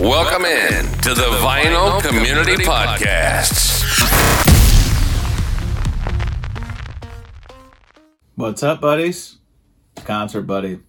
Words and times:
Welcome 0.00 0.46
in 0.46 0.86
to 1.02 1.12
the 1.12 1.28
Vinyl 1.42 2.00
Community 2.00 2.54
Podcast. 2.64 3.68
What's 8.34 8.62
up, 8.62 8.80
buddies? 8.80 9.36
Concert 9.96 10.42
Buddy. 10.44 10.80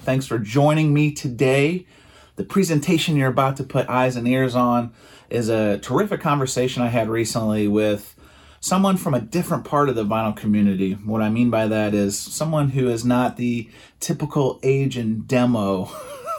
Thanks 0.00 0.26
for 0.26 0.40
joining 0.40 0.92
me 0.92 1.12
today. 1.12 1.86
The 2.34 2.42
presentation 2.42 3.14
you're 3.14 3.30
about 3.30 3.58
to 3.58 3.62
put 3.62 3.88
eyes 3.88 4.16
and 4.16 4.26
ears 4.26 4.56
on 4.56 4.92
is 5.30 5.48
a 5.48 5.78
terrific 5.78 6.20
conversation 6.20 6.82
I 6.82 6.88
had 6.88 7.08
recently 7.08 7.68
with 7.68 8.16
someone 8.58 8.96
from 8.96 9.14
a 9.14 9.20
different 9.20 9.64
part 9.64 9.88
of 9.88 9.94
the 9.94 10.04
vinyl 10.04 10.36
community. 10.36 10.94
What 10.94 11.22
I 11.22 11.30
mean 11.30 11.48
by 11.48 11.68
that 11.68 11.94
is 11.94 12.18
someone 12.18 12.70
who 12.70 12.88
is 12.88 13.04
not 13.04 13.36
the 13.36 13.70
typical 14.00 14.58
age 14.64 14.96
and 14.96 15.28
demo 15.28 15.88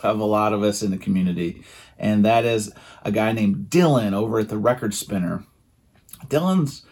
of 0.03 0.19
a 0.19 0.25
lot 0.25 0.53
of 0.53 0.63
us 0.63 0.81
in 0.81 0.91
the 0.91 0.97
community, 0.97 1.63
and 1.97 2.25
that 2.25 2.45
is 2.45 2.71
a 3.03 3.11
guy 3.11 3.31
named 3.31 3.67
Dylan 3.69 4.13
over 4.13 4.39
at 4.39 4.49
the 4.49 4.57
Record 4.57 4.93
Spinner. 4.93 5.43
Dylan's 6.27 6.83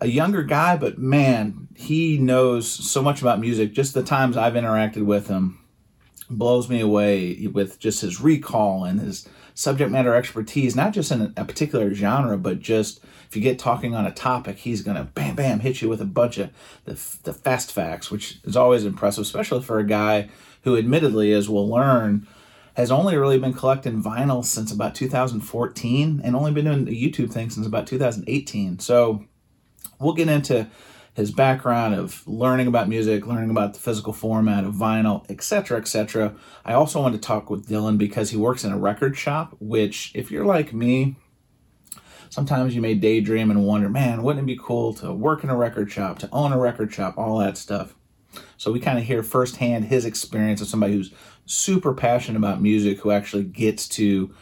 a 0.00 0.06
younger 0.06 0.42
guy, 0.42 0.76
but 0.76 0.98
man, 0.98 1.68
he 1.76 2.18
knows 2.18 2.68
so 2.68 3.02
much 3.02 3.20
about 3.20 3.40
music. 3.40 3.72
Just 3.72 3.94
the 3.94 4.02
times 4.02 4.36
I've 4.36 4.54
interacted 4.54 5.04
with 5.04 5.28
him 5.28 5.58
blows 6.30 6.68
me 6.68 6.80
away 6.80 7.48
with 7.52 7.78
just 7.78 8.00
his 8.00 8.20
recall 8.20 8.84
and 8.84 9.00
his 9.00 9.28
subject 9.54 9.90
matter 9.90 10.14
expertise, 10.14 10.74
not 10.74 10.92
just 10.92 11.12
in 11.12 11.32
a 11.36 11.44
particular 11.44 11.92
genre, 11.92 12.38
but 12.38 12.60
just 12.60 13.04
if 13.28 13.36
you 13.36 13.42
get 13.42 13.58
talking 13.58 13.94
on 13.94 14.06
a 14.06 14.12
topic, 14.12 14.58
he's 14.58 14.82
going 14.82 14.96
to 14.96 15.04
bam, 15.04 15.34
bam, 15.34 15.60
hit 15.60 15.82
you 15.82 15.88
with 15.88 16.00
a 16.00 16.06
bunch 16.06 16.38
of 16.38 16.50
the, 16.84 16.92
the 17.24 17.32
fast 17.32 17.72
facts, 17.72 18.10
which 18.10 18.38
is 18.44 18.56
always 18.56 18.84
impressive, 18.84 19.22
especially 19.22 19.62
for 19.62 19.78
a 19.78 19.86
guy 19.86 20.28
who, 20.62 20.76
admittedly, 20.76 21.32
as 21.32 21.48
we'll 21.48 21.68
learn, 21.68 22.26
has 22.80 22.90
only 22.90 23.14
really 23.14 23.38
been 23.38 23.52
collecting 23.52 24.02
vinyl 24.02 24.42
since 24.42 24.72
about 24.72 24.94
2014 24.94 26.22
and 26.24 26.34
only 26.34 26.50
been 26.50 26.64
doing 26.64 26.86
the 26.86 26.92
YouTube 26.92 27.30
thing 27.30 27.50
since 27.50 27.66
about 27.66 27.86
2018. 27.86 28.78
So 28.78 29.26
we'll 29.98 30.14
get 30.14 30.30
into 30.30 30.66
his 31.12 31.30
background 31.30 31.94
of 31.94 32.26
learning 32.26 32.68
about 32.68 32.88
music, 32.88 33.26
learning 33.26 33.50
about 33.50 33.74
the 33.74 33.80
physical 33.80 34.14
format 34.14 34.64
of 34.64 34.72
vinyl, 34.72 35.30
etc., 35.30 35.78
etc. 35.78 36.34
I 36.64 36.72
also 36.72 37.02
want 37.02 37.14
to 37.14 37.20
talk 37.20 37.50
with 37.50 37.68
Dylan 37.68 37.98
because 37.98 38.30
he 38.30 38.38
works 38.38 38.64
in 38.64 38.72
a 38.72 38.78
record 38.78 39.14
shop, 39.14 39.54
which, 39.60 40.10
if 40.14 40.30
you're 40.30 40.46
like 40.46 40.72
me, 40.72 41.16
sometimes 42.30 42.74
you 42.74 42.80
may 42.80 42.94
daydream 42.94 43.50
and 43.50 43.66
wonder, 43.66 43.90
man, 43.90 44.22
wouldn't 44.22 44.44
it 44.44 44.46
be 44.46 44.58
cool 44.58 44.94
to 44.94 45.12
work 45.12 45.44
in 45.44 45.50
a 45.50 45.56
record 45.56 45.92
shop, 45.92 46.18
to 46.20 46.30
own 46.32 46.50
a 46.50 46.58
record 46.58 46.94
shop, 46.94 47.18
all 47.18 47.36
that 47.40 47.58
stuff. 47.58 47.94
So 48.56 48.72
we 48.72 48.80
kind 48.80 48.98
of 48.98 49.04
hear 49.04 49.22
firsthand 49.22 49.86
his 49.86 50.04
experience 50.04 50.60
of 50.60 50.68
somebody 50.68 50.94
who's 50.94 51.12
super 51.50 51.92
passionate 51.92 52.38
about 52.38 52.62
music, 52.62 53.00
who 53.00 53.10
actually 53.10 53.44
gets 53.44 53.88
to 53.88 54.32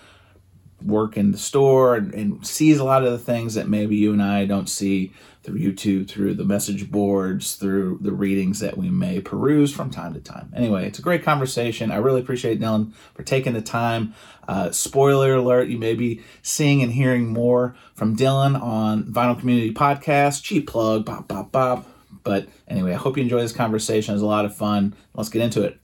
work 0.83 1.17
in 1.17 1.33
the 1.33 1.39
store 1.39 1.97
and, 1.97 2.15
and, 2.15 2.47
sees 2.47 2.79
a 2.79 2.85
lot 2.85 3.03
of 3.05 3.11
the 3.11 3.19
things 3.19 3.55
that 3.55 3.69
maybe 3.69 3.97
you 3.97 4.13
and 4.13 4.23
I 4.23 4.45
don't 4.45 4.69
see 4.69 5.13
through 5.43 5.59
YouTube, 5.59 6.09
through 6.09 6.35
the 6.35 6.45
message 6.45 6.91
boards, 6.91 7.57
through 7.57 7.99
the 8.01 8.13
readings 8.13 8.61
that 8.61 8.77
we 8.77 8.89
may 8.91 9.21
peruse 9.21 9.73
from 9.73 9.91
time 9.91 10.15
to 10.15 10.21
time. 10.21 10.53
Anyway, 10.55 10.87
it's 10.87 10.99
a 10.99 11.03
great 11.03 11.25
conversation. 11.25 11.91
I 11.91 11.97
really 11.97 12.21
appreciate 12.21 12.61
Dylan 12.61 12.93
for 13.15 13.23
taking 13.23 13.55
the 13.55 13.63
time. 13.63 14.15
Uh, 14.47 14.71
spoiler 14.71 15.35
alert, 15.35 15.69
you 15.69 15.79
may 15.79 15.95
be 15.95 16.23
seeing 16.43 16.83
and 16.83 16.93
hearing 16.93 17.33
more 17.33 17.75
from 17.95 18.17
Dylan 18.17 18.61
on 18.61 19.05
Vinyl 19.05 19.39
Community 19.39 19.73
Podcast. 19.73 20.43
Cheap 20.43 20.69
plug, 20.69 21.05
bop, 21.05 21.27
bop, 21.27 21.51
bop. 21.51 21.87
But 22.23 22.49
anyway, 22.69 22.93
I 22.93 22.97
hope 22.97 23.17
you 23.17 23.23
enjoy 23.23 23.41
this 23.41 23.53
conversation. 23.53 24.13
It 24.13 24.17
was 24.17 24.23
a 24.23 24.27
lot 24.27 24.45
of 24.45 24.55
fun. 24.55 24.95
Let's 25.15 25.31
get 25.31 25.43
into 25.43 25.63
it. 25.63 25.81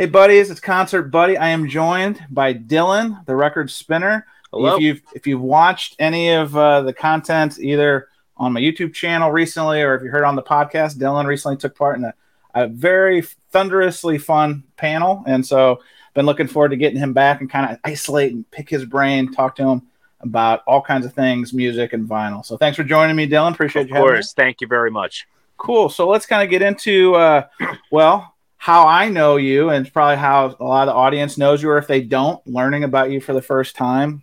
Hey, 0.00 0.06
buddies, 0.06 0.50
it's 0.50 0.60
Concert 0.60 1.10
Buddy. 1.10 1.36
I 1.36 1.48
am 1.48 1.68
joined 1.68 2.24
by 2.30 2.54
Dylan, 2.54 3.22
the 3.26 3.36
record 3.36 3.70
spinner. 3.70 4.26
Hello. 4.50 4.76
If 4.76 4.80
you've 4.80 5.02
if 5.14 5.26
you've 5.26 5.42
watched 5.42 5.94
any 5.98 6.30
of 6.30 6.56
uh, 6.56 6.80
the 6.80 6.94
content 6.94 7.58
either 7.58 8.08
on 8.38 8.54
my 8.54 8.60
YouTube 8.60 8.94
channel 8.94 9.30
recently, 9.30 9.82
or 9.82 9.94
if 9.94 10.02
you 10.02 10.08
heard 10.08 10.24
on 10.24 10.36
the 10.36 10.42
podcast, 10.42 10.96
Dylan 10.96 11.26
recently 11.26 11.58
took 11.58 11.76
part 11.76 11.98
in 11.98 12.04
a, 12.04 12.14
a 12.54 12.66
very 12.66 13.20
thunderously 13.50 14.16
fun 14.16 14.64
panel, 14.78 15.22
and 15.26 15.44
so 15.46 15.82
been 16.14 16.24
looking 16.24 16.46
forward 16.46 16.70
to 16.70 16.78
getting 16.78 16.98
him 16.98 17.12
back 17.12 17.42
and 17.42 17.50
kind 17.50 17.70
of 17.70 17.78
isolate 17.84 18.32
and 18.32 18.50
pick 18.50 18.70
his 18.70 18.86
brain, 18.86 19.30
talk 19.30 19.54
to 19.56 19.68
him 19.68 19.82
about 20.20 20.62
all 20.66 20.80
kinds 20.80 21.04
of 21.04 21.12
things, 21.12 21.52
music 21.52 21.92
and 21.92 22.08
vinyl. 22.08 22.42
So 22.42 22.56
thanks 22.56 22.76
for 22.76 22.84
joining 22.84 23.16
me, 23.16 23.28
Dylan. 23.28 23.52
Appreciate 23.52 23.82
of 23.82 23.88
you. 23.90 23.96
Of 23.96 24.00
course, 24.00 24.32
thank 24.32 24.62
you 24.62 24.66
very 24.66 24.90
much. 24.90 25.28
Cool. 25.58 25.90
So 25.90 26.08
let's 26.08 26.24
kind 26.24 26.42
of 26.42 26.48
get 26.48 26.62
into 26.62 27.16
uh, 27.16 27.48
well 27.90 28.34
how 28.60 28.86
I 28.86 29.08
know 29.08 29.36
you, 29.36 29.70
and 29.70 29.90
probably 29.90 30.18
how 30.18 30.54
a 30.60 30.62
lot 30.62 30.86
of 30.86 30.92
the 30.92 30.94
audience 30.94 31.38
knows 31.38 31.62
you, 31.62 31.70
or 31.70 31.78
if 31.78 31.86
they 31.86 32.02
don't, 32.02 32.46
learning 32.46 32.84
about 32.84 33.10
you 33.10 33.18
for 33.18 33.32
the 33.32 33.40
first 33.40 33.74
time. 33.74 34.22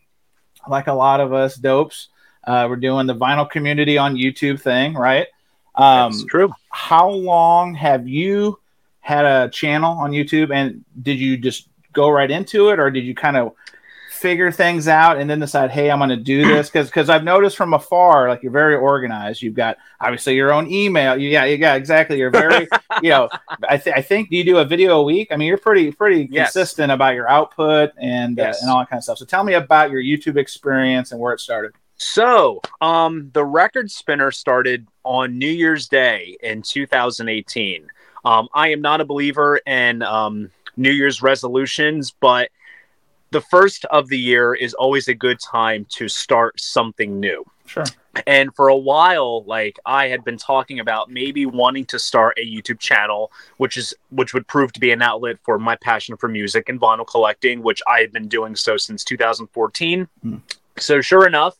Like 0.69 0.85
a 0.85 0.93
lot 0.93 1.21
of 1.21 1.33
us 1.33 1.55
dopes, 1.55 2.09
uh, 2.43 2.67
we're 2.69 2.75
doing 2.75 3.07
the 3.07 3.15
vinyl 3.15 3.49
community 3.49 3.97
on 3.97 4.15
YouTube 4.15 4.61
thing, 4.61 4.93
right? 4.93 5.25
Um, 5.73 6.11
That's 6.11 6.23
true. 6.25 6.53
How 6.69 7.09
long 7.09 7.73
have 7.73 8.07
you 8.07 8.59
had 8.99 9.25
a 9.25 9.49
channel 9.49 9.97
on 9.97 10.11
YouTube, 10.11 10.53
and 10.53 10.85
did 11.01 11.17
you 11.17 11.37
just 11.37 11.67
go 11.91 12.07
right 12.07 12.29
into 12.29 12.69
it, 12.69 12.77
or 12.77 12.91
did 12.91 13.05
you 13.05 13.15
kind 13.15 13.37
of 13.37 13.53
figure 14.17 14.51
things 14.51 14.87
out 14.87 15.17
and 15.17 15.29
then 15.29 15.39
decide, 15.39 15.71
hey, 15.71 15.89
I'm 15.89 15.99
going 15.99 16.09
to 16.09 16.17
do 16.17 16.45
this? 16.53 16.69
Because 16.69 16.87
because 16.87 17.09
I've 17.09 17.23
noticed 17.23 17.55
from 17.55 17.73
afar, 17.73 18.29
like 18.29 18.43
you're 18.43 18.51
very 18.51 18.75
organized. 18.75 19.41
You've 19.41 19.55
got 19.55 19.77
obviously 19.99 20.35
your 20.35 20.51
own 20.51 20.71
email. 20.71 21.17
Yeah, 21.17 21.45
yeah, 21.45 21.75
exactly. 21.75 22.17
You're 22.17 22.31
very, 22.31 22.67
you 23.01 23.09
know, 23.09 23.29
I, 23.69 23.77
th- 23.77 23.95
I 23.95 24.01
think 24.01 24.29
do 24.29 24.37
you 24.37 24.43
do 24.43 24.57
a 24.57 24.65
video 24.65 24.99
a 24.99 25.03
week? 25.03 25.29
I 25.31 25.37
mean, 25.37 25.47
you're 25.47 25.57
pretty 25.57 25.91
pretty 25.91 26.27
yes. 26.31 26.53
consistent 26.53 26.91
about 26.91 27.15
your 27.15 27.29
output 27.29 27.91
and 27.97 28.37
yes. 28.37 28.57
uh, 28.57 28.59
and 28.61 28.71
all 28.71 28.79
that 28.79 28.89
kind 28.89 28.99
of 28.99 29.03
stuff. 29.03 29.17
So 29.17 29.25
tell 29.25 29.43
me 29.43 29.53
about 29.53 29.91
your 29.91 30.01
YouTube 30.01 30.37
experience 30.37 31.11
and 31.11 31.21
where 31.21 31.33
it 31.33 31.39
started. 31.39 31.73
So, 31.99 32.61
um, 32.79 33.31
the 33.33 33.43
record 33.43 33.89
spinner 33.89 34.29
started 34.29 34.87
on 35.03 35.39
New 35.39 35.49
Year's 35.49 35.87
Day 35.87 36.37
in 36.43 36.61
2018. 36.61 37.87
Um, 38.23 38.47
I 38.53 38.69
am 38.69 38.81
not 38.81 39.01
a 39.01 39.05
believer 39.05 39.57
in 39.65 40.03
um, 40.03 40.51
New 40.75 40.91
Year's 40.91 41.23
resolutions, 41.23 42.11
but 42.11 42.49
the 43.31 43.41
first 43.41 43.85
of 43.85 44.07
the 44.07 44.17
year 44.17 44.53
is 44.53 44.73
always 44.73 45.07
a 45.07 45.13
good 45.13 45.39
time 45.39 45.85
to 45.89 46.07
start 46.07 46.59
something 46.59 47.19
new. 47.19 47.43
Sure. 47.65 47.83
And 48.25 48.55
for 48.55 48.69
a 48.69 48.77
while, 48.77 49.43
like 49.43 49.77
I 49.85 50.07
had 50.07 50.23
been 50.23 50.37
talking 50.37 50.79
about 50.79 51.11
maybe 51.11 51.45
wanting 51.45 51.85
to 51.87 51.99
start 51.99 52.37
a 52.39 52.45
YouTube 52.45 52.79
channel, 52.79 53.31
which 53.57 53.77
is 53.77 53.93
which 54.09 54.33
would 54.33 54.47
prove 54.47 54.71
to 54.73 54.79
be 54.79 54.91
an 54.91 55.01
outlet 55.01 55.37
for 55.43 55.59
my 55.59 55.75
passion 55.75 56.17
for 56.17 56.27
music 56.27 56.69
and 56.69 56.79
vinyl 56.79 57.05
collecting, 57.05 57.61
which 57.61 57.81
I 57.87 57.99
had 57.99 58.11
been 58.11 58.27
doing 58.27 58.55
so 58.55 58.77
since 58.77 59.03
2014. 59.03 60.07
Mm. 60.25 60.41
So 60.79 61.01
sure 61.01 61.27
enough, 61.27 61.57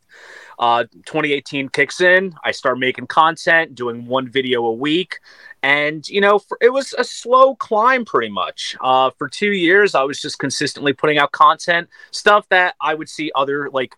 uh, 0.59 0.83
2018 1.05 1.69
kicks 1.69 2.01
in. 2.01 2.33
I 2.43 2.51
start 2.51 2.79
making 2.79 3.07
content, 3.07 3.75
doing 3.75 4.05
one 4.05 4.29
video 4.29 4.65
a 4.65 4.73
week. 4.73 5.19
And, 5.63 6.07
you 6.07 6.21
know, 6.21 6.39
for, 6.39 6.57
it 6.61 6.69
was 6.69 6.93
a 6.97 7.03
slow 7.03 7.55
climb 7.55 8.05
pretty 8.05 8.29
much. 8.29 8.75
Uh, 8.81 9.11
for 9.17 9.27
two 9.27 9.51
years, 9.51 9.95
I 9.95 10.03
was 10.03 10.21
just 10.21 10.39
consistently 10.39 10.93
putting 10.93 11.17
out 11.17 11.31
content, 11.31 11.89
stuff 12.11 12.47
that 12.49 12.75
I 12.81 12.93
would 12.93 13.09
see 13.09 13.31
other 13.35 13.69
like 13.69 13.95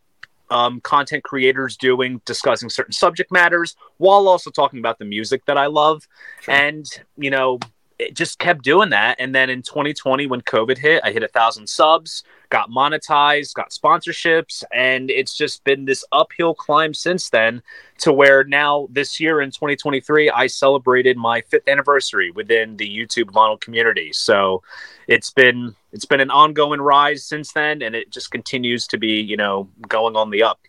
um, 0.50 0.82
content 0.82 1.24
creators 1.24 1.78
doing, 1.78 2.22
discussing 2.26 2.70
certain 2.70 2.94
subject 2.94 3.32
matters 3.32 3.76
while 3.98 4.28
also 4.28 4.50
talking 4.50 4.80
about 4.80 5.00
the 5.00 5.06
music 5.06 5.46
that 5.46 5.58
I 5.58 5.68
love. 5.68 6.08
Sure. 6.42 6.54
And, 6.54 6.86
you 7.18 7.30
know, 7.30 7.60
it 8.00 8.16
just 8.16 8.40
kept 8.40 8.64
doing 8.64 8.90
that. 8.92 9.18
And 9.20 9.36
then 9.36 9.50
in 9.50 9.62
2020, 9.62 10.26
when 10.28 10.42
COVID 10.42 10.78
hit, 10.78 11.02
I 11.04 11.12
hit 11.12 11.22
a 11.22 11.28
thousand 11.28 11.68
subs, 11.68 12.24
got 12.50 12.70
monetized, 12.70 13.54
got 13.54 13.72
sponsorships, 13.72 14.64
and 14.74 15.12
it's 15.12 15.36
just 15.36 15.64
been 15.66 15.84
this 15.84 16.06
uphill 16.14 16.56
climb 16.56 16.94
since 16.94 17.30
then 17.30 17.62
to 18.00 18.14
where 18.14 18.46
now 18.46 18.88
this 18.90 19.20
year 19.20 19.42
in 19.42 19.52
2023, 19.52 20.30
I 20.30 20.48
celebrated 20.48 21.18
my 21.18 21.42
fifth 21.42 21.68
anniversary 21.68 22.32
within 22.32 22.78
the 22.78 22.90
YouTube 22.90 23.32
vinyl 23.32 23.60
community. 23.60 24.14
So 24.14 24.64
it's 25.08 25.32
been 25.32 25.76
it's 25.92 26.06
been 26.06 26.22
an 26.22 26.32
ongoing 26.32 26.80
rise 26.80 27.26
since 27.26 27.52
then, 27.52 27.82
and 27.82 27.96
it 27.96 28.12
just 28.12 28.32
continues 28.32 28.88
to 28.88 28.98
be, 28.98 29.20
you 29.20 29.36
know, 29.36 29.68
going 29.88 30.16
on 30.16 30.30
the 30.30 30.44
up. 30.44 30.60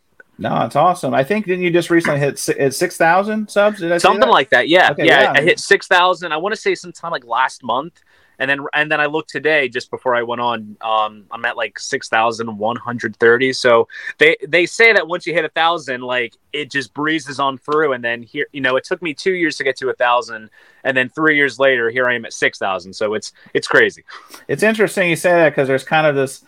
No, 0.41 0.65
it's 0.65 0.75
awesome. 0.75 1.13
I 1.13 1.23
think 1.23 1.45
didn't 1.45 1.65
you 1.65 1.71
just 1.71 1.91
recently 1.91 2.19
hit 2.19 2.39
six 2.39 2.97
thousand 2.97 3.51
subs? 3.51 3.83
I 3.83 3.99
something 3.99 4.21
that? 4.21 4.31
like 4.31 4.49
that? 4.51 4.69
Yeah, 4.69 4.91
okay, 4.93 5.05
yeah, 5.05 5.23
yeah. 5.25 5.33
I 5.37 5.43
hit 5.43 5.61
six 5.61 5.87
thousand. 5.87 6.33
I 6.33 6.39
want 6.39 6.55
to 6.55 6.61
say 6.61 6.75
sometime 6.75 7.11
like 7.11 7.27
last 7.27 7.63
month, 7.63 8.01
and 8.39 8.49
then 8.49 8.65
and 8.73 8.91
then 8.91 9.03
I 9.03 9.07
looked 9.07 9.29
today 9.29 9.69
just 9.69 9.91
before 9.91 10.17
I 10.17 10.23
went 10.23 10.41
on. 10.41 10.79
Um, 10.81 11.27
I'm 11.31 11.45
at 11.45 11.59
like 11.59 11.79
six 11.79 12.09
thousand 12.09 12.57
one 12.57 12.77
hundred 12.77 13.17
thirty. 13.17 13.53
So 13.53 13.87
they 14.17 14.35
they 14.49 14.65
say 14.65 14.95
that 14.95 15.07
once 15.07 15.27
you 15.27 15.35
hit 15.35 15.45
a 15.45 15.51
thousand, 15.51 16.01
like 16.01 16.35
it 16.55 16.71
just 16.71 16.95
breezes 16.95 17.39
on 17.39 17.59
through. 17.59 17.93
And 17.93 18.03
then 18.03 18.23
here, 18.23 18.47
you 18.53 18.63
know, 18.63 18.77
it 18.77 18.85
took 18.85 19.03
me 19.03 19.13
two 19.13 19.35
years 19.35 19.59
to 19.59 19.65
get 19.65 19.77
to 19.77 19.91
a 19.91 19.95
thousand, 19.95 20.49
and 20.85 20.97
then 20.97 21.11
three 21.11 21.37
years 21.37 21.59
later, 21.59 21.91
here 21.91 22.07
I 22.07 22.15
am 22.15 22.25
at 22.25 22.33
six 22.33 22.59
thousand. 22.59 22.95
So 22.95 23.13
it's 23.13 23.35
it's 23.53 23.69
crazy. 23.69 24.05
It's 24.49 24.63
interesting 24.63 25.11
you 25.11 25.17
say 25.17 25.33
that 25.33 25.51
because 25.51 25.69
there's 25.69 25.85
kind 25.85 26.07
of 26.07 26.17
this 26.17 26.43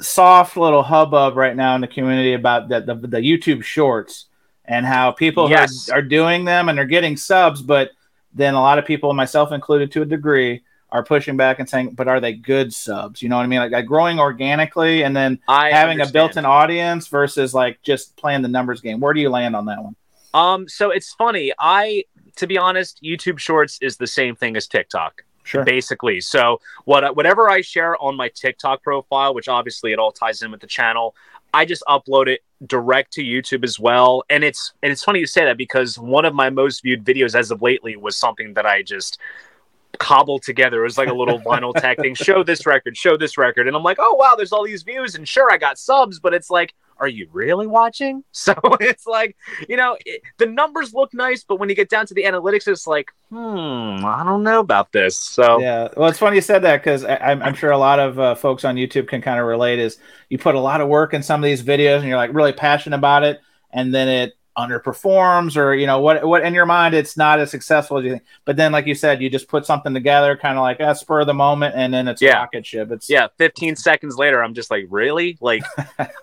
soft 0.00 0.56
little 0.56 0.82
hubbub 0.82 1.36
right 1.36 1.56
now 1.56 1.74
in 1.74 1.80
the 1.80 1.88
community 1.88 2.34
about 2.34 2.68
the, 2.68 2.80
the, 2.80 2.94
the 2.94 3.18
YouTube 3.18 3.62
shorts 3.62 4.26
and 4.64 4.84
how 4.84 5.12
people 5.12 5.48
yes. 5.48 5.88
are, 5.88 5.98
are 5.98 6.02
doing 6.02 6.44
them 6.44 6.68
and 6.68 6.76
they're 6.76 6.84
getting 6.84 7.16
subs, 7.16 7.62
but 7.62 7.90
then 8.34 8.54
a 8.54 8.60
lot 8.60 8.78
of 8.78 8.84
people, 8.84 9.12
myself 9.14 9.52
included 9.52 9.90
to 9.92 10.02
a 10.02 10.04
degree, 10.04 10.62
are 10.90 11.02
pushing 11.02 11.36
back 11.36 11.58
and 11.58 11.68
saying, 11.68 11.90
but 11.90 12.08
are 12.08 12.20
they 12.20 12.32
good 12.32 12.72
subs? 12.72 13.20
You 13.20 13.28
know 13.28 13.36
what 13.36 13.42
I 13.42 13.46
mean? 13.46 13.58
Like, 13.58 13.72
like 13.72 13.86
growing 13.86 14.20
organically 14.20 15.02
and 15.02 15.16
then 15.16 15.40
I 15.48 15.70
having 15.70 16.00
a 16.00 16.06
built-in 16.06 16.44
audience 16.44 17.08
versus 17.08 17.52
like 17.52 17.82
just 17.82 18.16
playing 18.16 18.42
the 18.42 18.48
numbers 18.48 18.80
game. 18.80 19.00
Where 19.00 19.12
do 19.12 19.20
you 19.20 19.30
land 19.30 19.56
on 19.56 19.66
that 19.66 19.82
one? 19.82 19.96
Um, 20.32 20.68
so 20.68 20.90
it's 20.90 21.12
funny. 21.14 21.52
I, 21.58 22.04
to 22.36 22.46
be 22.46 22.56
honest, 22.56 23.02
YouTube 23.02 23.38
Shorts 23.38 23.78
is 23.80 23.96
the 23.96 24.06
same 24.06 24.36
thing 24.36 24.56
as 24.56 24.66
TikTok. 24.66 25.24
Sure. 25.46 25.64
basically. 25.64 26.20
So 26.20 26.60
what 26.84 27.14
whatever 27.14 27.48
I 27.48 27.60
share 27.60 27.96
on 28.02 28.16
my 28.16 28.28
TikTok 28.28 28.82
profile, 28.82 29.32
which 29.32 29.48
obviously 29.48 29.92
it 29.92 29.98
all 29.98 30.10
ties 30.10 30.42
in 30.42 30.50
with 30.50 30.60
the 30.60 30.66
channel, 30.66 31.14
I 31.54 31.64
just 31.64 31.84
upload 31.88 32.26
it 32.26 32.42
direct 32.66 33.12
to 33.14 33.22
YouTube 33.22 33.62
as 33.64 33.78
well. 33.78 34.24
And 34.28 34.42
it's 34.42 34.72
and 34.82 34.90
it's 34.90 35.04
funny 35.04 35.20
you 35.20 35.26
say 35.26 35.44
that 35.44 35.56
because 35.56 35.98
one 35.98 36.24
of 36.24 36.34
my 36.34 36.50
most 36.50 36.82
viewed 36.82 37.04
videos 37.04 37.34
as 37.34 37.50
of 37.50 37.62
lately 37.62 37.96
was 37.96 38.16
something 38.16 38.54
that 38.54 38.66
I 38.66 38.82
just 38.82 39.18
cobbled 39.98 40.42
together. 40.42 40.80
It 40.80 40.84
was 40.84 40.98
like 40.98 41.08
a 41.08 41.14
little 41.14 41.38
vinyl 41.46 41.74
tech 41.74 41.98
thing. 41.98 42.14
Show 42.14 42.42
this 42.42 42.66
record, 42.66 42.96
show 42.96 43.16
this 43.16 43.38
record. 43.38 43.68
And 43.68 43.76
I'm 43.76 43.82
like, 43.82 43.98
oh 44.00 44.14
wow, 44.14 44.34
there's 44.36 44.52
all 44.52 44.64
these 44.64 44.82
views. 44.82 45.14
And 45.14 45.28
sure, 45.28 45.50
I 45.50 45.58
got 45.58 45.78
subs, 45.78 46.18
but 46.18 46.34
it's 46.34 46.50
like, 46.50 46.74
are 46.98 47.08
you 47.08 47.28
really 47.32 47.66
watching? 47.66 48.24
So 48.32 48.54
it's 48.80 49.06
like, 49.06 49.36
you 49.68 49.76
know, 49.76 49.96
it, 50.06 50.22
the 50.38 50.46
numbers 50.46 50.94
look 50.94 51.12
nice, 51.12 51.42
but 51.42 51.58
when 51.58 51.68
you 51.68 51.74
get 51.74 51.88
down 51.88 52.06
to 52.06 52.14
the 52.14 52.22
analytics, 52.22 52.68
it's 52.68 52.86
like, 52.86 53.10
hmm, 53.28 54.04
I 54.04 54.22
don't 54.24 54.44
know 54.44 54.60
about 54.60 54.92
this. 54.92 55.18
So 55.18 55.58
Yeah. 55.58 55.88
Well, 55.96 56.08
it's 56.08 56.18
funny 56.18 56.36
you 56.36 56.42
said 56.42 56.62
that 56.62 56.76
because 56.76 57.04
I'm, 57.04 57.42
I'm 57.42 57.54
sure 57.54 57.72
a 57.72 57.78
lot 57.78 57.98
of 57.98 58.20
uh, 58.20 58.34
folks 58.36 58.64
on 58.64 58.76
YouTube 58.76 59.08
can 59.08 59.20
kind 59.20 59.40
of 59.40 59.46
relate. 59.46 59.80
Is 59.80 59.98
you 60.28 60.38
put 60.38 60.54
a 60.54 60.60
lot 60.60 60.80
of 60.80 60.86
work 60.86 61.12
in 61.12 61.24
some 61.24 61.42
of 61.42 61.44
these 61.44 61.62
videos 61.62 61.98
and 61.98 62.06
you're 62.06 62.16
like 62.16 62.32
really 62.32 62.52
passionate 62.52 62.96
about 62.96 63.24
it, 63.24 63.40
and 63.72 63.92
then 63.92 64.08
it 64.08 64.35
underperforms 64.56 65.56
or 65.56 65.74
you 65.74 65.86
know 65.86 66.00
what 66.00 66.24
what 66.26 66.42
in 66.42 66.54
your 66.54 66.64
mind 66.66 66.94
it's 66.94 67.16
not 67.16 67.38
as 67.38 67.50
successful 67.50 67.98
as 67.98 68.04
you 68.04 68.10
think 68.12 68.22
but 68.46 68.56
then 68.56 68.72
like 68.72 68.86
you 68.86 68.94
said 68.94 69.20
you 69.20 69.28
just 69.28 69.48
put 69.48 69.66
something 69.66 69.92
together 69.92 70.36
kind 70.36 70.56
of 70.56 70.62
like 70.62 70.80
a 70.80 70.94
spur 70.94 71.20
of 71.20 71.26
the 71.26 71.34
moment 71.34 71.74
and 71.76 71.92
then 71.92 72.08
it's 72.08 72.22
Yeah. 72.22 72.36
rocket 72.38 72.64
ship 72.64 72.90
it's 72.90 73.10
yeah, 73.10 73.28
15 73.38 73.76
seconds 73.76 74.16
later, 74.16 74.42
I'm 74.42 74.54
just 74.54 74.70
like, 74.70 74.86
really? 74.88 75.36
Like, 75.40 75.62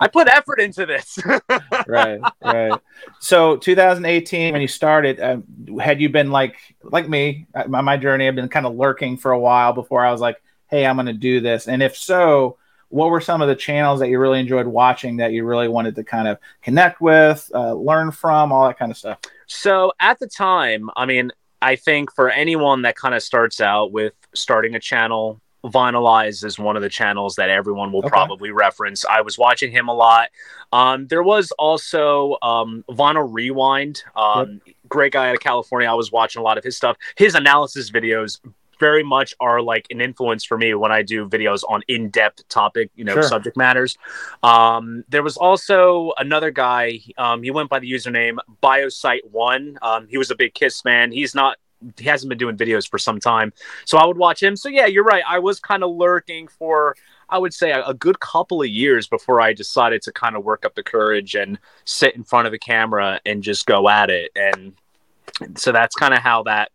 I 0.02 0.08
put 0.08 0.28
effort 0.28 0.60
into 0.60 0.86
this. 0.86 1.18
right 1.88 2.20
right 2.44 2.80
so 3.20 3.58
2018 3.58 4.54
when 4.54 4.62
you 4.62 4.68
started 4.68 5.20
um, 5.20 5.44
had 5.80 6.02
you 6.02 6.10
been 6.10 6.32
like 6.32 6.58
like 6.84 7.08
me 7.08 7.46
uh, 7.56 7.66
my, 7.68 7.82
my 7.82 7.98
journey 7.98 8.28
i've 8.28 8.36
been 8.36 8.48
kind 8.50 8.66
of 8.66 8.76
lurking 8.76 9.18
for 9.18 9.32
a 9.32 9.40
while 9.40 9.74
before 9.74 10.06
i 10.06 10.12
was 10.12 10.22
like 10.22 10.42
hey 10.68 10.86
i'm 10.86 10.96
going 10.96 11.06
to 11.06 11.14
do 11.14 11.40
this 11.40 11.68
and 11.68 11.84
if 11.84 11.96
so 11.96 12.58
what 12.94 13.10
were 13.10 13.22
some 13.22 13.42
of 13.42 13.48
the 13.48 13.56
channels 13.56 14.00
that 14.00 14.10
you 14.10 14.20
really 14.20 14.40
enjoyed 14.40 14.68
watching 14.68 15.18
that 15.18 15.32
you 15.32 15.44
really 15.46 15.68
wanted 15.68 15.96
to 15.96 16.04
kind 16.04 16.28
of 16.28 16.38
connect 16.62 17.02
with 17.02 17.50
uh, 17.56 17.74
learn 17.74 18.12
from 18.12 18.52
all 18.52 18.68
that 18.68 18.78
kind 18.78 18.92
of 18.92 18.98
stuff 18.98 19.20
So 19.48 19.92
at 20.00 20.20
the 20.20 20.28
time, 20.28 20.90
I 20.96 21.06
mean, 21.06 21.32
I 21.62 21.76
think 21.76 22.14
for 22.14 22.30
anyone 22.30 22.84
that 22.84 22.96
kind 22.96 23.16
of 23.16 23.24
starts 23.24 23.60
out 23.62 23.92
with 23.92 24.14
starting 24.36 24.76
a 24.76 24.80
channel, 24.80 25.40
VinylEyezz 25.66 26.44
is 26.44 26.60
one 26.60 26.76
of 26.76 26.82
the 26.82 26.90
channels 26.90 27.36
that 27.36 27.50
everyone 27.50 27.92
will 27.94 28.00
Okay. 28.00 28.10
probably 28.10 28.52
reference. 28.52 29.06
I 29.06 29.22
was 29.22 29.38
watching 29.38 29.72
him 29.72 29.88
a 29.88 29.94
lot. 29.94 30.30
Um, 30.72 31.08
there 31.08 31.24
was 31.24 31.52
also 31.58 32.38
um, 32.42 32.84
Vinyl 32.90 33.28
Rewind, 33.32 34.04
um, 34.16 34.60
great 34.90 35.14
guy 35.14 35.30
out 35.30 35.36
of 35.36 35.42
California. 35.42 35.90
I 35.90 35.94
was 35.94 36.12
watching 36.12 36.42
a 36.42 36.44
lot 36.44 36.58
of 36.58 36.64
his 36.64 36.76
stuff. 36.76 36.98
His 37.16 37.34
analysis 37.36 37.90
videos 37.92 38.40
very 38.80 39.04
much 39.04 39.34
are 39.40 39.62
like 39.62 39.88
an 39.90 40.02
influence 40.02 40.44
for 40.44 40.58
me 40.58 40.74
when 40.74 40.92
I 40.92 41.02
do 41.02 41.28
videos 41.28 41.64
on 41.68 41.82
in-depth 41.88 42.48
topic, 42.50 42.90
you 42.96 43.04
know, 43.04 43.14
Sure. 43.14 43.24
subject 43.24 43.58
matters. 43.58 43.98
Um, 44.42 45.04
there 45.10 45.24
was 45.24 45.38
also 45.38 46.14
another 46.18 46.52
guy. 46.52 47.00
Um, 47.18 47.44
he 47.44 47.52
went 47.52 47.70
by 47.70 47.80
the 47.80 47.92
username 47.92 48.38
Biosite 48.62 49.26
One. 49.32 49.78
Um, 49.82 50.08
he 50.08 50.18
was 50.18 50.32
a 50.32 50.36
big 50.36 50.54
Kiss 50.54 50.84
man. 50.86 51.12
He's 51.12 51.34
not. 51.36 51.58
He 51.98 52.06
hasn't 52.06 52.30
been 52.30 52.38
doing 52.38 52.56
videos 52.56 52.90
for 52.90 52.98
some 52.98 53.20
time, 53.20 53.52
so 53.84 53.98
I 53.98 54.06
would 54.06 54.18
watch 54.18 54.42
him. 54.42 54.56
So 54.56 54.70
yeah, 54.70 54.86
you're 54.86 55.04
right. 55.04 55.24
I 55.28 55.40
was 55.40 55.60
kind 55.60 55.84
of 55.84 55.92
lurking 55.92 56.48
for. 56.48 56.96
I 57.30 57.38
would 57.38 57.54
say 57.54 57.72
a, 57.72 57.84
a 57.86 57.94
good 57.94 58.20
couple 58.20 58.62
of 58.62 58.70
years 58.70 59.08
before 59.08 59.42
I 59.42 59.54
decided 59.54 60.02
to 60.04 60.12
kind 60.12 60.36
of 60.36 60.44
work 60.44 60.66
up 60.66 60.76
the 60.76 60.84
courage 60.84 61.36
and 61.36 61.58
sit 61.84 62.16
in 62.16 62.24
front 62.24 62.46
of 62.46 62.52
the 62.52 62.60
camera 62.60 63.20
and 63.26 63.44
just 63.44 63.66
go 63.66 63.90
at 63.90 64.10
it. 64.10 64.32
And 64.36 64.76
so 65.58 65.72
that's 65.72 65.96
kind 65.96 66.14
of 66.14 66.20
how 66.20 66.44
that 66.44 66.72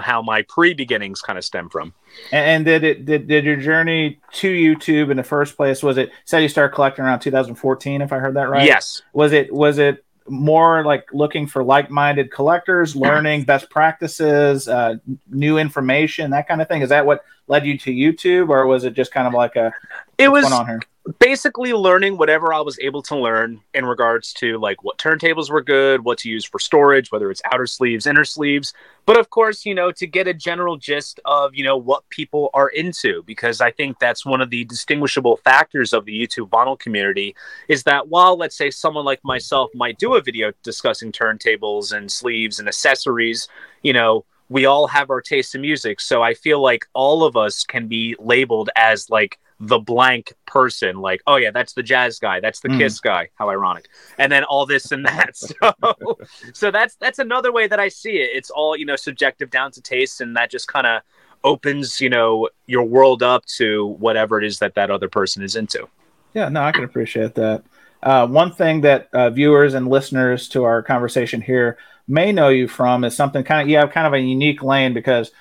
how 0.00 0.22
my 0.22 0.42
pre 0.42 0.74
beginnings 0.74 1.20
kind 1.20 1.38
of 1.38 1.44
stem 1.44 1.68
from. 1.68 1.92
and, 2.32 2.44
and 2.46 2.64
did 2.64 2.84
it 2.84 3.04
did, 3.06 3.26
did 3.26 3.44
your 3.44 3.56
journey 3.56 4.20
to 4.32 4.52
youtube 4.52 5.10
in 5.10 5.16
the 5.16 5.22
first 5.24 5.56
place 5.56 5.82
was 5.82 5.96
it 5.98 6.10
said 6.24 6.38
you 6.40 6.48
started 6.48 6.74
collecting 6.74 7.04
around 7.04 7.20
2014 7.20 8.00
if 8.02 8.12
i 8.12 8.18
heard 8.18 8.34
that 8.34 8.48
right 8.48 8.64
Yes. 8.66 9.02
was 9.12 9.32
it 9.32 9.52
was 9.52 9.78
it 9.78 10.04
more 10.28 10.84
like 10.84 11.06
looking 11.12 11.44
for 11.46 11.64
like-minded 11.64 12.30
collectors 12.30 12.94
learning 12.94 13.42
best 13.42 13.68
practices 13.68 14.68
uh, 14.68 14.94
new 15.28 15.58
information 15.58 16.30
that 16.30 16.46
kind 16.46 16.62
of 16.62 16.68
thing 16.68 16.82
is 16.82 16.90
that 16.90 17.04
what 17.04 17.24
led 17.48 17.66
you 17.66 17.76
to 17.76 17.90
youtube 17.90 18.48
or 18.48 18.64
was 18.66 18.84
it 18.84 18.92
just 18.94 19.10
kind 19.10 19.26
of 19.26 19.34
like 19.34 19.56
a 19.56 19.72
It 20.18 20.30
what's 20.30 20.44
was 20.44 20.50
going 20.52 20.60
on 20.60 20.66
here 20.68 20.80
basically 21.18 21.72
learning 21.72 22.18
whatever 22.18 22.52
I 22.52 22.60
was 22.60 22.78
able 22.78 23.02
to 23.04 23.16
learn 23.16 23.60
in 23.72 23.86
regards 23.86 24.34
to 24.34 24.58
like 24.58 24.84
what 24.84 24.98
turntables 24.98 25.50
were 25.50 25.62
good, 25.62 26.04
what 26.04 26.18
to 26.18 26.28
use 26.28 26.44
for 26.44 26.58
storage, 26.58 27.10
whether 27.10 27.30
it's 27.30 27.40
outer 27.50 27.66
sleeves, 27.66 28.06
inner 28.06 28.24
sleeves. 28.24 28.74
But 29.06 29.18
of 29.18 29.30
course, 29.30 29.64
you 29.64 29.74
know, 29.74 29.92
to 29.92 30.06
get 30.06 30.28
a 30.28 30.34
general 30.34 30.76
gist 30.76 31.18
of, 31.24 31.54
you 31.54 31.64
know, 31.64 31.76
what 31.76 32.08
people 32.10 32.50
are 32.52 32.68
into, 32.68 33.22
because 33.24 33.62
I 33.62 33.70
think 33.70 33.98
that's 33.98 34.26
one 34.26 34.42
of 34.42 34.50
the 34.50 34.64
distinguishable 34.64 35.38
factors 35.38 35.94
of 35.94 36.04
the 36.04 36.12
YouTube 36.12 36.50
vinyl 36.50 36.78
community 36.78 37.34
is 37.68 37.82
that 37.84 38.08
while, 38.08 38.36
let's 38.36 38.56
say, 38.56 38.70
someone 38.70 39.06
like 39.06 39.20
myself 39.24 39.70
might 39.74 39.98
do 39.98 40.14
a 40.14 40.22
video 40.22 40.52
discussing 40.62 41.12
turntables 41.12 41.96
and 41.96 42.12
sleeves 42.12 42.58
and 42.58 42.68
accessories, 42.68 43.48
you 43.82 43.94
know, 43.94 44.24
we 44.50 44.66
all 44.66 44.86
have 44.88 45.10
our 45.10 45.22
taste 45.22 45.54
in 45.54 45.62
music. 45.62 46.00
So 46.00 46.22
I 46.22 46.34
feel 46.34 46.60
like 46.60 46.86
all 46.92 47.24
of 47.24 47.36
us 47.36 47.64
can 47.64 47.86
be 47.86 48.16
labeled 48.18 48.68
as 48.76 49.08
like 49.08 49.38
the 49.62 49.78
blank 49.78 50.32
person 50.46 50.96
like 50.96 51.20
oh 51.26 51.36
yeah 51.36 51.50
that's 51.50 51.74
the 51.74 51.82
jazz 51.82 52.18
guy 52.18 52.40
that's 52.40 52.60
the 52.60 52.68
Mm. 52.70 52.78
kiss 52.78 52.98
guy. 53.00 53.28
How 53.34 53.50
ironic. 53.50 53.88
And 54.18 54.32
then 54.32 54.42
all 54.44 54.64
this 54.64 54.90
and 54.90 55.04
that. 55.04 55.36
So 55.36 56.18
so 56.54 56.70
that's 56.70 56.94
that's 56.96 57.18
another 57.18 57.52
way 57.52 57.66
that 57.66 57.78
i 57.78 57.88
see 57.88 58.16
it. 58.16 58.30
It's 58.34 58.48
all 58.50 58.76
you 58.76 58.86
know 58.86 58.96
subjective 58.96 59.50
down 59.50 59.70
to 59.72 59.82
taste 59.82 60.20
and 60.22 60.34
that 60.36 60.50
just 60.50 60.66
kind 60.68 60.86
of 60.86 61.02
opens 61.44 62.00
you 62.00 62.08
know 62.08 62.48
your 62.66 62.84
world 62.84 63.22
up 63.22 63.44
to 63.58 63.86
whatever 63.98 64.38
it 64.38 64.44
is 64.44 64.58
that 64.60 64.74
that 64.74 64.90
other 64.90 65.08
person 65.08 65.42
is 65.42 65.56
into. 65.56 65.86
Yeah 66.34 66.48
no 66.48 66.62
i 66.62 66.72
can 66.72 66.84
appreciate 66.84 67.34
that. 67.34 67.62
Uh, 68.02 68.26
one 68.26 68.50
thing 68.50 68.80
that 68.80 69.10
uh, 69.12 69.28
viewers 69.28 69.74
and 69.74 69.86
listeners 69.88 70.48
to 70.48 70.64
our 70.64 70.82
conversation 70.82 71.42
here 71.42 71.76
may 72.08 72.32
know 72.32 72.48
you 72.48 72.66
from 72.66 73.04
is 73.04 73.14
something 73.14 73.44
kind 73.44 73.60
of 73.62 73.68
you 73.68 73.76
have 73.76 73.90
kind 73.90 74.06
of 74.06 74.14
a 74.14 74.18
unique 74.20 74.62
lane 74.62 74.94
because 74.94 75.32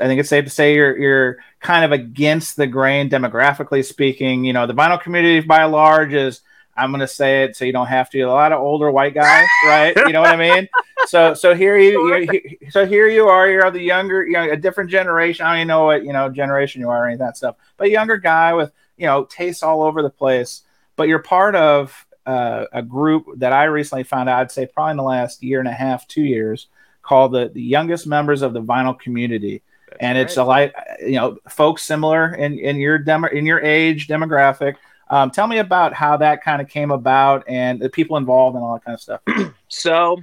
I 0.00 0.06
think 0.06 0.20
it's 0.20 0.28
safe 0.28 0.44
to 0.44 0.50
say 0.50 0.74
you're 0.74 0.96
you're 0.96 1.36
kind 1.60 1.84
of 1.84 1.92
against 1.92 2.56
the 2.56 2.66
grain 2.66 3.10
demographically 3.10 3.84
speaking. 3.84 4.44
You 4.44 4.52
know, 4.52 4.66
the 4.66 4.74
vinyl 4.74 5.00
community 5.00 5.40
by 5.46 5.64
large 5.64 6.12
is 6.12 6.40
I'm 6.76 6.90
going 6.90 7.00
to 7.00 7.08
say 7.08 7.44
it 7.44 7.56
so 7.56 7.64
you 7.64 7.72
don't 7.72 7.86
have 7.86 8.08
to. 8.10 8.20
A 8.22 8.30
lot 8.30 8.52
of 8.52 8.60
older 8.60 8.90
white 8.90 9.14
guys, 9.14 9.46
right? 9.66 9.94
You 9.96 10.12
know 10.12 10.22
what 10.22 10.30
I 10.30 10.36
mean? 10.36 10.68
So 11.06 11.34
so 11.34 11.54
here 11.54 11.76
you, 11.76 12.28
so 12.70 12.86
here 12.86 13.08
you 13.08 13.26
are. 13.26 13.48
You're 13.48 13.70
the 13.70 13.80
younger, 13.80 14.24
you 14.24 14.34
know, 14.34 14.50
a 14.50 14.56
different 14.56 14.90
generation. 14.90 15.44
I 15.44 15.50
don't 15.50 15.58
even 15.58 15.68
know 15.68 15.84
what 15.84 16.04
you 16.04 16.12
know 16.12 16.28
generation 16.28 16.80
you 16.80 16.88
are 16.88 17.02
or 17.02 17.06
any 17.06 17.14
of 17.14 17.18
that 17.20 17.36
stuff, 17.36 17.56
but 17.76 17.90
younger 17.90 18.16
guy 18.16 18.54
with 18.54 18.72
you 18.96 19.06
know 19.06 19.24
tastes 19.24 19.62
all 19.62 19.82
over 19.82 20.02
the 20.02 20.10
place. 20.10 20.62
But 20.96 21.08
you're 21.08 21.18
part 21.18 21.56
of 21.56 22.06
uh, 22.24 22.66
a 22.72 22.82
group 22.82 23.26
that 23.38 23.52
I 23.52 23.64
recently 23.64 24.04
found 24.04 24.28
out. 24.28 24.40
I'd 24.40 24.52
say 24.52 24.66
probably 24.66 24.92
in 24.92 24.96
the 24.96 25.02
last 25.02 25.42
year 25.42 25.58
and 25.58 25.68
a 25.68 25.72
half, 25.72 26.06
two 26.06 26.22
years, 26.22 26.68
called 27.02 27.32
the 27.32 27.50
the 27.52 27.62
youngest 27.62 28.06
members 28.06 28.42
of 28.42 28.52
the 28.52 28.62
vinyl 28.62 28.98
community 28.98 29.62
and 30.00 30.18
it's 30.18 30.36
a 30.36 30.44
like 30.44 30.74
you 31.00 31.12
know 31.12 31.38
folks 31.48 31.82
similar 31.82 32.34
in 32.34 32.58
in 32.58 32.76
your 32.76 32.98
demo 32.98 33.28
in 33.28 33.46
your 33.46 33.60
age 33.60 34.08
demographic. 34.08 34.76
Um, 35.08 35.30
tell 35.30 35.46
me 35.46 35.58
about 35.58 35.92
how 35.92 36.16
that 36.18 36.42
kind 36.42 36.62
of 36.62 36.68
came 36.68 36.90
about 36.90 37.44
and 37.46 37.78
the 37.78 37.90
people 37.90 38.16
involved 38.16 38.56
and 38.56 38.64
all 38.64 38.74
that 38.74 38.84
kind 38.84 38.94
of 38.94 39.00
stuff. 39.00 39.20
So 39.68 40.18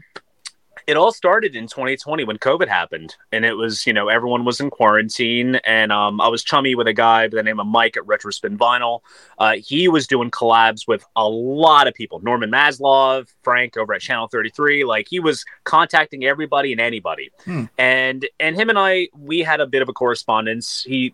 it 0.88 0.98
all 0.98 1.12
started 1.12 1.56
in 1.56 1.68
2020 1.68 2.24
when 2.24 2.38
COVID 2.38 2.68
happened, 2.68 3.16
and 3.32 3.46
it 3.46 3.54
was 3.54 3.86
you 3.88 3.94
know 3.94 4.08
everyone 4.10 4.46
was 4.46 4.60
in 4.60 4.70
quarantine, 4.70 5.56
and 5.66 5.92
um, 5.92 6.20
I 6.22 6.28
was 6.28 6.44
chummy 6.44 6.76
with 6.76 6.88
a 6.88 6.94
guy 6.94 7.28
by 7.28 7.36
the 7.38 7.44
name 7.44 7.60
of 7.60 7.68
Mike 7.68 7.98
at 7.98 8.04
Retrospin 8.04 8.58
Vinyl. 8.58 9.02
Uh, 9.38 9.56
he 9.58 9.88
was 9.88 10.08
doing 10.08 10.32
collabs 10.32 10.88
with 10.88 11.06
a 11.16 11.28
lot 11.28 11.88
of 11.88 11.94
people, 11.94 12.20
Norman 12.20 12.52
Maslov, 12.52 13.28
Frank 13.44 13.78
over 13.78 13.94
at 13.94 14.02
Channel 14.02 14.28
33. 14.28 14.84
Like 14.84 15.08
he 15.10 15.20
was 15.20 15.46
contacting 15.64 16.26
everybody 16.26 16.72
and 16.72 16.82
anybody, 16.82 17.32
Hmm. 17.46 17.66
and 17.78 18.28
and 18.40 18.56
him 18.56 18.70
and 18.70 18.80
I 18.80 19.10
we 19.18 19.40
had 19.40 19.60
a 19.60 19.68
bit 19.68 19.82
of 19.82 19.90
a 19.90 19.94
correspondence. 19.94 20.84
He 20.84 21.14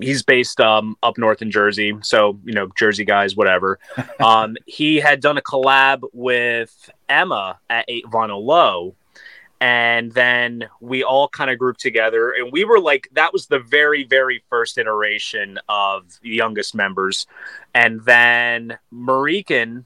he's 0.00 0.22
based 0.22 0.58
um, 0.60 0.96
up 1.02 1.18
north 1.18 1.42
in 1.42 1.50
Jersey, 1.50 1.94
so 2.02 2.38
you 2.44 2.52
know 2.54 2.68
Jersey 2.78 3.04
guys, 3.04 3.36
whatever. 3.36 3.78
um, 4.20 4.56
he 4.66 4.96
had 4.96 5.20
done 5.20 5.36
a 5.36 5.42
collab 5.42 6.02
with 6.12 6.90
Emma 7.08 7.58
at 7.68 7.84
Eight 7.88 8.06
Vinyl 8.06 8.42
Low, 8.42 8.94
and 9.62 10.10
then 10.10 10.68
we 10.80 11.04
all 11.04 11.28
kind 11.28 11.48
of 11.48 11.56
grouped 11.56 11.78
together, 11.78 12.32
and 12.32 12.50
we 12.50 12.64
were 12.64 12.80
like, 12.80 13.08
that 13.12 13.32
was 13.32 13.46
the 13.46 13.60
very, 13.60 14.02
very 14.02 14.42
first 14.50 14.76
iteration 14.76 15.56
of 15.68 16.18
the 16.20 16.30
youngest 16.30 16.74
members, 16.74 17.28
and 17.72 18.04
then 18.04 18.76
Marikan 18.92 19.84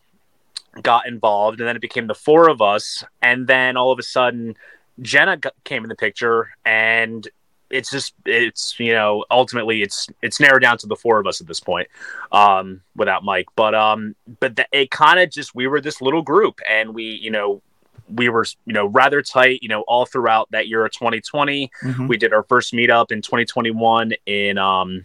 got 0.80 1.06
involved, 1.06 1.61
and 1.61 1.68
then 1.68 1.76
it 1.76 1.83
became 1.83 2.06
the 2.06 2.14
four 2.14 2.49
of 2.49 2.62
us, 2.62 3.04
and 3.21 3.47
then 3.47 3.76
all 3.76 3.92
of 3.92 3.99
a 3.99 4.02
sudden. 4.02 4.56
Jenna 5.02 5.37
g- 5.37 5.50
came 5.64 5.83
in 5.83 5.90
the 5.90 5.95
picture, 5.95 6.49
and 6.64 7.28
it's 7.68 7.90
just 7.90 8.14
it's 8.25 8.80
you 8.80 8.95
know 8.95 9.26
ultimately 9.30 9.83
it's 9.83 10.09
it's 10.23 10.40
narrowed 10.40 10.62
down 10.62 10.78
to 10.78 10.87
the 10.87 10.97
four 10.97 11.18
of 11.21 11.26
us 11.26 11.40
at 11.40 11.47
this 11.47 11.61
point 11.61 11.88
um 12.33 12.80
without 12.95 13.25
mike 13.25 13.47
but 13.56 13.75
um 13.75 14.14
but 14.40 14.56
the, 14.56 14.66
it 14.73 14.90
kind 14.90 15.18
of 15.18 15.30
just 15.30 15.54
we 15.54 15.66
were 15.66 15.80
this 15.80 16.00
little 16.00 16.23
group 16.23 16.61
and 16.68 16.95
we 16.95 17.04
you 17.04 17.30
know 17.30 17.61
we 18.08 18.28
were 18.28 18.44
you 18.64 18.72
know 18.72 18.86
rather 18.86 19.20
tight 19.22 19.60
you 19.62 19.68
know 19.68 19.82
all 19.82 20.06
throughout 20.06 20.48
that 20.52 20.68
year 20.68 20.84
of 20.84 20.92
2020 20.92 21.70
Mhm. 21.82 22.08
we 22.08 22.16
did 22.16 22.32
our 22.32 22.44
first 22.44 22.72
meetup 22.72 23.10
in 23.10 23.20
2021 23.22 24.12
in 24.26 24.58
um 24.58 25.04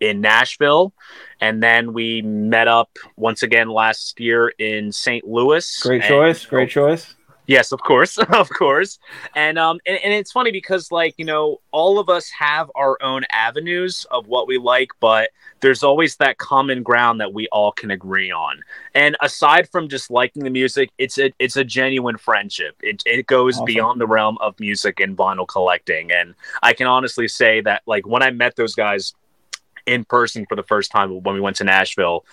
in 0.00 0.20
Nashville 0.20 0.92
and 1.40 1.62
then 1.62 1.92
we 1.92 2.22
met 2.22 2.68
up 2.68 2.90
once 3.16 3.42
again 3.42 3.68
last 3.68 4.18
year 4.18 4.48
in 4.58 4.92
St. 4.92 5.26
Louis 5.26 5.78
Great 5.82 6.02
And, 6.02 6.08
choice. 6.08 6.46
Great 6.46 6.70
choice. 6.70 7.14
Yes, 7.50 7.72
of 7.72 7.82
course, 7.82 8.16
of 8.32 8.48
course, 8.48 9.00
and 9.34 9.58
um, 9.58 9.80
and, 9.84 9.98
and 10.04 10.14
it's 10.14 10.30
funny 10.30 10.52
because 10.52 10.92
like 10.92 11.16
you 11.18 11.24
know, 11.24 11.60
all 11.72 11.98
of 11.98 12.08
us 12.08 12.30
have 12.30 12.70
our 12.76 12.96
own 13.02 13.24
avenues 13.32 14.06
of 14.12 14.28
what 14.28 14.46
we 14.46 14.56
like, 14.56 14.90
but 15.00 15.30
there's 15.58 15.82
always 15.82 16.14
that 16.18 16.38
common 16.38 16.84
ground 16.84 17.20
that 17.20 17.34
we 17.34 17.48
all 17.48 17.72
can 17.72 17.90
agree 17.90 18.30
on. 18.30 18.60
And 18.94 19.16
aside 19.20 19.68
from 19.68 19.88
just 19.88 20.12
liking 20.12 20.44
the 20.44 20.50
music, 20.50 20.90
it's 20.96 21.18
a 21.18 21.32
it's 21.40 21.56
a 21.56 21.64
genuine 21.64 22.18
friendship. 22.18 22.76
It 22.84 23.02
it 23.04 23.26
goes 23.26 23.56
Awesome. 23.56 23.64
beyond 23.64 24.00
the 24.00 24.06
realm 24.06 24.38
of 24.40 24.54
music 24.60 25.00
and 25.00 25.16
vinyl 25.16 25.48
collecting. 25.48 26.12
And 26.12 26.36
I 26.62 26.72
can 26.72 26.86
honestly 26.86 27.26
say 27.26 27.62
that 27.62 27.82
like 27.84 28.06
when 28.06 28.22
I 28.22 28.30
met 28.30 28.54
those 28.54 28.76
guys 28.76 29.12
in 29.86 30.04
person 30.04 30.46
for 30.48 30.54
the 30.54 30.62
first 30.62 30.92
time 30.92 31.20
when 31.24 31.34
we 31.34 31.40
went 31.40 31.56
to 31.56 31.64
Nashville, 31.64 32.24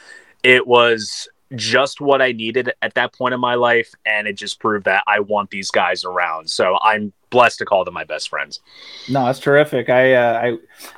it 0.43 0.67
was 0.67 1.27
just 1.55 2.01
what 2.01 2.21
I 2.21 2.31
needed 2.31 2.73
at 2.81 2.93
that 2.95 3.13
point 3.13 3.33
in 3.33 3.39
my 3.39 3.55
life, 3.55 3.93
and 4.05 4.27
it 4.27 4.33
just 4.33 4.59
proved 4.59 4.85
that 4.85 5.03
I 5.07 5.19
want 5.21 5.49
these 5.49 5.71
guys 5.71 6.03
around. 6.03 6.49
So 6.49 6.77
I'm 6.81 7.13
blessed 7.29 7.59
to 7.59 7.65
call 7.65 7.83
them 7.83 7.93
my 7.93 8.03
best 8.05 8.29
friends. 8.29 8.61
No, 9.09 9.25
that's 9.25 9.39
terrific. 9.39 9.89
I, 9.89 10.13
uh, 10.13 10.41
I, 10.41 10.47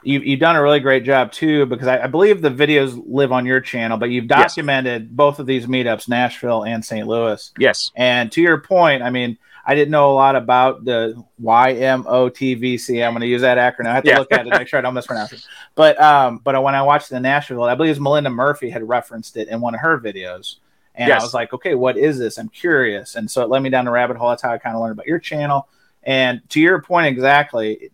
you, 0.03 0.19
you've 0.19 0.39
done 0.39 0.55
a 0.55 0.61
really 0.61 0.79
great 0.79 1.03
job 1.03 1.31
too, 1.31 1.65
because 1.65 1.87
I, 1.87 2.03
I 2.03 2.07
believe 2.07 2.41
the 2.41 2.51
videos 2.51 3.01
live 3.07 3.31
on 3.31 3.45
your 3.45 3.61
channel, 3.61 3.97
but 3.97 4.09
you've 4.09 4.25
Yes. 4.29 4.53
documented 4.55 5.15
both 5.15 5.39
of 5.39 5.45
these 5.47 5.65
meetups, 5.65 6.07
Nashville 6.07 6.63
and 6.63 6.83
St. 6.85 7.07
Louis. 7.07 7.51
Yes. 7.57 7.89
And 7.95 8.31
to 8.31 8.41
your 8.41 8.59
point, 8.59 9.01
I 9.01 9.09
mean, 9.09 9.37
I 9.65 9.75
didn't 9.75 9.91
know 9.91 10.11
a 10.11 10.15
lot 10.15 10.35
about 10.35 10.85
the 10.85 11.23
YMOTVC. 11.41 13.05
I'm 13.05 13.11
going 13.13 13.21
to 13.21 13.27
use 13.27 13.41
that 13.41 13.57
acronym. 13.57 13.87
I 13.87 13.95
have 13.95 14.03
to 14.03 14.09
Yeah. 14.09 14.19
look 14.19 14.31
at 14.31 14.47
it, 14.47 14.51
make 14.51 14.67
sure 14.67 14.79
I 14.79 14.81
don't 14.81 14.93
mispronounce 14.93 15.33
it. 15.33 15.45
But, 15.75 15.99
um, 16.01 16.39
but 16.43 16.61
when 16.63 16.75
I 16.75 16.81
watched 16.81 17.09
the 17.09 17.19
Nashville, 17.19 17.63
I 17.63 17.75
believe 17.75 17.99
Melinda 17.99 18.29
Murphy 18.29 18.69
had 18.69 18.87
referenced 18.87 19.37
it 19.37 19.47
in 19.49 19.61
one 19.61 19.75
of 19.75 19.81
her 19.81 19.99
videos. 19.99 20.55
And 20.95 21.09
Yes. 21.09 21.21
I 21.21 21.23
was 21.23 21.33
like, 21.33 21.53
okay, 21.53 21.75
what 21.75 21.97
is 21.97 22.17
this? 22.17 22.37
I'm 22.37 22.49
curious. 22.49 23.15
And 23.15 23.29
so 23.29 23.41
it 23.43 23.49
led 23.49 23.61
me 23.61 23.69
down 23.69 23.85
the 23.85 23.91
rabbit 23.91 24.17
hole. 24.17 24.29
That's 24.29 24.41
how 24.41 24.51
I 24.51 24.57
kind 24.57 24.75
of 24.75 24.81
learned 24.81 24.93
about 24.93 25.07
your 25.07 25.19
channel. 25.19 25.67
And 26.03 26.41
to 26.49 26.59
your 26.61 26.81
point 26.81 27.07
exactly, 27.07 27.89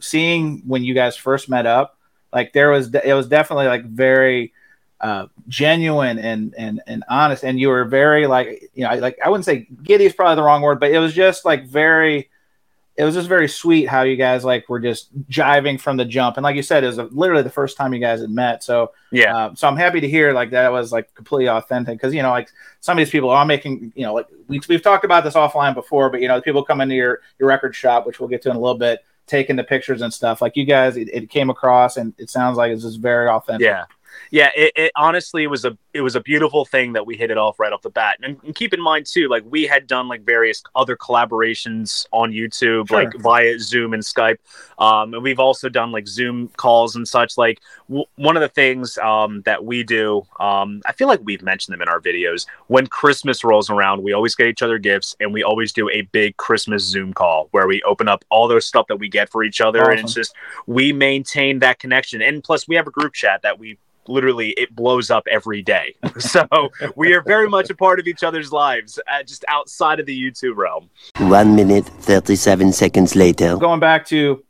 seeing 0.00 0.62
when 0.66 0.82
you 0.82 0.94
guys 0.94 1.16
first 1.16 1.48
met 1.50 1.66
up, 1.66 1.98
like 2.32 2.52
there 2.54 2.70
was, 2.70 2.92
it 2.94 3.14
was 3.14 3.28
definitely 3.28 3.66
like 3.66 3.84
very 3.84 4.53
uh, 5.00 5.26
genuine 5.48 6.18
and 6.18 6.54
and 6.56 6.80
and 6.86 7.04
honest. 7.08 7.44
And 7.44 7.58
you 7.60 7.68
were 7.68 7.84
very 7.84 8.26
like, 8.26 8.70
you 8.74 8.84
know, 8.84 8.94
like 8.96 9.18
I 9.24 9.28
wouldn't 9.28 9.44
say 9.44 9.66
giddy 9.82 10.04
is 10.06 10.12
probably 10.14 10.36
the 10.36 10.42
wrong 10.42 10.62
word, 10.62 10.80
but 10.80 10.90
it 10.92 10.98
was 10.98 11.12
just 11.14 11.44
like 11.44 11.66
very, 11.66 12.30
it 12.96 13.04
was 13.04 13.14
just 13.14 13.28
very 13.28 13.48
sweet 13.48 13.86
how 13.86 14.02
you 14.02 14.16
guys 14.16 14.44
like 14.44 14.68
were 14.68 14.80
just 14.80 15.10
jiving 15.28 15.78
from 15.80 15.96
the 15.96 16.04
jump. 16.04 16.36
And 16.36 16.44
like 16.44 16.56
you 16.56 16.62
said, 16.62 16.84
it 16.84 16.86
was 16.86 16.98
literally 17.12 17.42
the 17.42 17.50
first 17.50 17.76
time 17.76 17.92
you 17.92 18.00
guys 18.00 18.20
had 18.20 18.30
met. 18.30 18.62
So 18.64 18.92
Yeah. 19.10 19.46
um, 19.46 19.56
so 19.56 19.68
I'm 19.68 19.76
happy 19.76 20.00
to 20.00 20.08
hear 20.08 20.32
like 20.32 20.50
that 20.50 20.70
was 20.72 20.92
like 20.92 21.12
completely 21.14 21.48
authentic 21.48 21.98
because 21.98 22.14
you 22.14 22.22
know 22.22 22.30
like 22.30 22.48
some 22.80 22.96
of 22.96 23.04
these 23.04 23.10
people 23.10 23.30
are 23.30 23.44
making 23.44 23.92
you 23.96 24.04
know 24.06 24.14
like 24.14 24.26
we, 24.48 24.60
we've 24.68 24.82
talked 24.82 25.04
about 25.04 25.24
this 25.24 25.34
offline 25.34 25.74
before, 25.74 26.08
but 26.08 26.20
you 26.22 26.28
know 26.28 26.36
the 26.36 26.42
people 26.42 26.64
come 26.64 26.80
into 26.80 26.94
your 26.94 27.20
your 27.38 27.48
record 27.48 27.74
shop, 27.74 28.06
which 28.06 28.20
we'll 28.20 28.28
get 28.28 28.40
to 28.42 28.50
in 28.50 28.56
a 28.56 28.60
little 28.60 28.78
bit, 28.78 29.04
taking 29.26 29.56
the 29.56 29.64
pictures 29.64 30.00
and 30.00 30.14
stuff. 30.14 30.40
Like 30.40 30.56
you 30.56 30.64
guys, 30.64 30.96
it, 30.96 31.08
it 31.12 31.28
came 31.30 31.50
across 31.50 31.96
and 31.96 32.14
it 32.16 32.30
sounds 32.30 32.56
like 32.56 32.70
it's 32.72 32.82
just 32.84 33.00
very 33.00 33.28
authentic. 33.28 33.66
Yeah. 33.66 33.84
Yeah, 34.30 34.50
it, 34.56 34.72
it 34.76 34.92
honestly 34.96 35.46
was 35.46 35.64
a 35.64 35.76
it 35.92 36.00
was 36.00 36.16
a 36.16 36.20
beautiful 36.20 36.64
thing 36.64 36.92
that 36.94 37.06
we 37.06 37.16
hit 37.16 37.30
it 37.30 37.38
off 37.38 37.60
right 37.60 37.72
off 37.72 37.82
the 37.82 37.90
bat. 37.90 38.18
And, 38.22 38.36
and 38.44 38.54
keep 38.54 38.74
in 38.74 38.80
mind 38.80 39.06
too, 39.06 39.28
like 39.28 39.44
we 39.48 39.64
had 39.64 39.86
done 39.86 40.08
like 40.08 40.22
various 40.24 40.62
other 40.74 40.96
collaborations 40.96 42.06
on 42.12 42.32
YouTube, 42.32 42.88
Sure. 42.88 43.04
like 43.04 43.14
via 43.18 43.58
Zoom 43.58 43.94
and 43.94 44.02
Skype, 44.02 44.38
um, 44.78 45.14
and 45.14 45.22
we've 45.22 45.38
also 45.38 45.68
done 45.68 45.92
like 45.92 46.06
Zoom 46.08 46.48
calls 46.56 46.96
and 46.96 47.06
such. 47.06 47.38
Like 47.38 47.60
w- 47.88 48.06
one 48.16 48.36
of 48.36 48.40
the 48.40 48.48
things 48.48 48.98
um, 48.98 49.42
that 49.42 49.64
we 49.64 49.82
do, 49.82 50.26
um, 50.40 50.82
I 50.86 50.92
feel 50.92 51.08
like 51.08 51.20
we've 51.22 51.42
mentioned 51.42 51.72
them 51.74 51.82
in 51.82 51.88
our 51.88 52.00
videos. 52.00 52.46
When 52.66 52.86
Christmas 52.86 53.44
rolls 53.44 53.70
around, 53.70 54.02
we 54.02 54.12
always 54.12 54.34
get 54.34 54.46
each 54.48 54.62
other 54.62 54.78
gifts, 54.78 55.14
and 55.20 55.32
we 55.32 55.42
always 55.42 55.72
do 55.72 55.88
a 55.90 56.02
big 56.02 56.36
Christmas 56.36 56.82
Zoom 56.82 57.12
call 57.12 57.48
where 57.52 57.66
we 57.66 57.82
open 57.82 58.08
up 58.08 58.24
all 58.30 58.48
those 58.48 58.64
stuff 58.64 58.86
that 58.88 58.96
we 58.96 59.08
get 59.08 59.30
for 59.30 59.44
each 59.44 59.60
other, 59.60 59.90
and 59.90 60.00
it's 60.00 60.14
just 60.14 60.34
we 60.66 60.92
maintain 60.92 61.60
that 61.60 61.78
connection. 61.78 62.20
And 62.20 62.42
plus, 62.42 62.66
we 62.66 62.74
have 62.76 62.86
a 62.86 62.90
group 62.90 63.12
chat 63.12 63.42
that 63.42 63.58
we 63.58 63.78
literally 64.08 64.50
it 64.50 64.74
blows 64.74 65.10
up 65.10 65.24
every 65.30 65.62
day. 65.62 65.94
So 66.18 66.46
we 66.96 67.14
are 67.14 67.22
very 67.22 67.48
much 67.48 67.70
a 67.70 67.74
part 67.74 67.98
of 68.00 68.06
each 68.06 68.22
other's 68.22 68.52
lives, 68.52 68.98
uh, 69.10 69.22
just 69.22 69.44
outside 69.48 70.00
of 70.00 70.06
the 70.06 70.16
YouTube 70.18 70.56
realm. 70.56 70.90
One 71.18 71.54
minute, 71.56 71.86
37 71.86 72.72
seconds 72.72 73.14
later. 73.16 73.56
Going 73.56 73.80
back 73.80 74.06
to 74.06 74.42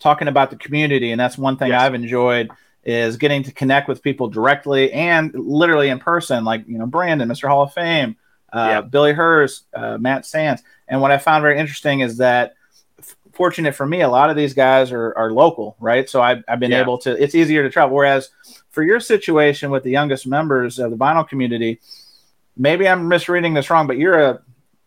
talking 0.00 0.28
about 0.28 0.50
the 0.50 0.56
community, 0.56 1.12
and 1.12 1.20
that's 1.20 1.38
one 1.38 1.56
thing 1.56 1.68
Yes. 1.68 1.82
I've 1.82 1.94
enjoyed 1.94 2.50
is 2.84 3.16
getting 3.16 3.42
to 3.44 3.52
connect 3.52 3.88
with 3.88 4.02
people 4.02 4.28
directly 4.28 4.92
and 4.92 5.32
literally 5.34 5.88
in 5.88 5.98
person, 6.00 6.44
like 6.44 6.66
you 6.66 6.78
know 6.78 6.86
Brandon, 6.86 7.28
Mr. 7.28 7.48
Hall 7.48 7.62
of 7.62 7.72
Fame, 7.72 8.16
uh, 8.52 8.66
Yeah. 8.70 8.80
Billy 8.80 9.12
Hurst, 9.12 9.66
uh, 9.74 9.98
Matt 9.98 10.26
Sands. 10.26 10.62
And 10.88 11.00
what 11.00 11.10
I 11.12 11.18
found 11.18 11.42
very 11.42 11.58
interesting 11.58 12.00
is 12.00 12.16
that, 12.18 12.48
f- 12.50 12.54
fortunate 13.32 13.74
for 13.74 13.86
me, 13.86 14.00
a 14.02 14.08
lot 14.08 14.30
of 14.30 14.36
these 14.36 14.54
guys 14.54 14.92
are, 14.92 15.12
are 15.16 15.32
local, 15.32 15.76
right? 15.80 16.08
So 16.08 16.20
I've, 16.22 16.44
I've 16.48 16.60
been 16.60 16.70
Yeah. 16.70 16.80
able 16.82 16.98
to. 16.98 17.10
It's 17.22 17.34
easier 17.34 17.62
to 17.62 17.70
travel. 17.70 17.94
Whereas 17.96 18.30
for 18.70 18.82
your 18.82 19.00
situation 19.00 19.70
with 19.70 19.82
the 19.84 19.90
youngest 19.90 20.26
members 20.26 20.78
of 20.78 20.90
the 20.90 20.96
vinyl 20.96 21.26
community, 21.28 21.80
maybe 22.56 22.86
I'm 22.88 23.08
misreading 23.08 23.54
this 23.54 23.70
wrong, 23.70 23.86
but 23.86 23.96
you're 23.98 24.18
a 24.20 24.40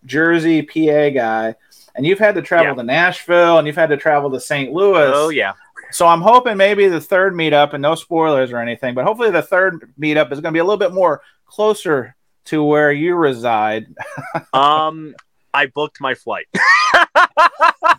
Jersey, 0.05 0.61
PA 0.61 1.09
guy. 1.09 1.55
And 1.95 2.05
you've 2.05 2.19
had 2.19 2.35
to 2.35 2.41
travel 2.41 2.67
Yeah. 2.67 2.73
to 2.75 2.83
Nashville 2.83 3.57
and 3.57 3.65
you've 3.65 3.75
had 3.77 3.89
to 3.89 3.97
travel 3.97 4.29
to 4.31 4.39
St. 4.39 4.71
Louis. 4.73 5.11
Oh 5.13 5.29
yeah, 5.29 5.53
So 5.91 6.05
I'm 6.07 6.21
hoping 6.21 6.57
maybe 6.57 6.87
the 6.89 6.99
third 6.99 7.33
meetup, 7.33 7.73
and 7.73 7.81
no 7.81 7.95
spoilers 7.95 8.51
or 8.51 8.57
anything, 8.59 8.93
but 8.95 9.05
hopefully 9.05 9.31
the 9.31 9.41
third 9.41 9.93
meetup 9.99 10.31
is 10.31 10.39
going 10.41 10.51
to 10.51 10.57
be 10.57 10.59
a 10.59 10.63
little 10.63 10.77
bit 10.77 10.93
more 10.93 11.21
closer 11.45 12.15
to 12.45 12.63
where 12.63 12.91
you 12.91 13.15
reside. 13.15 13.87
um, 14.53 15.15
I 15.53 15.67
booked 15.67 16.01
my 16.01 16.15
flight, 16.15 16.47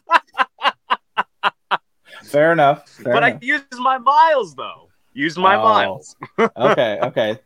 Fair 2.26 2.52
enough. 2.52 2.88
Fair 2.88 3.12
but 3.12 3.25
I 3.25 3.38
use 3.40 3.62
my 3.78 3.99
miles 3.99 4.54
though. 4.54 4.88
Use 5.14 5.37
my 5.37 5.56
Oh. 5.56 5.62
miles. 5.62 6.16
okay. 6.38 6.99
Okay. 7.02 7.38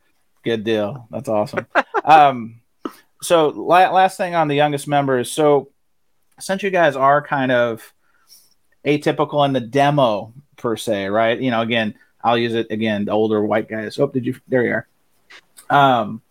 Good 0.44 0.64
deal. 0.64 1.06
That's 1.10 1.28
awesome. 1.28 1.66
um, 2.04 2.60
so 3.22 3.48
la- 3.48 3.90
last 3.92 4.16
thing 4.16 4.34
on 4.34 4.48
the 4.48 4.56
youngest 4.56 4.88
members. 4.88 5.30
So 5.30 5.68
since 6.38 6.62
you 6.62 6.70
guys 6.70 6.96
are 6.96 7.20
kind 7.22 7.52
of 7.52 7.92
atypical 8.84 9.44
in 9.46 9.52
the 9.52 9.60
demo 9.60 10.32
per 10.56 10.76
se, 10.76 11.08
right? 11.08 11.38
You 11.38 11.50
know, 11.50 11.60
again, 11.60 11.94
I'll 12.24 12.38
use 12.38 12.54
it 12.54 12.68
again. 12.70 13.04
The 13.04 13.12
older 13.12 13.42
white 13.44 13.68
guys. 13.68 13.98
Oh, 13.98 14.06
did 14.08 14.24
you? 14.26 14.40
There 14.48 14.64
you 14.64 14.72
are. 14.72 14.86
Um, 15.70 16.22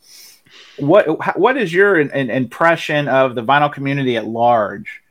what 0.77 1.37
what 1.37 1.57
is 1.57 1.71
your 1.73 1.99
in, 1.99 2.09
in- 2.11 2.29
impression 2.29 3.07
of 3.07 3.35
the 3.35 3.43
vinyl 3.43 3.71
community 3.71 4.17
at 4.17 4.25
large, 4.25 5.01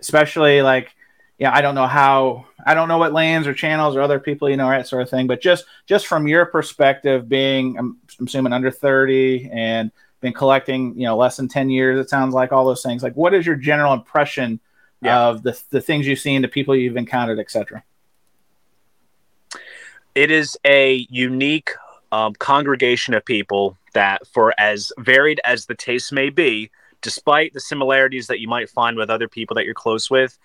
especially 0.00 0.62
like 0.62 0.94
yeah, 1.38 1.54
I 1.54 1.60
don't 1.60 1.74
know 1.74 1.86
how 1.86 2.46
I 2.66 2.74
don't 2.74 2.88
know 2.88 2.98
what 2.98 3.12
lanes 3.12 3.46
or 3.46 3.54
channels 3.54 3.94
or 3.96 4.02
other 4.02 4.18
people 4.18 4.50
you 4.50 4.56
know 4.56 4.68
that 4.68 4.86
sort 4.88 5.02
of 5.02 5.10
thing, 5.10 5.26
but 5.26 5.40
just 5.40 5.64
just 5.86 6.06
from 6.06 6.26
your 6.26 6.46
perspective, 6.46 7.28
being 7.28 7.78
I'm, 7.78 7.96
I'm 8.18 8.26
assuming 8.26 8.52
under 8.52 8.70
thirty 8.70 9.48
and 9.52 9.90
been 10.20 10.32
collecting 10.32 10.98
you 10.98 11.06
know 11.06 11.16
less 11.16 11.36
than 11.36 11.48
ten 11.48 11.70
years, 11.70 11.98
it 11.98 12.10
sounds 12.10 12.34
like 12.34 12.52
all 12.52 12.64
those 12.66 12.82
things. 12.82 13.02
Like, 13.02 13.14
what 13.14 13.34
is 13.34 13.46
your 13.46 13.56
general 13.56 13.92
impression 13.92 14.60
Yeah. 15.00 15.28
of 15.28 15.42
the 15.44 15.56
the 15.70 15.80
things 15.80 16.06
you've 16.08 16.18
seen, 16.18 16.42
the 16.42 16.48
people 16.48 16.74
you've 16.74 16.96
encountered, 16.96 17.38
etc. 17.38 17.84
it 20.14 20.30
is 20.30 20.58
a 20.64 21.06
unique 21.10 21.70
um, 22.10 22.34
congregation 22.34 23.14
of 23.14 23.24
people 23.24 23.76
that, 23.94 24.26
for 24.26 24.52
as 24.58 24.90
varied 24.98 25.40
as 25.44 25.66
the 25.66 25.74
tastes 25.74 26.10
may 26.10 26.30
be, 26.30 26.70
despite 27.02 27.52
the 27.52 27.60
similarities 27.60 28.26
that 28.26 28.40
you 28.40 28.48
might 28.48 28.68
find 28.68 28.96
with 28.96 29.10
other 29.10 29.28
people 29.28 29.54
that 29.54 29.64
you're 29.64 29.74
close 29.74 30.10
with, 30.10 30.38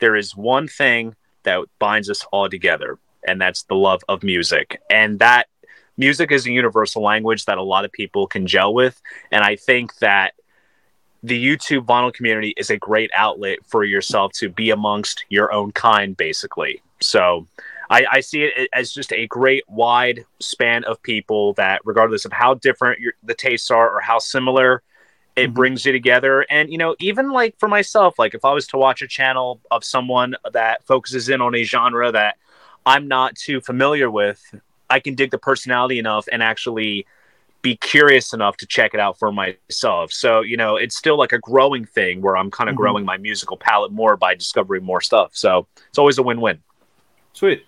there 0.00 0.16
is 0.16 0.36
one 0.36 0.68
thing 0.68 1.14
that 1.44 1.60
binds 1.78 2.10
us 2.10 2.24
all 2.32 2.48
together, 2.48 2.98
and 3.26 3.40
that's 3.40 3.62
the 3.64 3.74
love 3.74 4.02
of 4.08 4.22
music. 4.22 4.80
And 4.90 5.18
that 5.20 5.46
music 5.96 6.32
is 6.32 6.46
a 6.46 6.50
universal 6.50 7.02
language 7.02 7.44
that 7.44 7.58
a 7.58 7.62
lot 7.62 7.84
of 7.84 7.92
people 7.92 8.26
can 8.26 8.46
gel 8.46 8.74
with. 8.74 9.00
And 9.30 9.44
I 9.44 9.56
think 9.56 9.96
that 9.98 10.34
the 11.22 11.42
YouTube 11.42 11.84
vinyl 11.84 12.12
community 12.12 12.54
is 12.56 12.70
a 12.70 12.78
great 12.78 13.10
outlet 13.14 13.58
for 13.66 13.84
yourself 13.84 14.32
to 14.32 14.48
be 14.48 14.70
amongst 14.70 15.24
your 15.28 15.52
own 15.52 15.70
kind, 15.72 16.16
basically. 16.16 16.82
So 17.00 17.46
I, 17.90 18.06
I 18.10 18.20
see 18.20 18.44
it 18.44 18.68
as 18.72 18.92
just 18.92 19.12
a 19.12 19.26
great 19.26 19.64
wide 19.68 20.24
span 20.38 20.84
of 20.84 21.02
people 21.02 21.52
that, 21.54 21.82
regardless 21.84 22.24
of 22.24 22.32
how 22.32 22.54
different 22.54 23.00
your, 23.00 23.12
the 23.22 23.34
tastes 23.34 23.70
are 23.70 23.94
or 23.94 24.00
how 24.00 24.18
similar, 24.18 24.82
It 25.40 25.50
Mhm. 25.50 25.54
brings 25.54 25.86
you 25.86 25.92
together. 25.92 26.46
And, 26.50 26.70
you 26.70 26.78
know, 26.78 26.94
even 27.00 27.30
like 27.30 27.58
for 27.58 27.68
myself, 27.68 28.18
like 28.18 28.34
if 28.34 28.44
I 28.44 28.52
was 28.52 28.66
to 28.68 28.76
watch 28.76 29.02
a 29.02 29.08
channel 29.08 29.60
of 29.70 29.84
someone 29.84 30.36
that 30.52 30.84
focuses 30.84 31.28
in 31.28 31.40
on 31.40 31.54
a 31.54 31.62
genre 31.64 32.12
that 32.12 32.36
I'm 32.86 33.08
not 33.08 33.36
too 33.36 33.60
familiar 33.60 34.10
with, 34.10 34.42
I 34.88 35.00
can 35.00 35.14
dig 35.14 35.30
the 35.30 35.38
personality 35.38 35.98
enough 35.98 36.26
and 36.30 36.42
actually 36.42 37.06
be 37.62 37.76
curious 37.76 38.32
enough 38.32 38.56
to 38.56 38.66
check 38.66 38.94
it 38.94 39.00
out 39.00 39.18
for 39.18 39.30
myself. 39.30 40.12
So, 40.12 40.40
you 40.40 40.56
know, 40.56 40.76
it's 40.76 40.96
still 40.96 41.18
like 41.18 41.32
a 41.32 41.38
growing 41.38 41.84
thing 41.84 42.22
where 42.22 42.36
I'm 42.36 42.50
kind 42.50 42.70
of 42.70 42.74
Mhm. 42.74 42.78
growing 42.78 43.04
my 43.04 43.18
musical 43.18 43.56
palette 43.56 43.92
more 43.92 44.16
by 44.16 44.34
discovering 44.34 44.82
more 44.82 45.00
stuff. 45.00 45.30
So 45.34 45.66
it's 45.88 45.98
always 45.98 46.18
a 46.18 46.22
win 46.22 46.40
win. 46.40 46.60
Sweet. 47.34 47.64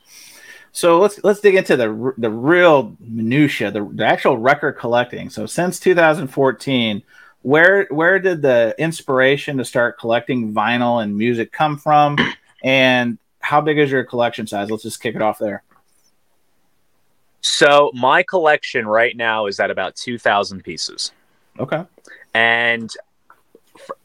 So 0.72 0.98
let's 0.98 1.22
let's 1.22 1.40
dig 1.40 1.54
into 1.54 1.76
the 1.76 2.14
the 2.16 2.30
real 2.30 2.96
minutia, 2.98 3.70
the, 3.70 3.86
the 3.92 4.06
actual 4.06 4.38
record 4.38 4.72
collecting. 4.72 5.28
So 5.28 5.44
since 5.44 5.78
2014, 5.78 7.02
where 7.42 7.86
where 7.90 8.18
did 8.18 8.42
the 8.42 8.74
inspiration 8.78 9.58
to 9.58 9.64
start 9.64 9.98
collecting 9.98 10.52
vinyl 10.52 11.02
and 11.02 11.16
music 11.16 11.52
come 11.52 11.78
from, 11.78 12.16
and 12.64 13.18
how 13.40 13.60
big 13.60 13.78
is 13.78 13.90
your 13.90 14.04
collection 14.04 14.46
size? 14.46 14.70
Let's 14.70 14.84
just 14.84 15.02
kick 15.02 15.14
it 15.14 15.22
off 15.22 15.38
there. 15.38 15.62
So 17.40 17.90
my 17.92 18.22
collection 18.22 18.86
right 18.86 19.16
now 19.16 19.46
is 19.46 19.58
at 19.58 19.70
about 19.70 19.96
2,000 19.96 20.62
pieces. 20.62 21.10
Okay. 21.58 21.84
And 22.34 22.90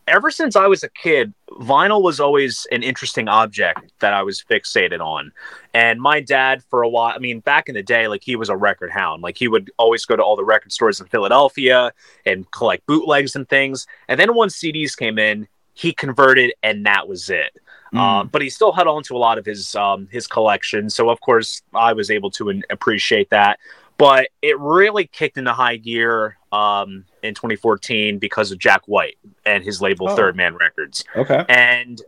ever 0.08 0.32
since 0.32 0.56
I 0.56 0.68
was 0.68 0.84
a 0.84 0.90
kid, 0.90 1.34
vinyl 1.52 2.02
was 2.02 2.20
always 2.20 2.66
an 2.72 2.84
interesting 2.84 3.28
object 3.28 3.92
that 4.00 4.14
I 4.14 4.24
was 4.24 4.44
fixated 4.44 5.00
on. 5.00 5.32
And 5.74 6.02
my 6.02 6.22
dad, 6.22 6.64
for 6.70 6.82
a 6.82 6.90
while, 6.90 7.14
I 7.16 7.20
mean, 7.20 7.40
back 7.42 7.70
in 7.70 7.76
the 7.76 7.84
day, 7.84 8.08
like 8.08 8.24
he 8.24 8.36
was 8.36 8.50
a 8.50 8.56
record 8.56 8.92
hound. 8.92 9.22
Like 9.22 9.38
he 9.38 9.48
would 9.48 9.72
always 9.78 10.06
go 10.06 10.16
to 10.16 10.24
all 10.24 10.36
the 10.36 10.46
record 10.46 10.72
stores 10.72 11.00
in 11.00 11.08
Philadelphia 11.08 11.92
and 12.26 12.50
collect 12.52 12.86
bootlegs 12.88 13.36
and 13.36 13.48
things. 13.48 13.86
And 14.08 14.20
then 14.20 14.34
once 14.34 14.58
CDs 14.58 14.96
came 14.98 15.20
in, 15.20 15.48
he 15.74 15.94
converted, 15.94 16.54
and 16.64 16.86
that 16.86 17.08
was 17.08 17.30
it. 17.30 17.52
Uh, 17.94 18.24
Mm. 18.24 18.32
but 18.32 18.42
he 18.42 18.50
still 18.50 18.74
held 18.74 18.88
on 18.88 19.02
to 19.04 19.16
a 19.16 19.18
lot 19.18 19.38
of 19.38 19.46
his 19.46 19.74
um, 19.76 20.10
his 20.12 20.28
collection. 20.28 20.90
So 20.90 21.10
of 21.10 21.22
course 21.22 21.62
I 21.74 21.94
was 21.94 22.12
able 22.12 22.30
to 22.32 22.62
appreciate 22.70 23.30
that. 23.30 23.60
But 23.98 24.30
it 24.42 24.60
really 24.60 25.08
kicked 25.08 25.38
into 25.38 25.54
high 25.54 25.78
gear 25.78 26.38
um, 26.52 27.06
in 27.27 27.34
2014 27.36 28.17
because 28.17 28.51
of 28.51 28.57
Jack 28.60 28.81
White 28.88 29.17
and 29.46 29.63
his 29.63 29.81
label 29.81 30.10
Oh. 30.10 30.15
Third 30.15 30.36
Man 30.36 30.55
Records, 30.55 31.03
okay. 31.15 31.46
and 31.50 32.01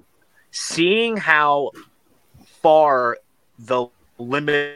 seeing 0.51 1.17
how 1.17 1.71
far 2.61 3.17
the 3.59 3.87
limits 4.17 4.75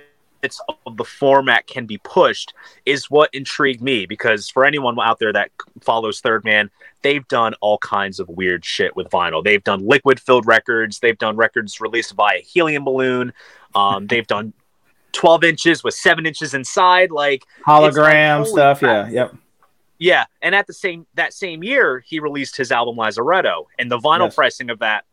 of 0.85 0.97
the 0.97 1.05
format 1.05 1.67
can 1.67 1.85
be 1.85 1.97
pushed 2.00 2.53
is 2.85 3.09
what 3.09 3.29
intrigued 3.33 3.81
me 3.81 4.05
because 4.05 4.50
for 4.50 4.65
anyone 4.65 5.00
out 5.00 5.17
there 5.19 5.31
that 5.33 5.51
follows 5.81 6.19
Third 6.19 6.43
Man, 6.43 6.69
they've 7.01 7.27
done 7.29 7.53
all 7.62 7.77
kinds 7.77 8.19
of 8.19 8.27
weird 8.29 8.65
shit 8.65 8.95
with 8.95 9.09
vinyl. 9.09 9.43
They've 9.43 9.63
done 9.63 9.88
liquid 9.88 10.19
filled 10.19 10.45
records, 10.45 11.00
they've 11.00 11.17
done 11.17 11.38
records 11.38 11.79
released 11.79 12.15
by 12.15 12.35
a 12.35 12.41
helium 12.41 12.83
balloon, 12.83 13.33
um, 13.73 14.07
they've 14.09 14.27
done 14.27 14.53
12 15.13 15.43
inches 15.43 15.83
with 15.83 15.93
seven 15.93 16.25
inches 16.25 16.53
inside. 16.53 17.12
Like, 17.12 17.45
Hologram 17.65 18.45
stuff. 18.45 18.79
crap. 18.79 19.07
Yeah. 19.12 19.13
Yep. 19.25 19.35
Yeah. 20.03 20.25
And 20.41 20.53
at 20.53 20.67
the 20.67 20.74
same 20.74 21.05
that 21.15 21.33
same 21.33 21.63
year, 21.63 22.00
he 22.05 22.19
released 22.19 22.57
his 22.57 22.72
album 22.72 22.95
Lazaretto, 22.98 23.67
and 23.79 23.89
the 23.89 23.98
vinyl 24.00 24.25
Yes. 24.27 24.36
pressing 24.36 24.69
of 24.69 24.79
that 24.79 25.05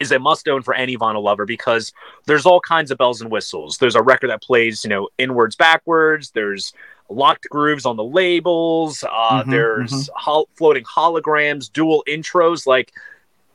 is 0.00 0.12
a 0.12 0.18
must 0.18 0.46
own 0.48 0.62
for 0.62 0.74
any 0.74 0.96
vinyl 0.98 1.22
lover 1.22 1.46
because 1.46 1.92
there's 2.26 2.44
all 2.44 2.60
kinds 2.60 2.90
of 2.90 2.98
bells 2.98 3.22
and 3.22 3.30
whistles. 3.30 3.78
There's 3.78 3.94
a 3.94 4.02
record 4.02 4.28
that 4.30 4.42
plays, 4.42 4.84
you 4.84 4.90
know, 4.90 5.08
inwards, 5.16 5.56
backwards. 5.56 6.30
There's 6.32 6.74
locked 7.08 7.48
grooves 7.48 7.86
on 7.86 7.96
the 7.96 8.04
labels. 8.04 9.02
Uh, 9.10 9.42
Mhm, 9.44 9.50
there's 9.50 10.10
hol- 10.14 10.48
floating 10.56 10.84
holograms, 10.84 11.72
dual 11.72 12.04
intros. 12.06 12.66
Like, 12.66 12.92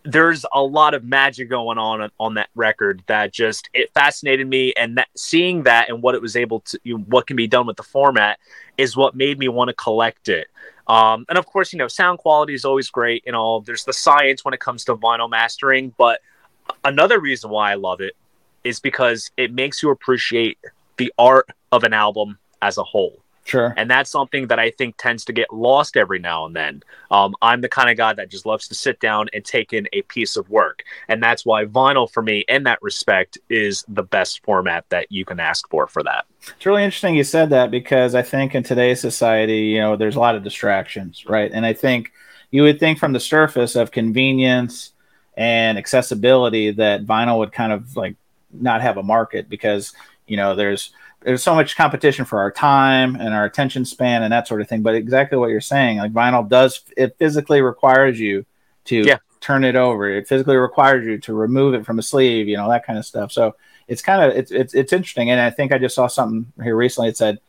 there's 0.06 0.46
a 0.54 0.62
lot 0.62 0.94
of 0.94 1.04
magic 1.04 1.50
going 1.50 1.78
on 1.78 2.10
on 2.20 2.34
that 2.34 2.50
record 2.56 3.02
that 3.08 3.32
just 3.32 3.70
it 3.74 3.92
fascinated 3.94 4.48
me, 4.48 4.74
and 4.74 4.98
that 4.98 5.08
seeing 5.16 5.64
that 5.64 5.90
and 5.90 6.02
what 6.02 6.16
it 6.16 6.22
was 6.22 6.36
able 6.36 6.60
to, 6.62 6.80
you 6.84 6.98
know, 6.98 7.04
what 7.08 7.28
can 7.28 7.36
be 7.36 7.48
done 7.48 7.66
with 7.66 7.78
the 7.78 7.84
format 7.84 8.40
is 8.78 8.98
what 8.98 9.16
made 9.16 9.40
me 9.40 9.48
want 9.48 9.70
to 9.70 9.74
collect 9.74 10.30
it. 10.30 10.48
Um, 10.88 11.26
and 11.30 11.38
of 11.38 11.46
course, 11.46 11.72
you 11.72 11.80
know, 11.80 11.88
sound 11.88 12.20
quality 12.20 12.54
is 12.54 12.66
always 12.66 12.90
great 12.90 13.24
and 13.26 13.36
all. 13.36 13.62
There's 13.62 13.86
the 13.86 13.94
science 13.94 14.44
when 14.44 14.54
it 14.54 14.60
comes 14.60 14.84
to 14.86 14.96
vinyl 14.96 15.30
mastering, 15.30 15.94
but 15.98 16.20
another 16.84 17.20
reason 17.20 17.50
why 17.50 17.72
I 17.72 17.76
love 17.76 18.02
it 18.02 18.16
is 18.63 18.80
because 18.80 19.32
it 19.38 19.54
makes 19.54 19.82
you 19.82 19.92
appreciate 19.92 20.58
the 20.98 21.13
art 21.18 21.48
of 21.72 21.84
an 21.84 21.94
album 21.94 22.38
as 22.62 22.78
a 22.78 22.84
whole. 22.84 23.23
Sure. 23.45 23.73
And 23.75 23.89
that's 23.89 24.10
something 24.10 24.47
that 24.47 24.60
I 24.60 24.71
think 24.71 24.95
tends 24.97 25.25
to 25.25 25.34
get 25.34 25.53
lost 25.53 25.97
every 25.97 26.19
now 26.19 26.45
and 26.45 26.56
then. 26.56 26.82
Um, 27.12 27.36
I'm 27.41 27.62
the 27.62 27.69
kind 27.69 27.89
of 27.89 27.97
guy 27.97 28.13
that 28.13 28.29
just 28.29 28.45
loves 28.45 28.67
to 28.69 28.75
sit 28.75 28.99
down 28.99 29.27
and 29.34 29.43
take 29.43 29.73
in 29.73 29.88
a 29.91 30.01
piece 30.03 30.38
of 30.38 30.49
work. 30.49 30.84
And 31.10 31.21
that's 31.21 31.45
why 31.45 31.65
vinyl, 31.65 32.10
for 32.10 32.23
me, 32.23 32.45
in 32.47 32.63
that 32.63 32.82
respect, 32.82 33.38
is 33.49 33.84
the 33.88 34.03
best 34.03 34.43
format 34.43 34.86
that 34.89 35.12
you 35.12 35.25
can 35.25 35.39
ask 35.39 35.67
for 35.69 35.88
for 35.88 36.03
that. 36.03 36.25
It's 36.56 36.65
really 36.65 36.84
interesting 36.84 37.15
you 37.15 37.23
said 37.23 37.49
that 37.49 37.69
because 37.69 38.15
I 38.15 38.21
think 38.21 38.56
in 38.56 38.63
today's 38.63 39.01
society, 39.01 39.63
you 39.63 39.79
know, 39.79 39.95
there's 39.95 40.15
a 40.15 40.19
lot 40.19 40.36
of 40.36 40.43
distractions, 40.43 41.25
right? 41.27 41.51
And 41.53 41.65
I 41.65 41.73
think 41.73 42.12
you 42.51 42.63
would 42.63 42.79
think 42.79 42.99
from 42.99 43.13
the 43.13 43.19
surface 43.19 43.75
of 43.75 43.91
convenience 43.91 44.91
and 45.36 45.77
accessibility 45.77 46.71
that 46.71 47.06
vinyl 47.06 47.39
would 47.39 47.51
kind 47.51 47.73
of 47.73 47.95
like 47.97 48.15
not 48.51 48.82
have 48.82 48.97
a 48.97 49.03
market 49.03 49.49
because, 49.49 49.93
you 50.27 50.38
know, 50.38 50.56
there's 50.56 50.93
there's 51.24 51.44
so 51.44 51.56
much 51.56 51.76
competition 51.76 52.26
for 52.26 52.40
our 52.40 52.52
time 52.52 53.16
and 53.16 53.34
our 53.34 53.46
attention 53.46 53.86
span 53.86 54.24
and 54.24 54.32
that 54.34 54.48
sort 54.48 54.62
of 54.62 54.68
thing. 54.70 54.82
But 54.82 54.96
exactly 54.96 55.38
what 55.38 55.50
you're 55.50 55.62
saying, 55.62 55.98
like 55.98 56.14
vinyl 56.14 56.48
does 56.48 56.82
it 56.98 57.18
physically 57.18 57.62
requires 57.62 58.20
you 58.20 58.46
to 58.86 59.04
Yeah. 59.04 59.18
turn 59.42 59.64
it 59.64 59.76
over. 59.76 60.10
It 60.10 60.28
physically 60.28 60.58
requires 60.58 61.06
you 61.06 61.18
to 61.20 61.34
remove 61.34 61.74
it 61.74 61.86
from 61.86 62.00
a 62.00 62.04
sleeve, 62.04 62.48
you 62.48 62.58
know, 62.58 62.70
that 62.70 62.86
kind 62.86 63.00
of 63.00 63.06
stuff. 63.06 63.32
So 63.32 63.56
it's 63.88 64.02
kind 64.02 64.24
of 64.24 64.38
it's 64.38 64.52
it's 64.52 64.74
it's 64.74 64.94
interesting. 64.94 65.30
And 65.30 65.40
I 65.40 65.50
think 65.50 65.72
I 65.72 65.78
just 65.78 65.96
saw 65.96 66.08
something 66.08 66.52
here 66.64 66.76
recently. 66.76 67.10
It 67.10 67.18
said 67.18 67.40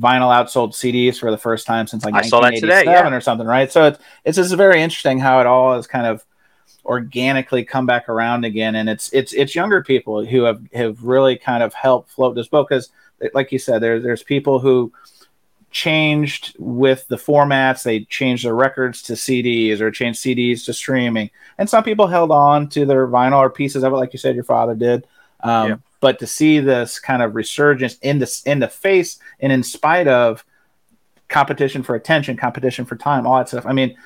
vinyl 0.00 0.34
outsold 0.34 0.70
CDs 0.70 1.18
for 1.18 1.30
the 1.30 1.38
first 1.38 1.66
time 1.66 1.86
since 1.86 2.04
like 2.04 2.14
I 2.14 2.22
saw 2.22 2.40
that 2.40 2.54
today, 2.54 2.86
1987 2.86 3.12
yeah. 3.12 3.16
or 3.16 3.20
something, 3.20 3.46
right? 3.46 3.70
So 3.70 3.86
it's 3.86 3.98
it's 4.24 4.36
just 4.36 4.54
very 4.54 4.82
interesting 4.82 5.18
how 5.18 5.40
it 5.40 5.46
all 5.46 5.74
is 5.74 5.86
kind 5.86 6.06
of 6.06 6.24
organically 6.84 7.64
come 7.64 7.86
back 7.86 8.08
around 8.08 8.44
again. 8.44 8.74
And 8.74 8.88
it's 8.88 9.12
it's 9.12 9.32
it's 9.32 9.54
younger 9.54 9.82
people 9.82 10.24
who 10.24 10.42
have 10.42 10.60
have 10.74 11.02
really 11.02 11.36
kind 11.36 11.62
of 11.62 11.74
helped 11.74 12.10
float 12.10 12.34
this 12.34 12.48
boat 12.48 12.68
because, 12.68 12.90
like 13.34 13.52
you 13.52 13.58
said, 13.58 13.80
there's 13.80 14.02
there's 14.02 14.22
people 14.22 14.58
who 14.58 14.92
changed 15.72 16.54
with 16.58 17.08
the 17.08 17.16
formats. 17.16 17.82
They 17.82 18.00
changed 18.00 18.44
their 18.44 18.54
records 18.54 19.02
to 19.02 19.14
CDs 19.14 19.80
or 19.80 19.90
changed 19.90 20.22
CDs 20.22 20.64
to 20.66 20.74
streaming. 20.74 21.30
And 21.58 21.68
some 21.68 21.82
people 21.82 22.06
held 22.06 22.30
on 22.30 22.68
to 22.70 22.84
their 22.84 23.08
vinyl 23.08 23.38
or 23.38 23.50
pieces 23.50 23.82
of 23.82 23.92
it, 23.92 23.96
like 23.96 24.12
you 24.12 24.18
said, 24.18 24.34
your 24.34 24.44
father 24.44 24.74
did. 24.74 25.06
Um, 25.40 25.68
Yeah. 25.68 25.76
But 26.00 26.18
to 26.18 26.26
see 26.26 26.58
this 26.58 26.98
kind 26.98 27.22
of 27.22 27.36
resurgence 27.36 27.96
in 28.02 28.18
the, 28.18 28.42
in 28.44 28.58
the 28.58 28.68
face 28.68 29.18
and 29.38 29.52
in 29.52 29.62
spite 29.62 30.08
of 30.08 30.44
competition 31.28 31.82
for 31.82 31.94
attention, 31.94 32.36
competition 32.36 32.84
for 32.84 32.96
time, 32.96 33.26
all 33.26 33.38
that 33.38 33.48
stuff. 33.48 33.66
I 33.66 33.72
mean, 33.72 33.96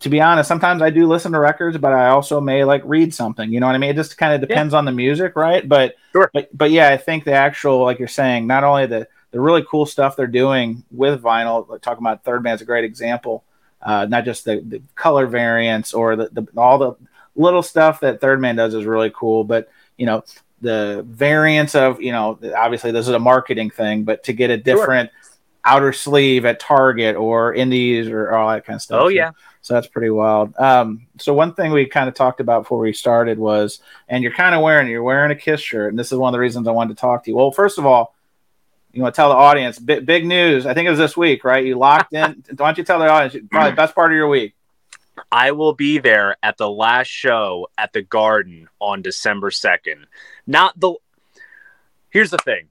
to 0.00 0.08
be 0.08 0.20
honest, 0.20 0.48
sometimes 0.48 0.82
I 0.82 0.90
do 0.90 1.06
listen 1.06 1.32
to 1.32 1.38
records, 1.38 1.76
but 1.78 1.92
I 1.92 2.08
also 2.08 2.40
may 2.40 2.64
like 2.64 2.82
read 2.84 3.14
something. 3.14 3.52
You 3.52 3.60
know 3.60 3.66
what 3.66 3.74
I 3.74 3.78
mean? 3.78 3.90
It 3.90 3.96
just 3.96 4.16
kind 4.16 4.32
of 4.34 4.46
depends 4.46 4.74
on 4.74 4.84
the 4.84 4.92
music, 4.92 5.36
right? 5.36 5.66
But 5.68 5.94
Sure. 6.12 6.30
but 6.32 6.48
but 6.56 6.70
yeah, 6.70 6.88
I 6.88 6.96
think 6.96 7.24
the 7.24 7.32
actual, 7.32 7.84
like 7.84 7.98
you're 7.98 8.08
saying, 8.08 8.46
not 8.46 8.64
only 8.64 8.86
the 8.86 9.06
the 9.30 9.40
really 9.40 9.64
cool 9.68 9.86
stuff 9.86 10.16
they're 10.16 10.26
doing 10.26 10.82
with 10.90 11.22
vinyl, 11.22 11.68
like 11.68 11.82
talking 11.82 12.02
about 12.02 12.24
Third 12.24 12.42
Man's 12.42 12.62
a 12.62 12.64
great 12.64 12.84
example. 12.84 13.44
Uh, 13.82 14.04
not 14.06 14.24
just 14.24 14.44
the, 14.44 14.60
the 14.60 14.82
color 14.94 15.26
variants 15.26 15.94
or 15.94 16.16
the, 16.16 16.28
the 16.32 16.46
all 16.56 16.78
the 16.78 16.92
little 17.36 17.62
stuff 17.62 18.00
that 18.00 18.20
Third 18.20 18.40
Man 18.40 18.56
does 18.56 18.74
is 18.74 18.84
really 18.84 19.10
cool, 19.14 19.44
but 19.44 19.70
you 19.96 20.06
know 20.06 20.24
the 20.62 21.04
variants 21.08 21.74
of 21.74 22.00
you 22.00 22.12
know 22.12 22.38
obviously 22.56 22.90
this 22.90 23.06
is 23.06 23.14
a 23.14 23.18
marketing 23.18 23.70
thing, 23.70 24.04
but 24.04 24.24
to 24.24 24.32
get 24.32 24.50
a 24.50 24.56
different 24.56 25.10
outer 25.64 25.92
sleeve 25.92 26.44
at 26.44 26.58
Target 26.60 27.16
or 27.16 27.54
Indies 27.54 28.08
or 28.08 28.32
all 28.32 28.50
that 28.50 28.64
kind 28.64 28.76
of 28.76 28.82
stuff. 28.82 29.00
Oh, 29.02 29.08
yeah. 29.08 29.30
so 29.30 29.36
that's 29.68 29.86
pretty 29.86 30.10
wild. 30.10 30.56
Um, 30.58 31.06
so 31.18 31.34
one 31.34 31.54
thing 31.54 31.70
we 31.70 31.86
kind 31.86 32.08
of 32.08 32.14
talked 32.14 32.40
about 32.40 32.62
before 32.62 32.78
we 32.78 32.92
started 32.92 33.38
was, 33.38 33.80
and 34.08 34.22
you're 34.22 34.32
kind 34.32 34.54
of 34.54 34.62
wearing 34.62 34.88
you're 34.88 35.02
wearing 35.02 35.30
a 35.30 35.36
Kiss 35.36 35.60
shirt, 35.60 35.90
and 35.90 35.98
this 35.98 36.12
is 36.12 36.18
one 36.18 36.28
of 36.28 36.32
the 36.32 36.40
reasons 36.40 36.66
I 36.66 36.72
wanted 36.72 36.96
to 36.96 37.00
talk 37.00 37.24
to 37.24 37.30
you. 37.30 37.36
Well, 37.36 37.50
first 37.50 37.78
of 37.78 37.84
all, 37.84 38.14
you 38.92 39.02
want 39.02 39.14
to 39.14 39.16
tell 39.16 39.28
the 39.28 39.36
audience 39.36 39.78
big, 39.78 40.06
big 40.06 40.26
news. 40.26 40.66
I 40.66 40.74
think 40.74 40.86
it 40.86 40.90
was 40.90 40.98
this 40.98 41.16
week, 41.16 41.44
right? 41.44 41.64
You 41.64 41.76
locked 41.76 42.12
in. 42.12 42.42
Why 42.56 42.68
don't 42.68 42.78
you 42.78 42.84
tell 42.84 42.98
the 42.98 43.08
audience 43.08 43.46
probably 43.50 43.72
best 43.76 43.94
part 43.94 44.10
of 44.10 44.16
your 44.16 44.28
week? 44.28 44.54
I 45.30 45.52
will 45.52 45.74
be 45.74 45.98
there 45.98 46.36
at 46.42 46.56
the 46.56 46.70
last 46.70 47.08
show 47.08 47.68
at 47.76 47.92
the 47.92 48.02
Garden 48.02 48.68
on 48.80 49.02
December 49.02 49.50
2nd. 49.50 50.06
Not 50.46 50.80
the. 50.80 50.94
Here's 52.08 52.30
the 52.30 52.38
thing 52.38 52.69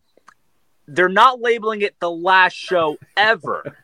they're 0.90 1.10
not 1.10 1.40
labeling 1.40 1.82
it 1.82 1.96
the 2.00 2.12
last 2.12 2.54
show 2.56 2.98
ever. 3.16 3.76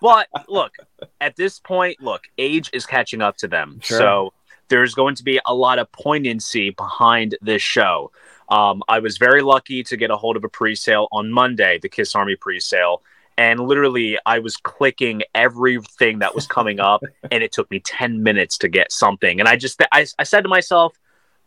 but 0.00 0.28
look, 0.48 0.72
at 1.20 1.36
this 1.36 1.58
point, 1.58 2.00
look, 2.00 2.24
age 2.38 2.70
is 2.72 2.86
catching 2.86 3.20
up 3.20 3.36
to 3.38 3.48
them. 3.48 3.80
Sure. 3.82 3.98
So 3.98 4.32
there's 4.68 4.94
going 4.94 5.16
to 5.16 5.24
be 5.24 5.40
a 5.46 5.54
lot 5.54 5.78
of 5.78 5.90
poignancy 5.92 6.70
behind 6.70 7.36
this 7.42 7.62
show. 7.62 8.12
Um, 8.48 8.82
I 8.88 8.98
was 9.00 9.18
very 9.18 9.42
lucky 9.42 9.82
to 9.84 9.96
get 9.96 10.10
a 10.10 10.16
hold 10.16 10.36
of 10.36 10.44
a 10.44 10.48
pre 10.48 10.74
sale 10.74 11.08
on 11.12 11.30
Monday, 11.30 11.78
the 11.80 11.88
Kiss 11.88 12.14
Army 12.14 12.36
pre 12.36 12.60
sale. 12.60 13.02
and 13.38 13.60
literally 13.60 14.18
I 14.26 14.38
was 14.38 14.56
clicking 14.56 15.22
everything 15.34 16.18
that 16.18 16.34
was 16.34 16.46
coming 16.46 16.78
up, 16.78 17.02
and 17.30 17.42
it 17.42 17.52
took 17.52 17.70
me 17.70 17.80
ten 17.80 18.22
minutes 18.22 18.58
to 18.58 18.68
get 18.68 18.92
something. 18.92 19.40
And 19.40 19.48
I 19.48 19.56
just 19.56 19.82
I, 19.92 20.06
I 20.18 20.24
said 20.24 20.42
to 20.42 20.48
myself, 20.48 20.92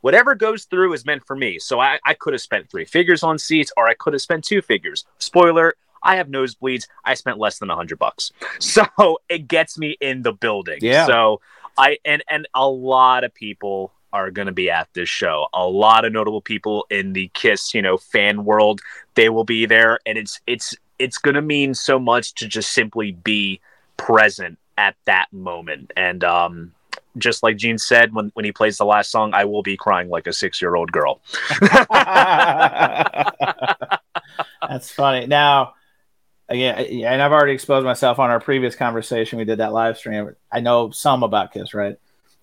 whatever 0.04 0.36
goes 0.36 0.66
through 0.66 0.94
is 0.94 1.06
meant 1.06 1.26
for 1.26 1.36
me. 1.36 1.58
So 1.58 1.80
I, 1.80 1.98
I 2.06 2.14
could 2.14 2.34
have 2.34 2.42
spent 2.42 2.70
three 2.70 2.86
figures 2.86 3.24
on 3.24 3.40
seats, 3.40 3.72
or 3.78 3.88
I 3.88 3.94
could 3.94 4.14
have 4.14 4.22
spent 4.22 4.44
two 4.44 4.62
figures. 4.62 5.06
Spoiler: 5.18 5.76
I 6.04 6.18
have 6.18 6.28
nosebleeds. 6.28 6.88
I 7.04 7.16
spent 7.16 7.40
less 7.40 7.60
than 7.60 7.72
a 7.72 7.76
hundred 7.76 7.98
bucks, 7.98 8.32
so 8.60 8.86
it 9.30 9.48
gets 9.48 9.78
me 9.78 9.98
in 10.00 10.22
the 10.22 10.34
building. 10.34 10.80
Yeah. 10.82 11.08
So 11.08 11.42
I 11.78 11.98
and 12.06 12.24
and 12.30 12.48
a 12.54 12.68
lot 12.68 13.24
of 13.24 13.34
people 13.34 13.92
are 14.12 14.30
going 14.30 14.46
to 14.46 14.54
be 14.54 14.70
at 14.70 14.88
this 14.94 15.10
show. 15.10 15.48
A 15.54 15.66
lot 15.66 16.06
of 16.06 16.14
notable 16.14 16.42
people 16.42 16.86
in 16.92 17.14
the 17.14 17.32
Kiss, 17.34 17.74
you 17.74 17.82
know, 17.82 17.98
fan 17.98 18.46
world, 18.46 18.80
they 19.16 19.30
will 19.30 19.44
be 19.44 19.66
there, 19.66 20.00
and 20.06 20.18
it's 20.18 20.40
it's 20.46 20.76
it's 21.00 21.18
going 21.18 21.36
to 21.36 21.42
mean 21.42 21.74
so 21.74 21.98
much 21.98 22.36
to 22.36 22.48
just 22.48 22.72
simply 22.72 23.12
be 23.12 23.60
present 23.98 24.60
at 24.78 24.96
that 25.06 25.32
moment. 25.32 25.92
And 25.98 26.24
um, 26.24 26.74
just 27.18 27.44
like 27.44 27.58
Gene 27.58 27.78
said, 27.78 28.14
when 28.14 28.32
when 28.34 28.46
he 28.46 28.52
plays 28.52 28.78
the 28.78 28.86
last 28.86 29.12
song, 29.12 29.34
I 29.34 29.46
will 29.46 29.64
be 29.64 29.78
crying 29.78 30.10
like 30.10 30.28
a 30.28 30.34
six 30.34 30.62
year 30.62 30.76
old 30.76 30.92
girl. 30.92 31.22
That's 34.62 34.92
funny. 34.92 35.28
Now, 35.28 35.74
again, 36.50 36.76
and 36.76 37.22
I've 37.22 37.32
already 37.32 37.54
exposed 37.54 37.86
myself 37.86 38.20
on 38.20 38.30
our 38.30 38.40
previous 38.40 38.76
conversation. 38.76 39.38
We 39.38 39.46
did 39.46 39.60
that 39.60 39.74
live 39.74 39.98
stream. 39.98 40.36
I 40.52 40.60
know 40.60 40.92
some 40.92 41.24
about 41.24 41.54
Kiss, 41.54 41.74
right? 41.74 41.98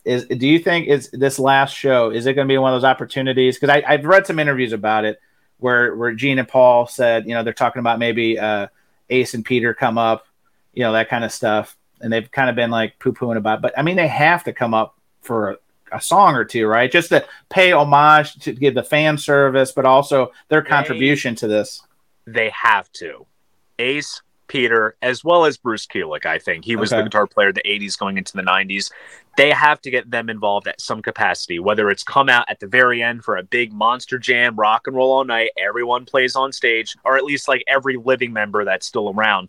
Is 0.04 0.26
do 0.26 0.46
you 0.46 0.58
think 0.58 0.88
is 0.88 1.10
this 1.12 1.38
last 1.38 1.74
show 1.74 2.10
is 2.10 2.26
it 2.26 2.34
going 2.34 2.48
to 2.48 2.52
be 2.52 2.58
one 2.58 2.72
of 2.72 2.80
those 2.80 2.88
opportunities? 2.88 3.58
Because 3.58 3.82
I've 3.86 4.04
read 4.04 4.26
some 4.26 4.38
interviews 4.38 4.72
about 4.72 5.04
it 5.04 5.20
where 5.58 5.94
where 5.94 6.12
Gene 6.12 6.38
and 6.38 6.48
Paul 6.48 6.86
said, 6.86 7.26
you 7.26 7.34
know, 7.34 7.42
they're 7.42 7.52
talking 7.52 7.80
about 7.80 7.98
maybe 7.98 8.38
uh, 8.38 8.68
Ace 9.10 9.34
and 9.34 9.44
Peter 9.44 9.74
come 9.74 9.98
up, 9.98 10.26
you 10.72 10.82
know, 10.82 10.92
that 10.92 11.08
kind 11.08 11.24
of 11.24 11.32
stuff, 11.32 11.76
and 12.00 12.12
they've 12.12 12.30
kind 12.30 12.50
of 12.50 12.56
been 12.56 12.70
like 12.70 12.98
poo 12.98 13.12
pooing 13.12 13.36
about. 13.36 13.58
It. 13.58 13.62
But 13.62 13.78
I 13.78 13.82
mean, 13.82 13.96
they 13.96 14.08
have 14.08 14.44
to 14.44 14.52
come 14.52 14.74
up 14.74 14.98
for 15.22 15.50
a, 15.50 15.56
a, 15.92 16.00
song 16.00 16.34
or 16.34 16.44
two, 16.44 16.66
right? 16.66 16.90
Just 16.90 17.10
to 17.10 17.24
pay 17.48 17.72
homage 17.72 18.34
to 18.40 18.52
give 18.52 18.74
the 18.74 18.82
fan 18.82 19.18
service, 19.18 19.72
but 19.72 19.84
also 19.84 20.32
their 20.48 20.62
contribution 20.62 21.34
they, 21.34 21.40
to 21.40 21.48
this. 21.48 21.82
They 22.26 22.50
have 22.50 22.90
to. 22.92 23.26
Ace, 23.78 24.22
Peter, 24.50 24.96
as 25.00 25.22
well 25.22 25.44
as 25.44 25.56
Bruce 25.56 25.86
Kulick. 25.86 26.26
I 26.26 26.40
think 26.40 26.64
he 26.64 26.74
was 26.74 26.92
okay. 26.92 27.00
the 27.00 27.08
guitar 27.08 27.28
player 27.28 27.50
of 27.50 27.54
the 27.54 27.62
80s 27.62 27.96
going 27.96 28.18
into 28.18 28.32
the 28.36 28.42
90s. 28.42 28.90
They 29.36 29.52
have 29.52 29.80
to 29.82 29.92
get 29.92 30.10
them 30.10 30.28
involved 30.28 30.66
at 30.66 30.80
some 30.80 31.02
capacity, 31.02 31.60
whether 31.60 31.88
it's 31.88 32.02
come 32.02 32.28
out 32.28 32.46
at 32.50 32.58
the 32.58 32.66
very 32.66 33.00
end 33.00 33.22
for 33.22 33.36
a 33.36 33.44
big 33.44 33.72
monster 33.72 34.18
jam, 34.18 34.56
rock 34.56 34.88
and 34.88 34.96
roll 34.96 35.12
all 35.12 35.24
night, 35.24 35.50
everyone 35.56 36.04
plays 36.04 36.34
on 36.34 36.50
stage, 36.50 36.96
or 37.04 37.16
at 37.16 37.22
least 37.22 37.46
like 37.46 37.62
every 37.68 37.96
living 37.96 38.32
member 38.32 38.64
that's 38.64 38.86
still 38.86 39.10
around, 39.10 39.48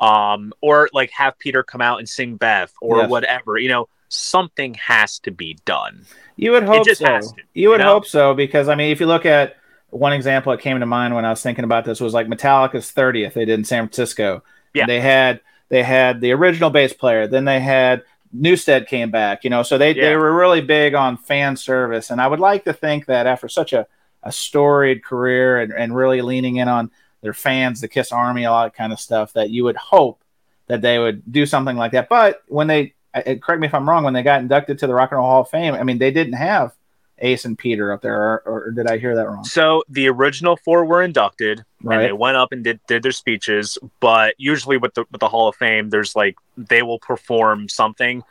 um, 0.00 0.52
or 0.60 0.90
like 0.92 1.10
have 1.12 1.38
Peter 1.38 1.62
come 1.62 1.80
out 1.80 1.98
and 1.98 2.06
sing 2.06 2.36
Beth 2.36 2.74
or 2.82 2.98
yes. 2.98 3.10
whatever. 3.10 3.56
You 3.56 3.70
know, 3.70 3.88
something 4.10 4.74
has 4.74 5.18
to 5.20 5.30
be 5.30 5.56
done. 5.64 6.04
You 6.36 6.50
would 6.50 6.64
hope 6.64 6.86
so. 6.88 7.06
To, 7.06 7.32
you 7.54 7.70
would 7.70 7.80
you 7.80 7.86
know? 7.86 7.94
hope 7.94 8.06
so 8.06 8.34
because 8.34 8.68
I 8.68 8.74
mean, 8.74 8.92
if 8.92 9.00
you 9.00 9.06
look 9.06 9.24
at 9.24 9.56
one 9.92 10.14
example 10.14 10.52
that 10.52 10.62
came 10.62 10.80
to 10.80 10.86
mind 10.86 11.14
when 11.14 11.24
I 11.24 11.30
was 11.30 11.42
thinking 11.42 11.64
about 11.64 11.84
this 11.84 12.00
was 12.00 12.14
like 12.14 12.26
Metallica's 12.26 12.90
30th 12.92 13.34
they 13.34 13.44
did 13.44 13.58
in 13.58 13.64
San 13.64 13.84
Francisco. 13.84 14.42
Yeah. 14.74 14.86
They 14.86 15.00
had 15.00 15.40
they 15.68 15.82
had 15.82 16.20
the 16.20 16.32
original 16.32 16.70
bass 16.70 16.92
player, 16.92 17.26
then 17.26 17.44
they 17.44 17.60
had 17.60 18.02
Newsted 18.34 18.86
came 18.86 19.10
back, 19.10 19.44
you 19.44 19.50
know, 19.50 19.62
so 19.62 19.76
they, 19.76 19.94
yeah. 19.94 20.08
they 20.08 20.16
were 20.16 20.34
really 20.34 20.62
big 20.62 20.94
on 20.94 21.18
fan 21.18 21.56
service. 21.56 22.10
And 22.10 22.20
I 22.20 22.26
would 22.26 22.40
like 22.40 22.64
to 22.64 22.72
think 22.72 23.06
that 23.06 23.26
after 23.26 23.48
such 23.48 23.74
a, 23.74 23.86
a 24.22 24.32
storied 24.32 25.04
career 25.04 25.60
and, 25.60 25.72
and 25.72 25.94
really 25.94 26.22
leaning 26.22 26.56
in 26.56 26.68
on 26.68 26.90
their 27.20 27.34
fans, 27.34 27.80
the 27.80 27.88
Kiss 27.88 28.12
Army, 28.12 28.46
all 28.46 28.62
that 28.62 28.74
kind 28.74 28.92
of 28.92 29.00
stuff, 29.00 29.34
that 29.34 29.50
you 29.50 29.64
would 29.64 29.76
hope 29.76 30.22
that 30.66 30.80
they 30.80 30.98
would 30.98 31.30
do 31.30 31.44
something 31.44 31.76
like 31.76 31.92
that. 31.92 32.08
But 32.08 32.42
when 32.48 32.66
they, 32.66 32.94
correct 33.14 33.60
me 33.60 33.66
if 33.66 33.74
I'm 33.74 33.88
wrong, 33.88 34.04
when 34.04 34.14
they 34.14 34.22
got 34.22 34.40
inducted 34.40 34.78
to 34.78 34.86
the 34.86 34.94
Rock 34.94 35.10
and 35.10 35.18
Roll 35.18 35.28
Hall 35.28 35.42
of 35.42 35.50
Fame, 35.50 35.74
I 35.74 35.82
mean, 35.82 35.98
they 35.98 36.10
didn't 36.10 36.34
have 36.34 36.72
Ace 37.18 37.44
and 37.44 37.56
Peter 37.56 37.92
up 37.92 38.02
there, 38.02 38.16
or, 38.16 38.42
or, 38.46 38.70
did 38.70 38.88
I 38.88 38.98
hear 38.98 39.14
that 39.14 39.28
wrong? 39.28 39.44
So 39.44 39.84
the 39.88 40.08
original 40.08 40.56
four 40.56 40.84
were 40.84 41.02
inducted, 41.02 41.64
right. 41.82 41.96
and 41.96 42.04
they 42.04 42.12
went 42.12 42.36
up 42.36 42.52
and 42.52 42.64
did, 42.64 42.80
did 42.88 43.02
their 43.02 43.12
speeches. 43.12 43.78
But 44.00 44.34
usually 44.38 44.76
with 44.76 44.94
the 44.94 45.04
with 45.10 45.20
the 45.20 45.28
Hall 45.28 45.48
of 45.48 45.56
Fame, 45.56 45.90
there's 45.90 46.16
like 46.16 46.36
they 46.56 46.82
will 46.82 46.98
perform 46.98 47.68
something. 47.68 48.22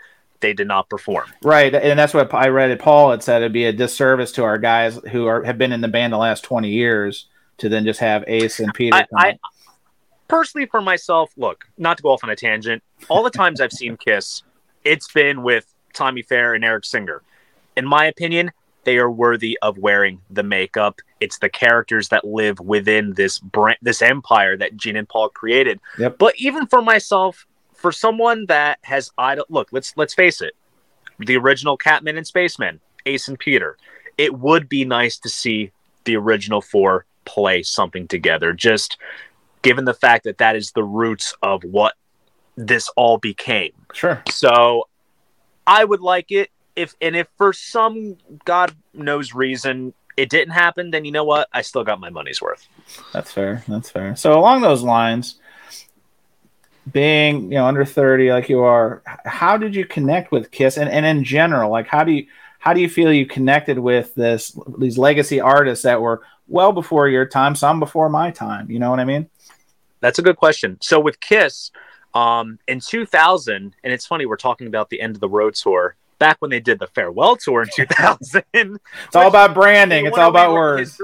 They 0.42 0.54
did 0.54 0.68
not 0.68 0.90
perform. 0.90 1.26
Right, 1.44 1.74
and 1.74 1.98
that's 1.98 2.14
what 2.14 2.34
I 2.34 2.48
read. 2.48 2.72
It 2.72 2.80
Paul 2.80 3.12
had 3.12 3.24
said 3.24 3.42
it'd 3.42 3.54
be 3.54 3.66
a 3.66 3.74
disservice 3.74 4.32
to 4.34 4.44
our 4.44 4.58
guys 4.58 5.00
who 5.12 5.28
are 5.28 5.44
have 5.44 5.58
been 5.58 5.72
in 5.72 5.82
the 5.82 5.88
band 5.88 6.12
the 6.12 6.18
last 6.18 6.44
twenty 6.44 6.70
years 6.70 7.28
to 7.60 7.70
then 7.70 7.86
just 7.86 8.00
have 8.00 8.24
Ace 8.28 8.60
and 8.60 8.74
Peter. 8.74 8.96
I, 8.96 9.06
I 9.16 9.40
personally, 10.28 10.66
for 10.66 10.82
myself, 10.82 11.32
look, 11.38 11.68
not 11.78 11.98
to 11.98 12.04
go 12.04 12.10
off 12.10 12.24
on 12.24 12.30
a 12.30 12.36
tangent. 12.36 12.84
All 13.08 13.22
the 13.22 13.30
times 13.30 13.62
I've 13.62 13.72
seen 13.72 13.98
Kiss, 13.98 14.44
it's 14.84 15.12
been 15.12 15.44
with 15.44 15.72
Tommy 15.94 16.24
Thayer 16.24 16.54
and 16.54 16.66
Eric 16.66 16.86
Singer. 16.86 17.22
In 17.78 17.86
my 17.86 18.06
opinion, 18.06 18.52
they 18.84 18.98
are 18.98 19.12
worthy 19.12 19.58
of 19.62 19.78
wearing 19.78 20.22
the 20.30 20.44
makeup. 20.44 21.02
It's 21.20 21.38
the 21.38 21.50
characters 21.50 22.10
that 22.10 22.26
live 22.26 22.60
within 22.60 23.14
this 23.14 23.40
brand, 23.40 23.78
this 23.82 24.02
empire 24.02 24.58
that 24.58 24.76
Gene 24.76 24.96
and 24.96 25.08
Paul 25.08 25.30
created. 25.30 25.80
Yep. 25.98 26.18
But 26.18 26.36
even 26.38 26.68
for 26.68 26.82
myself, 26.82 27.46
for 27.74 27.92
someone 27.92 28.46
that 28.48 28.80
has 28.84 29.12
idol, 29.18 29.46
look, 29.50 29.70
let's 29.72 29.94
let's 29.98 30.14
face 30.14 30.42
it, 30.42 30.54
the 31.20 31.38
original 31.38 31.78
Catman 31.78 32.18
and 32.18 32.26
Spaceman, 32.26 32.80
Ace 33.06 33.28
and 33.28 33.38
Peter. 33.38 33.78
It 34.18 34.38
would 34.38 34.68
be 34.68 34.86
nice 34.86 35.18
to 35.20 35.30
see 35.30 35.72
the 36.04 36.16
original 36.16 36.62
four 36.62 37.06
play 37.26 37.64
something 37.64 38.08
together. 38.08 38.54
Just 38.54 38.98
given 39.62 39.86
the 39.86 39.94
fact 39.94 40.24
that 40.24 40.40
that 40.40 40.56
is 40.56 40.72
the 40.72 40.84
roots 40.84 41.36
of 41.42 41.64
what 41.64 41.94
this 42.56 42.90
all 42.96 43.18
became. 43.18 43.74
Sure. 43.94 44.22
So 44.30 44.88
I 45.66 45.86
would 45.86 46.02
like 46.02 46.32
it 46.32 46.50
if 46.76 46.96
and 47.02 47.16
if 47.16 47.28
for 47.38 47.54
some 47.54 48.18
god 48.46 48.76
knows 48.94 49.34
reason 49.34 49.94
it 50.18 50.30
didn't 50.30 50.54
happen, 50.54 50.92
then 50.92 51.06
you 51.06 51.12
know 51.12 51.24
what? 51.24 51.48
I 51.54 51.62
still 51.62 51.84
got 51.84 52.00
my 52.00 52.10
money's 52.10 52.42
worth. 52.42 52.68
That's 53.14 53.32
fair. 53.32 53.64
That's 53.68 53.90
fair. 53.90 54.16
So 54.16 54.38
along 54.38 54.62
those 54.62 54.84
lines, 54.84 55.40
being 56.92 57.44
you 57.44 57.58
know 57.58 57.66
under 57.66 57.86
30 57.86 58.32
like 58.32 58.50
you 58.50 58.62
are 58.62 59.04
how 59.06 59.56
did 59.56 59.76
you 59.76 59.86
connect 59.86 60.32
with 60.32 60.50
kiss 60.50 60.78
and, 60.78 60.90
and 60.90 61.06
in 61.06 61.24
general 61.24 61.70
like 61.70 61.88
how 61.88 62.04
do 62.04 62.12
you 62.12 62.26
how 62.58 62.74
do 62.74 62.82
you 62.82 62.90
feel 62.90 63.14
you 63.14 63.26
connected 63.26 63.78
with 63.78 64.14
this 64.16 64.58
these 64.80 64.98
legacy 64.98 65.40
artists 65.40 65.84
that 65.84 66.02
were 66.02 66.24
well 66.48 66.72
before 66.72 67.08
your 67.08 67.26
time 67.26 67.54
some 67.54 67.80
before 67.80 68.10
my 68.10 68.32
time 68.32 68.70
you 68.72 68.80
know 68.80 68.90
what 68.90 69.00
i 69.00 69.06
mean 69.06 69.30
that's 70.00 70.18
a 70.18 70.24
good 70.24 70.38
question 70.38 70.76
so 70.82 71.00
with 71.00 71.20
kiss 71.20 71.70
um 72.16 72.58
in 72.68 72.80
2000 72.80 73.76
and 73.84 73.94
it's 73.94 74.08
funny 74.08 74.26
we're 74.26 74.36
talking 74.36 74.66
about 74.66 74.90
the 74.90 75.00
end 75.02 75.16
of 75.16 75.22
the 75.22 75.30
road 75.30 75.54
tour 75.54 75.96
back 76.22 76.38
when 76.40 76.52
they 76.52 76.60
did 76.60 76.78
the 76.78 76.86
farewell 76.86 77.36
tour 77.36 77.64
in 77.64 77.70
2000. 77.76 78.44
it's 78.54 78.80
all 79.16 79.28
about 79.28 79.56
branding. 79.56 80.06
It's 80.06 80.18
all 80.18 80.30
about 80.30 80.54
words. 80.54 81.02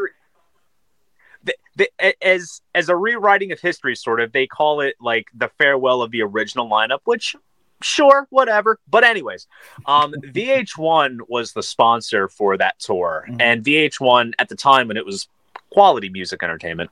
The, 1.43 1.55
the, 1.75 2.25
as 2.25 2.61
as 2.75 2.89
a 2.89 2.95
rewriting 2.95 3.51
of 3.51 3.59
history, 3.59 3.95
sort 3.95 4.19
of, 4.21 4.31
they 4.31 4.47
call 4.47 4.81
it 4.81 4.95
like 5.01 5.27
the 5.33 5.49
farewell 5.57 6.01
of 6.01 6.11
the 6.11 6.21
original 6.21 6.69
lineup, 6.69 6.99
which 7.05 7.35
sure, 7.81 8.27
whatever. 8.29 8.79
But 8.87 9.03
anyways, 9.03 9.47
um, 9.85 10.13
VH1 10.23 11.19
was 11.27 11.53
the 11.53 11.63
sponsor 11.63 12.27
for 12.27 12.57
that 12.57 12.79
tour, 12.79 13.25
mm-hmm. 13.27 13.41
and 13.41 13.63
VH1 13.63 14.33
at 14.39 14.49
the 14.49 14.55
time 14.55 14.87
when 14.87 14.97
it 14.97 15.05
was 15.05 15.27
quality 15.71 16.09
music 16.09 16.43
entertainment, 16.43 16.89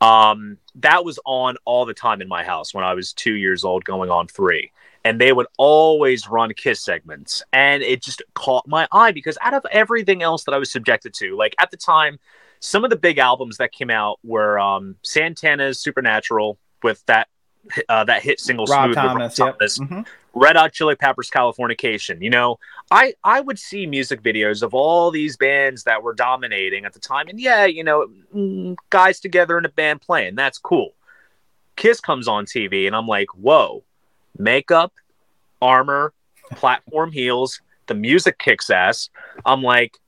um, 0.00 0.58
that 0.76 1.04
was 1.04 1.18
on 1.24 1.56
all 1.64 1.84
the 1.84 1.94
time 1.94 2.20
in 2.20 2.28
my 2.28 2.42
house 2.42 2.74
when 2.74 2.84
I 2.84 2.94
was 2.94 3.12
two 3.12 3.34
years 3.34 3.64
old, 3.64 3.84
going 3.84 4.10
on 4.10 4.28
three 4.28 4.72
and 5.06 5.20
they 5.20 5.32
would 5.32 5.46
always 5.56 6.28
run 6.28 6.52
kiss 6.54 6.82
segments. 6.82 7.40
And 7.52 7.80
it 7.84 8.02
just 8.02 8.22
caught 8.34 8.66
my 8.66 8.88
eye 8.90 9.12
because 9.12 9.38
out 9.40 9.54
of 9.54 9.64
everything 9.70 10.20
else 10.22 10.44
that 10.44 10.52
i 10.52 10.58
was 10.58 10.70
subjected 10.70 11.14
to 11.14 11.36
like 11.36 11.54
at 11.58 11.70
the 11.70 11.76
time 11.76 12.18
some 12.58 12.82
of 12.84 12.90
the 12.90 12.96
big 12.96 13.18
albums 13.18 13.58
that 13.58 13.70
came 13.70 13.90
out 13.90 14.18
were 14.24 14.58
um, 14.58 14.96
santana's 15.02 15.78
supernatural 15.78 16.58
with 16.82 17.04
that 17.06 17.28
uh, 17.88 18.04
that 18.04 18.22
hit 18.22 18.40
single 18.40 18.64
Rob 18.66 18.86
smooth 18.86 18.96
Thomas, 18.96 19.38
yep. 19.38 19.58
Thomas. 19.58 19.78
Mm-hmm. 19.78 20.00
red 20.34 20.56
hot 20.56 20.72
chili 20.72 20.96
peppers 20.96 21.30
californication 21.30 22.20
you 22.20 22.30
know? 22.30 22.58
I 22.90 23.14
i 23.22 23.40
would 23.40 23.58
see 23.58 23.86
music 23.86 24.22
videos 24.22 24.62
of 24.62 24.74
all 24.74 25.10
these 25.10 25.36
bands 25.36 25.84
that 25.84 26.02
were 26.02 26.14
dominating 26.14 26.84
at 26.84 26.92
the 26.92 27.00
time. 27.00 27.28
And 27.28 27.40
yeah 27.40 27.64
you 27.64 27.84
know 27.84 28.08
mm, 28.34 28.76
guys 28.90 29.20
together 29.20 29.56
in 29.58 29.64
a 29.64 29.70
band 29.70 30.00
playing 30.00 30.34
that's 30.34 30.58
cool. 30.58 30.94
Kiss 31.76 32.00
comes 32.00 32.26
on 32.26 32.46
tv 32.46 32.86
and 32.86 32.96
i'm 32.96 33.06
like 33.06 33.28
whoa 33.34 33.84
makeup, 34.38 34.92
armor, 35.60 36.12
platform 36.52 37.12
heels. 37.12 37.60
The 37.86 37.94
music 37.94 38.38
kicks 38.38 38.70
ass. 38.70 39.10
I'm 39.44 39.62
like, 39.62 39.98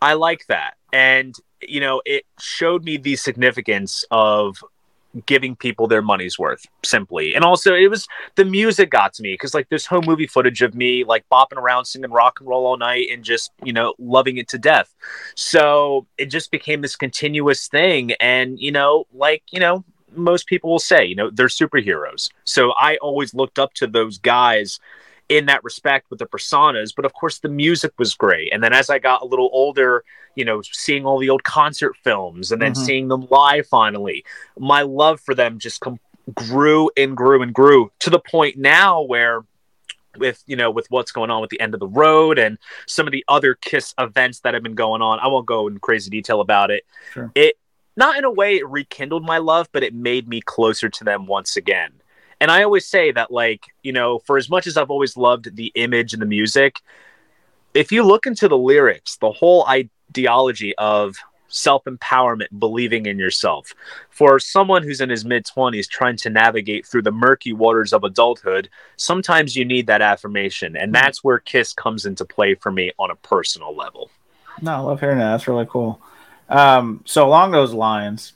I 0.00 0.14
like 0.14 0.46
that. 0.48 0.74
And, 0.92 1.34
you 1.60 1.80
know, 1.80 2.02
it 2.04 2.24
showed 2.38 2.84
me 2.84 2.96
the 2.96 3.16
significance 3.16 4.04
of 4.10 4.62
giving 5.26 5.54
people 5.54 5.86
their 5.86 6.00
money's 6.00 6.38
worth 6.38 6.64
simply 6.82 7.34
and 7.34 7.44
also 7.44 7.74
it 7.74 7.88
was 7.88 8.06
the 8.36 8.44
music 8.44 8.88
got 8.88 9.12
to 9.12 9.22
me 9.22 9.34
because 9.34 9.52
like 9.52 9.68
there's 9.68 9.84
home 9.84 10.04
movie 10.06 10.26
footage 10.26 10.62
of 10.62 10.74
me 10.74 11.04
like 11.04 11.22
bopping 11.30 11.58
around 11.58 11.84
singing 11.84 12.10
rock 12.10 12.40
and 12.40 12.48
roll 12.48 12.66
all 12.66 12.78
night 12.78 13.08
and 13.12 13.22
just 13.22 13.52
you 13.62 13.74
know 13.74 13.94
loving 13.98 14.38
it 14.38 14.48
to 14.48 14.58
death 14.58 14.94
so 15.34 16.06
it 16.16 16.26
just 16.26 16.50
became 16.50 16.80
this 16.80 16.96
continuous 16.96 17.68
thing 17.68 18.12
and 18.20 18.58
you 18.58 18.72
know 18.72 19.04
like 19.12 19.42
you 19.50 19.60
know 19.60 19.84
most 20.14 20.46
people 20.46 20.70
will 20.70 20.78
say, 20.78 21.04
you 21.04 21.14
know, 21.14 21.30
they're 21.30 21.46
superheroes. 21.48 22.30
So 22.44 22.72
I 22.72 22.96
always 22.98 23.34
looked 23.34 23.58
up 23.58 23.74
to 23.74 23.86
those 23.86 24.18
guys 24.18 24.80
in 25.28 25.46
that 25.46 25.64
respect 25.64 26.10
with 26.10 26.18
the 26.18 26.26
personas. 26.26 26.92
But 26.94 27.04
of 27.04 27.14
course, 27.14 27.38
the 27.38 27.48
music 27.48 27.92
was 27.98 28.14
great. 28.14 28.52
And 28.52 28.62
then 28.62 28.72
as 28.72 28.90
I 28.90 28.98
got 28.98 29.22
a 29.22 29.24
little 29.24 29.48
older, 29.52 30.04
you 30.34 30.44
know, 30.44 30.62
seeing 30.62 31.06
all 31.06 31.18
the 31.18 31.30
old 31.30 31.44
concert 31.44 31.96
films 32.02 32.52
and 32.52 32.60
then 32.60 32.72
Mhm. 32.72 32.76
seeing 32.76 33.08
them 33.08 33.26
live 33.30 33.66
finally, 33.66 34.24
my 34.58 34.82
love 34.82 35.20
for 35.20 35.34
them 35.34 35.58
just 35.58 35.80
com- 35.80 36.00
grew 36.34 36.90
and 36.96 37.16
grew 37.16 37.42
and 37.42 37.52
grew 37.54 37.90
to 37.98 38.10
the 38.10 38.18
point 38.18 38.56
now 38.56 39.00
where 39.02 39.44
with 40.18 40.42
you 40.46 40.54
know 40.54 40.70
with 40.70 40.86
what's 40.90 41.10
going 41.10 41.30
on 41.30 41.40
with 41.40 41.48
the 41.48 41.58
end 41.58 41.72
of 41.72 41.80
the 41.80 41.88
road 41.88 42.38
and 42.38 42.58
some 42.86 43.06
of 43.06 43.12
the 43.12 43.24
other 43.28 43.54
kiss 43.54 43.94
events 43.98 44.40
that 44.40 44.52
have 44.52 44.62
been 44.62 44.74
going 44.74 45.00
on 45.00 45.18
i 45.20 45.26
won't 45.26 45.46
go 45.46 45.66
in 45.66 45.78
crazy 45.78 46.10
detail 46.10 46.42
about 46.42 46.70
it 46.70 46.84
Sure. 47.14 47.32
it 47.34 47.56
not 47.96 48.16
in 48.16 48.24
a 48.24 48.30
way 48.30 48.56
it 48.56 48.68
rekindled 48.68 49.24
my 49.24 49.38
love 49.38 49.68
but 49.72 49.82
it 49.82 49.94
made 49.94 50.28
me 50.28 50.40
closer 50.40 50.88
to 50.88 51.04
them 51.04 51.26
once 51.26 51.56
again 51.56 51.92
and 52.40 52.50
i 52.50 52.62
always 52.62 52.86
say 52.86 53.12
that 53.12 53.30
like 53.30 53.66
you 53.82 53.92
know 53.92 54.18
for 54.20 54.36
as 54.36 54.48
much 54.48 54.66
as 54.66 54.76
i've 54.76 54.90
always 54.90 55.16
loved 55.16 55.54
the 55.56 55.72
image 55.74 56.12
and 56.12 56.22
the 56.22 56.26
music 56.26 56.80
if 57.74 57.92
you 57.92 58.02
look 58.02 58.26
into 58.26 58.48
the 58.48 58.58
lyrics 58.58 59.16
the 59.16 59.32
whole 59.32 59.66
ideology 59.66 60.74
of 60.76 61.16
self-empowerment 61.48 62.46
believing 62.58 63.04
in 63.04 63.18
yourself 63.18 63.74
for 64.08 64.38
someone 64.38 64.82
who's 64.82 65.02
in 65.02 65.10
his 65.10 65.22
mid 65.22 65.44
20s 65.44 65.86
trying 65.86 66.16
to 66.16 66.30
navigate 66.30 66.86
through 66.86 67.02
the 67.02 67.12
murky 67.12 67.52
waters 67.52 67.92
of 67.92 68.04
adulthood 68.04 68.70
sometimes 68.96 69.54
you 69.54 69.62
need 69.62 69.86
that 69.86 70.00
affirmation 70.00 70.74
and 70.78 70.88
hmm. 70.88 70.92
that's 70.94 71.22
where 71.22 71.38
kiss 71.38 71.74
comes 71.74 72.06
into 72.06 72.24
play 72.24 72.54
for 72.54 72.72
me 72.72 72.90
on 72.98 73.10
a 73.10 73.16
personal 73.16 73.76
level 73.76 74.10
No, 74.60 74.72
I 74.72 74.78
love 74.78 75.00
hearing 75.00 75.18
that. 75.18 75.30
That's 75.30 75.48
really 75.48 75.66
cool. 75.68 76.00
Um, 76.52 77.02
so 77.06 77.26
along 77.26 77.50
those 77.50 77.72
lines, 77.72 78.34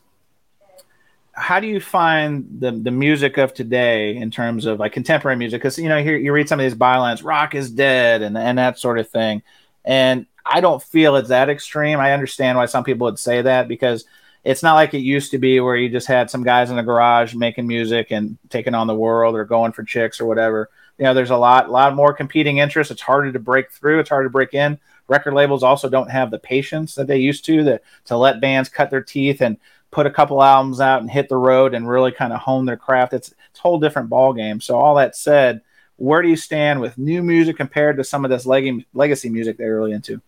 how 1.33 1.61
do 1.61 1.67
you 1.67 1.81
find 1.81 2.47
the 2.61 2.73
the 2.73 2.91
music 2.91 3.37
of 3.37 3.53
today 3.53 4.17
in 4.17 4.31
terms 4.31 4.65
of 4.65 4.81
like 4.81 4.93
contemporary 4.93 5.37
music? 5.37 5.61
Because 5.61 5.79
you 5.79 5.89
know, 5.89 6.03
here 6.03 6.17
you 6.17 6.33
read 6.33 6.49
some 6.49 6.59
of 6.59 6.65
these 6.65 6.75
bylines, 6.75 7.23
"rock 7.23 7.55
is 7.55 7.71
dead" 7.71 8.23
and 8.23 8.37
and 8.39 8.57
that 8.57 8.79
sort 8.79 8.99
of 8.99 9.09
thing, 9.11 9.43
and 9.85 10.25
I 10.47 10.63
don't 10.63 10.83
feel 10.83 11.17
it's 11.17 11.29
that 11.29 11.51
extreme. 11.51 12.01
I 12.01 12.13
understand 12.13 12.57
why 12.57 12.67
some 12.67 12.85
people 12.85 13.05
would 13.05 13.19
say 13.19 13.43
that 13.43 13.69
because 13.69 14.07
it's 14.45 14.63
not 14.63 14.75
like 14.75 14.95
it 14.95 15.01
used 15.01 15.33
to 15.33 15.39
be 15.39 15.61
where 15.61 15.77
you 15.77 15.91
just 15.91 16.07
had 16.07 16.31
some 16.31 16.43
guys 16.43 16.71
in 16.71 16.77
the 16.77 16.83
garage 16.83 17.35
making 17.35 17.67
music 17.67 18.13
and 18.13 18.39
taking 18.49 18.75
on 18.75 18.87
the 18.87 18.95
world 18.95 19.35
or 19.35 19.45
going 19.45 19.73
for 19.73 19.83
chicks 19.83 20.21
or 20.21 20.27
whatever. 20.27 20.71
You 20.99 21.05
know, 21.05 21.15
there's 21.15 21.31
a 21.31 21.37
lot, 21.37 21.71
lot 21.71 21.95
more 21.95 22.15
competing 22.15 22.59
interests. 22.59 22.91
It's 22.91 23.03
harder 23.03 23.33
to 23.33 23.39
break 23.41 23.73
through. 23.73 23.99
It's 23.99 24.09
harder 24.09 24.29
to 24.29 24.33
break 24.33 24.55
in. 24.55 24.79
Record 25.09 25.35
labels 25.35 25.62
also 25.62 25.88
don't 25.88 26.11
have 26.11 26.31
the 26.31 26.38
patience 26.38 26.95
that 26.95 27.07
they 27.07 27.19
used 27.19 27.45
to 27.47 27.62
that 27.64 27.83
to 28.07 28.16
let 28.16 28.40
bands 28.40 28.69
cut 28.69 28.90
their 28.90 29.03
teeth 29.03 29.40
and 29.40 29.57
put 29.90 30.07
a 30.07 30.11
couple 30.11 30.42
albums 30.42 30.81
out 30.81 31.01
and 31.01 31.11
hit 31.11 31.29
the 31.29 31.37
road 31.37 31.75
and 31.75 31.88
really 31.88 32.12
kind 32.12 32.33
of 32.33 32.40
hone 32.40 32.66
their 32.66 32.77
craft. 32.77 33.12
It's 33.12 33.29
it's 33.51 33.59
a 33.61 33.62
whole 33.62 33.79
different 33.79 34.11
ball 34.11 34.33
game. 34.33 34.61
So 34.61 34.77
all 34.77 34.97
that 34.97 35.16
said, 35.16 35.62
where 35.97 36.23
do 36.23 36.29
you 36.29 36.37
stand 36.37 36.81
with 36.81 36.99
new 36.99 37.23
music 37.23 37.57
compared 37.57 37.97
to 37.97 38.05
some 38.05 38.25
of 38.25 38.31
this 38.31 38.47
leg- 38.47 38.85
legacy 38.92 39.31
music 39.31 39.57
they're 39.57 39.77
really 39.77 39.92
into? 39.92 40.21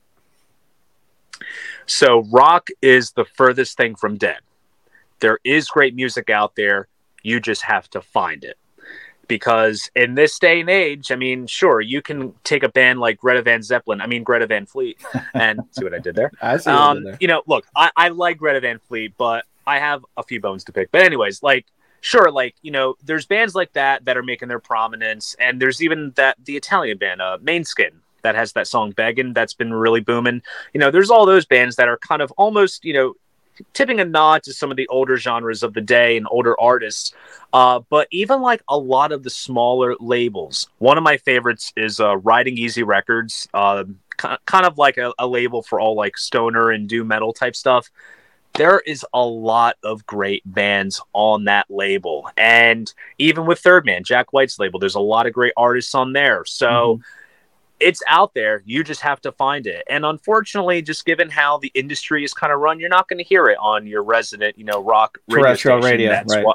So 1.87 2.25
rock 2.31 2.69
is 2.81 3.13
the 3.13 3.25
furthest 3.25 3.77
thing 3.77 3.95
from 3.95 4.17
dead. 4.17 4.41
There 5.21 5.39
is 5.45 5.69
great 5.69 5.95
music 5.95 6.31
out 6.31 6.55
there. 6.55 6.89
You 7.23 7.41
just 7.41 7.63
have 7.63 7.91
to 7.91 8.01
find 8.01 8.45
it. 8.45 8.57
Because 9.29 9.91
in 9.95 10.15
this 10.15 10.39
day 10.39 10.61
and 10.61 10.71
age, 10.71 11.13
I 11.13 11.17
mean, 11.17 11.47
sure, 11.47 11.81
you 11.81 12.01
can 12.03 12.33
take 12.45 12.63
a 12.63 12.69
band 12.69 12.99
like 12.99 13.19
Greta 13.19 13.43
Van 13.43 13.63
Zeppelin, 13.63 14.01
I 14.01 14.07
mean 14.07 14.23
Greta 14.25 14.47
Van 14.47 14.67
Fleet, 14.67 14.99
and 15.35 15.61
see 15.73 15.85
what 15.85 15.95
I 15.95 15.99
did 15.99 16.17
there. 16.17 16.33
I 16.41 16.57
see 16.57 16.71
you 16.71 16.77
Um, 16.77 17.05
there. 17.05 17.17
you 17.21 17.29
know, 17.29 17.43
look, 17.47 17.67
I, 17.77 17.91
I 17.95 18.09
like 18.09 18.39
Greta 18.39 18.61
Van 18.61 18.79
Fleet, 18.89 19.13
but 19.19 19.45
I 19.67 19.79
have 19.79 20.05
a 20.17 20.23
few 20.23 20.41
bones 20.41 20.65
to 20.65 20.73
pick. 20.73 20.91
But 20.91 21.03
anyways, 21.03 21.43
like, 21.43 21.67
sure, 22.01 22.31
like 22.31 22.55
you 22.63 22.71
know, 22.71 22.95
there's 23.05 23.27
bands 23.27 23.55
like 23.55 23.73
that 23.75 24.07
that 24.07 24.17
are 24.17 24.23
making 24.23 24.49
their 24.49 24.61
prominence, 24.61 25.37
and 25.39 25.61
there's 25.61 25.83
even 25.83 26.13
that 26.17 26.37
the 26.45 26.57
Italian 26.57 26.97
band, 26.99 27.21
uh, 27.21 27.37
Måneskin, 27.43 27.91
that 28.23 28.35
has 28.35 28.53
that 28.55 28.67
song 28.67 28.93
"Beggin" 28.93 29.35
that's 29.35 29.53
been 29.55 29.73
really 29.75 30.01
booming. 30.01 30.43
You 30.73 30.81
know, 30.81 30.91
there's 30.91 31.11
all 31.11 31.27
those 31.27 31.45
bands 31.45 31.77
that 31.77 31.87
are 31.89 31.99
kind 31.99 32.23
of 32.23 32.33
almost, 32.39 32.85
you 32.85 32.95
know, 32.95 33.15
tipping 33.73 34.01
a 34.01 34.05
nod 34.05 34.43
to 34.45 34.53
some 34.53 34.71
of 34.71 34.77
the 34.77 34.89
older 34.89 35.17
genres 35.17 35.63
of 35.63 35.75
the 35.75 35.81
day 35.81 36.17
and 36.17 36.27
older 36.31 36.59
artists. 36.61 37.15
Uh, 37.53 37.81
but 37.89 38.09
even 38.11 38.41
like 38.41 38.63
a 38.69 38.77
lot 38.77 39.13
of 39.13 39.23
the 39.23 39.31
smaller 39.31 39.97
labels, 40.01 40.69
one 40.79 40.99
of 40.99 41.05
my 41.05 41.17
favorites 41.17 41.73
is 41.77 42.01
uh, 42.01 42.17
Riding 42.19 42.59
Easy 42.59 42.83
Records. 42.83 43.49
Uh, 43.55 43.85
kind 44.19 44.67
of 44.67 44.79
like 44.79 44.99
a, 44.99 45.13
a 45.19 45.27
label 45.27 45.63
for 45.63 45.81
all 45.81 45.95
like 45.95 46.19
stoner 46.19 46.71
and 46.71 46.89
doom 46.89 47.09
metal 47.09 47.33
type 47.33 47.55
stuff. 47.55 47.91
There 48.55 48.81
is 48.81 49.07
a 49.15 49.25
lot 49.25 49.77
of 49.85 50.05
great 50.07 50.43
bands 50.45 51.01
on 51.13 51.45
that 51.45 51.67
label, 51.69 52.29
and 52.37 52.93
even 53.19 53.47
with 53.47 53.61
Third 53.61 53.87
Man, 53.87 54.03
Jack 54.03 54.33
White's 54.33 54.59
label, 54.59 54.81
there's 54.81 54.97
a 54.97 55.01
lot 55.01 55.27
of 55.27 55.33
great 55.33 55.53
artists 55.57 55.95
on 55.95 56.13
there. 56.13 56.45
So 56.45 57.01
it's 57.81 58.03
out 58.09 58.35
there. 58.35 58.63
You 58.67 58.83
just 58.85 59.01
have 59.03 59.21
to 59.23 59.33
find 59.33 59.67
it. 59.67 59.85
And 59.89 60.05
unfortunately, 60.05 60.83
just 60.83 61.05
given 61.05 61.31
how 61.31 61.59
the 61.59 61.71
industry 61.75 62.25
is 62.25 62.35
kind 62.35 62.53
of 62.53 62.61
run, 62.61 62.81
you're 62.81 62.89
not 62.89 63.09
going 63.09 63.19
to 63.19 63.25
hear 63.25 63.47
it 63.47 63.59
on 63.61 63.87
your 63.87 64.03
resident, 64.03 64.59
you 64.59 64.65
know, 64.65 64.83
rock 64.83 65.19
radio 65.29 65.45
Terrestrial 65.45 65.83
station. 65.83 65.99
radio, 65.99 66.11
That's 66.11 66.35
right. 66.35 66.45
why. 66.45 66.55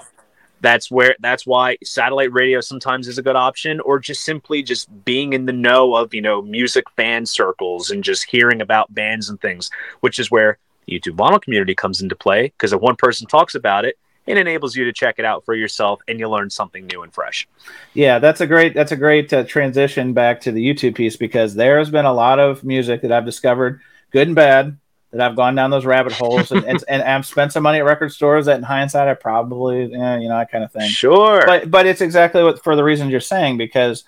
That's 0.62 0.90
where. 0.90 1.16
That's 1.20 1.46
why 1.46 1.78
satellite 1.84 2.32
radio 2.32 2.62
sometimes 2.62 3.08
is 3.10 3.18
a 3.18 3.22
good 3.22 3.36
option, 3.36 3.82
or 3.82 4.00
just 4.00 4.24
simply 4.24 4.64
just 4.64 4.88
being 5.04 5.34
in 5.34 5.46
the 5.46 5.52
know 5.52 5.94
of 5.96 6.14
you 6.14 6.22
know 6.22 6.42
music 6.42 6.90
fan 6.96 7.26
circles 7.26 7.92
and 7.92 8.02
just 8.02 8.24
hearing 8.24 8.62
about 8.62 8.94
bands 8.94 9.30
and 9.30 9.42
things, 9.42 9.70
which 10.00 10.20
is 10.20 10.32
where 10.32 10.58
the 10.88 10.98
YouTube 10.98 11.18
vinyl 11.18 11.42
community 11.42 11.76
comes 11.76 12.02
into 12.02 12.16
play. 12.16 12.44
Because 12.44 12.72
if 12.72 12.80
one 12.80 12.96
person 12.96 13.28
talks 13.28 13.56
about 13.56 13.84
it, 13.84 13.98
it 14.26 14.38
enables 14.38 14.76
you 14.76 14.86
to 14.86 14.94
check 14.94 15.16
it 15.20 15.26
out 15.26 15.46
for 15.46 15.54
yourself, 15.54 16.02
and 16.08 16.20
you 16.20 16.30
learn 16.30 16.50
something 16.50 16.86
new 16.88 17.04
and 17.04 17.14
fresh. 17.14 17.48
Yeah, 17.94 18.20
that's 18.20 18.42
a 18.42 18.48
great 18.48 18.74
that's 18.74 18.92
a 18.92 18.96
great 18.96 19.32
uh, 19.34 19.44
transition 19.44 20.14
back 20.14 20.42
to 20.42 20.52
the 20.52 20.66
YouTube 20.66 20.96
piece 20.96 21.16
because 21.16 21.56
there's 21.56 21.90
been 21.90 22.06
a 22.06 22.14
lot 22.14 22.40
of 22.40 22.64
music 22.64 23.02
that 23.02 23.12
I've 23.12 23.26
discovered, 23.26 23.82
good 24.12 24.28
and 24.28 24.36
bad, 24.36 24.78
that 25.12 25.22
I've 25.22 25.36
gone 25.36 25.56
down 25.56 25.70
those 25.70 25.86
rabbit 25.86 26.14
holes 26.14 26.52
and, 26.52 26.66
and, 26.66 26.84
and 26.88 27.04
I've 27.04 27.26
spent 27.26 27.54
some 27.54 27.64
money 27.64 27.78
at 27.78 27.86
record 27.86 28.12
stores 28.12 28.48
that 28.48 28.58
in 28.58 28.64
hindsight 28.64 29.08
I 29.08 29.14
probably 29.14 29.94
eh, 29.94 30.18
you 30.18 30.28
know 30.28 30.38
that 30.38 30.52
kind 30.52 30.64
of 30.64 30.72
thing. 30.72 30.90
Sure. 30.90 31.44
But 31.46 31.70
but 31.70 31.86
it's 31.86 32.02
exactly 32.02 32.44
what 32.44 32.64
for 32.64 32.76
the 32.76 32.84
reasons 32.84 33.12
you're 33.12 33.20
saying 33.20 33.58
because 33.58 34.04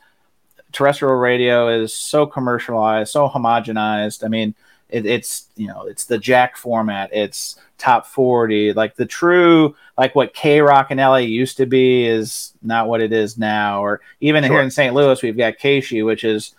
terrestrial 0.72 1.16
radio 1.16 1.70
is 1.70 1.94
so 1.94 2.26
commercialized, 2.26 3.12
so 3.12 3.30
homogenized. 3.30 4.24
I 4.24 4.28
mean, 4.30 4.56
it, 4.90 5.06
it's 5.06 5.48
you 5.56 5.68
know 5.68 5.84
it's 5.84 6.06
the 6.06 6.18
Jack 6.18 6.58
format, 6.58 7.10
it's 7.14 7.58
top 7.78 8.06
forty, 8.08 8.72
like 8.74 8.96
the 8.96 9.06
true 9.06 9.76
like 9.98 10.14
what 10.16 10.34
KROQ 10.34 10.92
in 10.92 10.98
LA 10.98 11.18
used 11.18 11.58
to 11.58 11.66
be 11.66 12.06
is 12.06 12.54
not 12.62 12.88
what 12.88 13.02
it 13.02 13.12
is 13.14 13.38
now. 13.38 13.84
Or 13.84 14.02
even 14.22 14.44
Sure. 14.44 14.54
here 14.54 14.62
in 14.62 14.72
St. 14.72 14.94
Louis, 14.94 15.22
we've 15.24 15.38
got 15.38 15.58
KSHE, 15.58 16.06
which 16.06 16.24
is 16.24 16.54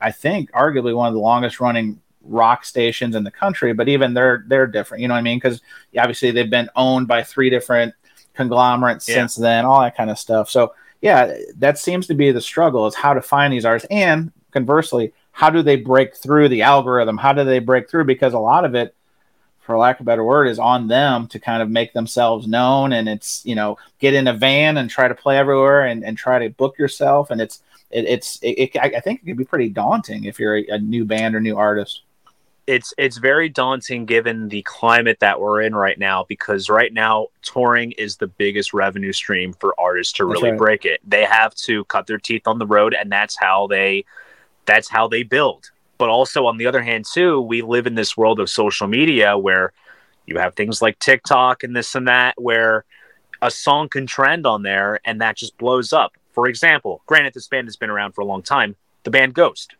I 0.00 0.10
think 0.12 0.50
arguably 0.52 0.94
one 0.96 1.08
of 1.08 1.14
the 1.14 1.20
longest 1.20 1.60
running 1.60 2.00
rock 2.22 2.64
stations 2.64 3.14
in 3.14 3.22
the 3.24 3.30
country. 3.30 3.72
But 3.72 3.88
even 3.88 4.14
they're 4.14 4.44
they're 4.48 4.66
different. 4.66 5.02
You 5.02 5.08
know 5.08 5.14
what 5.14 5.18
I 5.18 5.22
mean? 5.22 5.38
Because 5.38 5.60
obviously 5.98 6.30
they've 6.32 6.50
been 6.50 6.70
owned 6.76 7.06
by 7.08 7.22
three 7.22 7.50
different 7.50 7.94
conglomerates 8.34 9.08
Yeah. 9.08 9.14
since 9.16 9.36
then, 9.36 9.64
all 9.64 9.80
that 9.80 9.96
kind 9.96 10.10
of 10.10 10.18
stuff. 10.18 10.50
So 10.50 10.74
yeah, 11.02 11.34
that 11.58 11.78
seems 11.78 12.06
to 12.08 12.14
be 12.14 12.32
the 12.32 12.40
struggle 12.40 12.86
is 12.86 12.94
how 12.94 13.14
to 13.14 13.22
find 13.22 13.52
these 13.52 13.64
artists, 13.64 13.86
and 13.90 14.32
conversely, 14.50 15.12
how 15.36 15.50
do 15.50 15.60
they 15.60 15.76
break 15.76 16.16
through 16.16 16.48
the 16.48 16.62
algorithm? 16.62 17.18
How 17.18 17.34
do 17.34 17.44
they 17.44 17.58
break 17.58 17.90
through? 17.90 18.04
Because 18.06 18.32
a 18.32 18.38
lot 18.38 18.64
of 18.64 18.74
it, 18.74 18.94
for 19.60 19.76
lack 19.76 20.00
of 20.00 20.06
a 20.06 20.10
better 20.10 20.24
word, 20.24 20.46
is 20.46 20.58
on 20.58 20.88
them 20.88 21.26
to 21.26 21.38
kind 21.38 21.60
of 21.60 21.68
make 21.68 21.92
themselves 21.92 22.46
known, 22.46 22.94
and 22.94 23.06
it's 23.06 23.44
you 23.44 23.54
know 23.54 23.76
get 23.98 24.14
in 24.14 24.28
a 24.28 24.32
van 24.32 24.78
and 24.78 24.88
try 24.88 25.08
to 25.08 25.14
play 25.14 25.36
everywhere 25.36 25.84
and, 25.84 26.02
and 26.02 26.16
try 26.16 26.38
to 26.38 26.48
book 26.48 26.78
yourself, 26.78 27.30
and 27.30 27.42
it's 27.42 27.60
it, 27.90 28.06
it's 28.06 28.38
it, 28.42 28.52
it, 28.52 28.76
I 28.78 29.00
think 29.00 29.20
it 29.20 29.26
can 29.26 29.36
be 29.36 29.44
pretty 29.44 29.68
daunting 29.68 30.24
if 30.24 30.40
you're 30.40 30.56
a, 30.56 30.66
a 30.68 30.78
new 30.78 31.04
band 31.04 31.34
or 31.34 31.40
new 31.42 31.58
artist. 31.58 32.00
it's 32.66 32.94
it's 32.96 33.18
very 33.18 33.48
daunting 33.48 34.06
given 34.06 34.48
the 34.48 34.62
climate 34.62 35.20
that 35.20 35.40
we're 35.40 35.60
in 35.62 35.74
right 35.74 35.98
now 35.98 36.24
because 36.28 36.68
right 36.68 36.92
now 36.92 37.28
touring 37.42 37.92
is 37.92 38.16
the 38.16 38.26
biggest 38.26 38.72
revenue 38.72 39.12
stream 39.12 39.52
for 39.52 39.74
artists 39.78 40.14
to 40.14 40.26
That's 40.26 40.40
really 40.40 40.50
right. 40.52 40.58
break 40.58 40.84
it. 40.84 41.00
They 41.06 41.24
have 41.24 41.54
to 41.66 41.84
cut 41.84 42.06
their 42.06 42.18
teeth 42.18 42.46
on 42.46 42.58
the 42.58 42.66
road 42.66 42.94
and 42.94 43.12
that's 43.12 43.36
how 43.38 43.66
they 43.68 44.04
that's 44.66 44.88
how 44.88 45.08
they 45.08 45.22
build. 45.22 45.70
But 45.98 46.08
also 46.08 46.46
on 46.46 46.58
the 46.58 46.66
other 46.66 46.82
hand 46.82 47.06
too, 47.10 47.40
we 47.40 47.62
live 47.62 47.86
in 47.86 47.94
this 47.94 48.16
world 48.16 48.40
of 48.40 48.50
social 48.50 48.86
media 48.86 49.38
where 49.38 49.72
you 50.26 50.38
have 50.38 50.54
things 50.54 50.82
like 50.82 50.98
TikTok 50.98 51.62
and 51.62 51.74
this 51.74 51.94
and 51.94 52.08
that 52.08 52.34
where 52.36 52.84
a 53.40 53.50
song 53.50 53.88
can 53.88 54.06
trend 54.06 54.46
on 54.46 54.62
there 54.62 55.00
and 55.04 55.20
that 55.20 55.36
just 55.36 55.56
blows 55.56 55.92
up. 55.92 56.12
For 56.32 56.48
example, 56.48 57.00
granted 57.06 57.32
this 57.32 57.48
band 57.48 57.66
has 57.66 57.76
been 57.76 57.90
around 57.90 58.12
for 58.12 58.20
a 58.20 58.26
long 58.26 58.42
time, 58.42 58.76
the 59.04 59.10
band 59.10 59.34
Ghost 59.34 59.74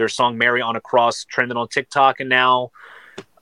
their 0.00 0.08
song 0.08 0.38
"Mary 0.38 0.62
on 0.62 0.76
a 0.76 0.80
Cross" 0.80 1.26
trended 1.26 1.58
on 1.58 1.68
TikTok, 1.68 2.20
and 2.20 2.28
now 2.30 2.70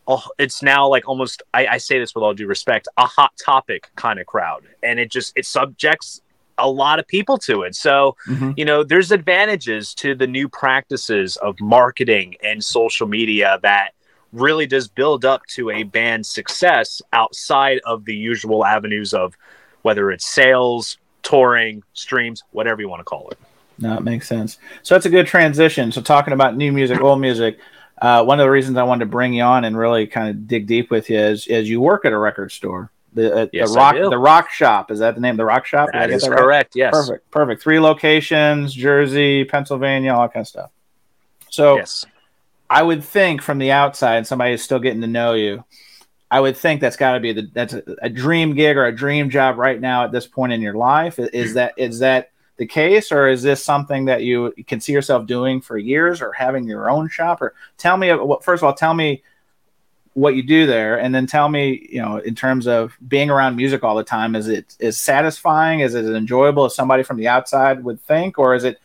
oh, 0.09 0.25
it's 0.39 0.61
now 0.61 0.89
like 0.89 1.09
almost. 1.09 1.43
I, 1.55 1.67
I 1.69 1.79
say 1.79 2.01
this 2.01 2.15
with 2.17 2.25
all 2.25 2.35
due 2.35 2.49
respect, 2.49 2.89
a 2.97 3.07
hot 3.07 3.33
topic 3.43 3.91
kind 3.95 4.19
of 4.19 4.27
crowd, 4.27 4.65
and 4.83 4.99
it 4.99 5.11
just 5.11 5.33
it 5.37 5.47
subjects 5.47 6.21
a 6.59 6.69
lot 6.69 6.99
of 6.99 7.07
people 7.07 7.39
to 7.39 7.63
it. 7.63 7.75
So 7.75 8.17
Mhm. 8.27 8.55
you 8.57 8.65
know, 8.65 8.83
there's 8.85 9.13
advantages 9.13 9.95
to 9.95 10.15
the 10.15 10.27
new 10.27 10.49
practices 10.49 11.37
of 11.37 11.61
marketing 11.61 12.37
and 12.43 12.63
social 12.63 13.07
media 13.07 13.59
that 13.63 13.91
really 14.33 14.67
does 14.67 14.89
build 14.89 15.25
up 15.25 15.47
to 15.47 15.71
a 15.71 15.85
band's 15.85 16.29
success 16.29 17.01
outside 17.13 17.81
of 17.87 18.05
the 18.05 18.15
usual 18.15 18.65
avenues 18.65 19.15
of 19.15 19.35
whether 19.83 20.11
it's 20.11 20.27
sales, 20.27 20.99
touring, 21.23 21.83
streams, 21.95 22.43
whatever 22.51 22.81
you 22.83 22.89
want 22.89 23.01
to 23.01 23.05
call 23.05 23.29
it. 23.31 23.39
No, 23.79 23.97
it 23.97 24.03
makes 24.03 24.27
sense. 24.29 24.59
So 24.83 24.95
that's 24.95 25.07
a 25.07 25.11
good 25.11 25.27
transition. 25.27 25.93
So 25.93 26.01
talking 26.03 26.35
about 26.35 26.57
new 26.57 26.73
music, 26.73 27.01
old 27.01 27.21
music. 27.21 27.59
Uh, 28.01 28.25
one 28.25 28.39
of 28.39 28.45
the 28.45 28.51
reasons 28.51 28.77
I 28.77 28.83
wanted 28.83 29.07
to 29.07 29.11
bring 29.11 29.33
you 29.33 29.43
on 29.43 29.65
and 29.65 29.77
really 29.77 30.07
kind 30.07 30.29
of 30.29 30.47
dig 30.47 30.67
deep 30.67 30.91
with 30.91 31.11
you 31.11 31.19
is, 31.19 31.47
is 31.47 31.69
you 31.69 31.81
work 31.81 32.05
at 32.05 32.13
a 32.13 32.19
record 32.19 32.53
store. 32.53 32.91
The, 33.15 33.35
uh, 33.35 33.47
Yes, 33.53 33.71
the 33.73 33.77
rock 33.77 33.95
the 33.95 34.19
rock 34.19 34.51
shop 34.51 34.91
is 34.91 34.99
that 34.99 35.15
the 35.15 35.21
name 35.21 35.37
the 35.37 35.45
rock 35.45 35.65
shop 35.65 35.89
That 35.93 36.11
is 36.11 36.23
that 36.23 36.31
right? 36.31 36.39
correct. 36.39 36.77
Yes. 36.77 36.93
perfect 36.93 37.31
perfect 37.31 37.63
three 37.63 37.81
locations 37.81 38.75
Jersey 38.75 39.45
Pennsylvania 39.45 40.13
all 40.13 40.23
that 40.23 40.33
kind 40.35 40.45
of 40.45 40.49
stuff 40.49 40.71
so 41.51 41.77
Yes. 41.77 42.05
I 42.71 42.83
would 42.83 43.03
think 43.03 43.41
from 43.41 43.59
the 43.59 43.73
outside, 43.73 44.27
somebody 44.27 44.53
is 44.53 44.63
still 44.63 44.79
getting 44.79 45.01
to 45.01 45.07
know 45.07 45.33
you. 45.33 45.65
I 46.31 46.41
would 46.41 46.57
think 46.57 46.81
that's 46.83 46.97
got 46.97 47.15
to 47.15 47.21
be 47.21 47.33
the 47.33 47.49
that's 47.55 47.73
a, 47.73 47.83
a 48.03 48.11
dream 48.11 48.55
gig 48.55 48.77
or 48.77 48.85
a 48.85 48.95
dream 48.95 49.31
job 49.31 49.57
right 49.57 49.81
now 49.81 50.05
at 50.05 50.13
this 50.13 50.27
point 50.27 50.53
in 50.53 50.61
your 50.61 50.75
life. 50.75 51.19
Is, 51.19 51.29
is 51.29 51.55
that 51.55 51.73
is 51.79 52.01
that 52.01 52.31
the 52.59 52.67
case, 52.67 53.11
or 53.13 53.29
is 53.29 53.43
this 53.43 53.65
something 53.65 54.05
that 54.07 54.23
you 54.23 54.53
can 54.67 54.81
see 54.81 54.93
yourself 54.93 55.27
doing 55.27 55.63
for 55.63 55.79
years, 55.79 56.21
or 56.21 56.33
having 56.33 56.65
your 56.65 56.91
own 56.91 57.09
shop? 57.09 57.41
Or 57.41 57.55
tell 57.79 57.97
me, 57.97 58.13
what 58.13 58.45
first 58.45 58.63
of 58.63 58.67
all, 58.67 58.75
tell 58.75 58.93
me 58.93 59.23
what 60.15 60.35
you 60.35 60.43
do 60.43 60.67
there, 60.67 60.99
and 60.99 61.15
then 61.15 61.27
tell 61.27 61.49
me, 61.49 61.89
you 61.91 62.03
know, 62.03 62.19
in 62.19 62.35
terms 62.35 62.67
of 62.67 62.97
being 63.07 63.31
around 63.31 63.57
music 63.57 63.85
all 63.85 63.97
the 63.97 64.05
time, 64.05 64.35
is 64.35 64.49
it 64.49 64.77
is 64.79 64.99
satisfying? 64.99 65.81
Is 65.81 65.95
it 65.95 66.05
as 66.05 66.11
enjoyable 66.11 66.65
as 66.65 66.75
somebody 66.75 67.03
from 67.03 67.17
the 67.17 67.29
outside 67.29 67.85
would 67.85 68.01
think, 68.01 68.39
or 68.39 68.55
is 68.55 68.65
it 68.65 68.81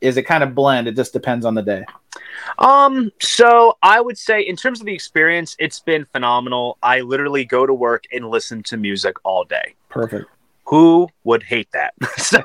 is 0.00 0.16
it 0.16 0.22
kind 0.22 0.42
of 0.42 0.54
blend? 0.54 0.88
It 0.88 0.96
just 0.96 1.12
depends 1.12 1.44
on 1.44 1.54
the 1.54 1.62
day. 1.62 1.84
Um, 2.58 3.10
so 3.20 3.76
I 3.82 4.00
would 4.00 4.18
say 4.18 4.40
in 4.40 4.56
terms 4.56 4.80
of 4.80 4.86
the 4.86 4.94
experience, 4.94 5.56
it's 5.58 5.80
been 5.80 6.04
phenomenal. 6.04 6.78
I 6.82 7.00
literally 7.00 7.44
go 7.44 7.66
to 7.66 7.74
work 7.74 8.04
and 8.12 8.28
listen 8.28 8.62
to 8.64 8.76
music 8.76 9.16
all 9.24 9.44
day. 9.44 9.74
Perfect. 9.88 10.26
Who 10.68 11.08
would 11.24 11.42
hate 11.42 11.68
that? 11.72 11.94
so 12.18 12.42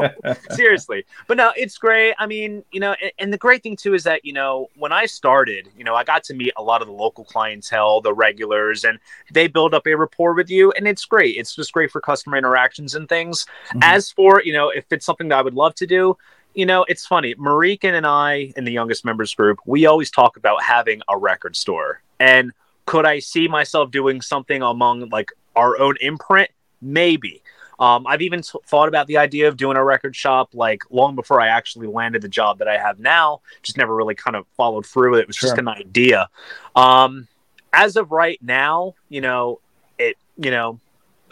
seriously, 0.50 1.04
but 1.28 1.36
no, 1.36 1.52
it's 1.56 1.78
great. 1.78 2.14
I 2.18 2.26
mean, 2.26 2.64
you 2.72 2.80
know, 2.80 2.96
and, 3.00 3.12
and 3.20 3.32
the 3.32 3.38
great 3.38 3.62
thing 3.62 3.76
too 3.76 3.94
is 3.94 4.02
that 4.04 4.24
you 4.24 4.32
know 4.32 4.68
when 4.76 4.90
I 4.90 5.06
started, 5.06 5.68
you 5.78 5.84
know, 5.84 5.94
I 5.94 6.02
got 6.02 6.24
to 6.24 6.34
meet 6.34 6.52
a 6.56 6.62
lot 6.64 6.82
of 6.82 6.88
the 6.88 6.94
local 6.94 7.22
clientele, 7.22 8.00
the 8.00 8.12
regulars, 8.12 8.84
and 8.84 8.98
they 9.32 9.46
build 9.46 9.72
up 9.72 9.86
a 9.86 9.94
rapport 9.94 10.34
with 10.34 10.50
you, 10.50 10.72
and 10.72 10.88
it's 10.88 11.04
great. 11.04 11.36
It's 11.36 11.54
just 11.54 11.72
great 11.72 11.92
for 11.92 12.00
customer 12.00 12.36
interactions 12.36 12.96
and 12.96 13.08
things. 13.08 13.46
Mhm. 13.72 13.80
As 13.82 14.10
for 14.10 14.42
you 14.42 14.52
know, 14.52 14.70
if 14.70 14.84
it's 14.90 15.06
something 15.06 15.28
that 15.28 15.38
I 15.38 15.42
would 15.42 15.54
love 15.54 15.76
to 15.76 15.86
do, 15.86 16.16
you 16.54 16.66
know, 16.66 16.84
it's 16.88 17.06
funny. 17.06 17.36
Marikin 17.36 17.94
and 17.94 18.04
I, 18.04 18.52
in 18.56 18.64
the 18.64 18.72
youngest 18.72 19.04
members 19.04 19.32
group, 19.32 19.60
we 19.64 19.86
always 19.86 20.10
talk 20.10 20.36
about 20.36 20.60
having 20.60 21.02
a 21.08 21.16
record 21.16 21.54
store. 21.54 22.02
And 22.18 22.50
could 22.86 23.06
I 23.06 23.20
see 23.20 23.46
myself 23.46 23.92
doing 23.92 24.20
something 24.20 24.60
among 24.60 25.08
like 25.10 25.30
our 25.54 25.78
own 25.78 25.94
imprint? 26.00 26.50
Maybe. 26.82 27.42
Um, 27.80 28.06
I've 28.06 28.20
even 28.20 28.42
t- 28.42 28.58
thought 28.66 28.88
about 28.88 29.06
the 29.06 29.16
idea 29.16 29.48
of 29.48 29.56
doing 29.56 29.76
a 29.76 29.82
record 29.82 30.14
shop 30.14 30.50
like 30.52 30.82
long 30.90 31.16
before 31.16 31.40
I 31.40 31.48
actually 31.48 31.86
landed 31.86 32.20
the 32.20 32.28
job 32.28 32.58
that 32.58 32.68
I 32.68 32.76
have 32.76 33.00
now. 33.00 33.40
Just 33.62 33.78
never 33.78 33.96
really 33.96 34.14
kind 34.14 34.36
of 34.36 34.46
followed 34.56 34.86
through 34.86 35.12
with 35.12 35.20
it. 35.20 35.22
It 35.22 35.28
was 35.28 35.36
just 35.36 35.56
an 35.56 35.66
idea. 35.66 36.28
Um, 36.76 37.26
as 37.72 37.96
of 37.96 38.12
right 38.12 38.38
now, 38.42 38.94
you 39.08 39.22
know, 39.22 39.60
it, 39.98 40.16
you 40.36 40.50
know, 40.50 40.78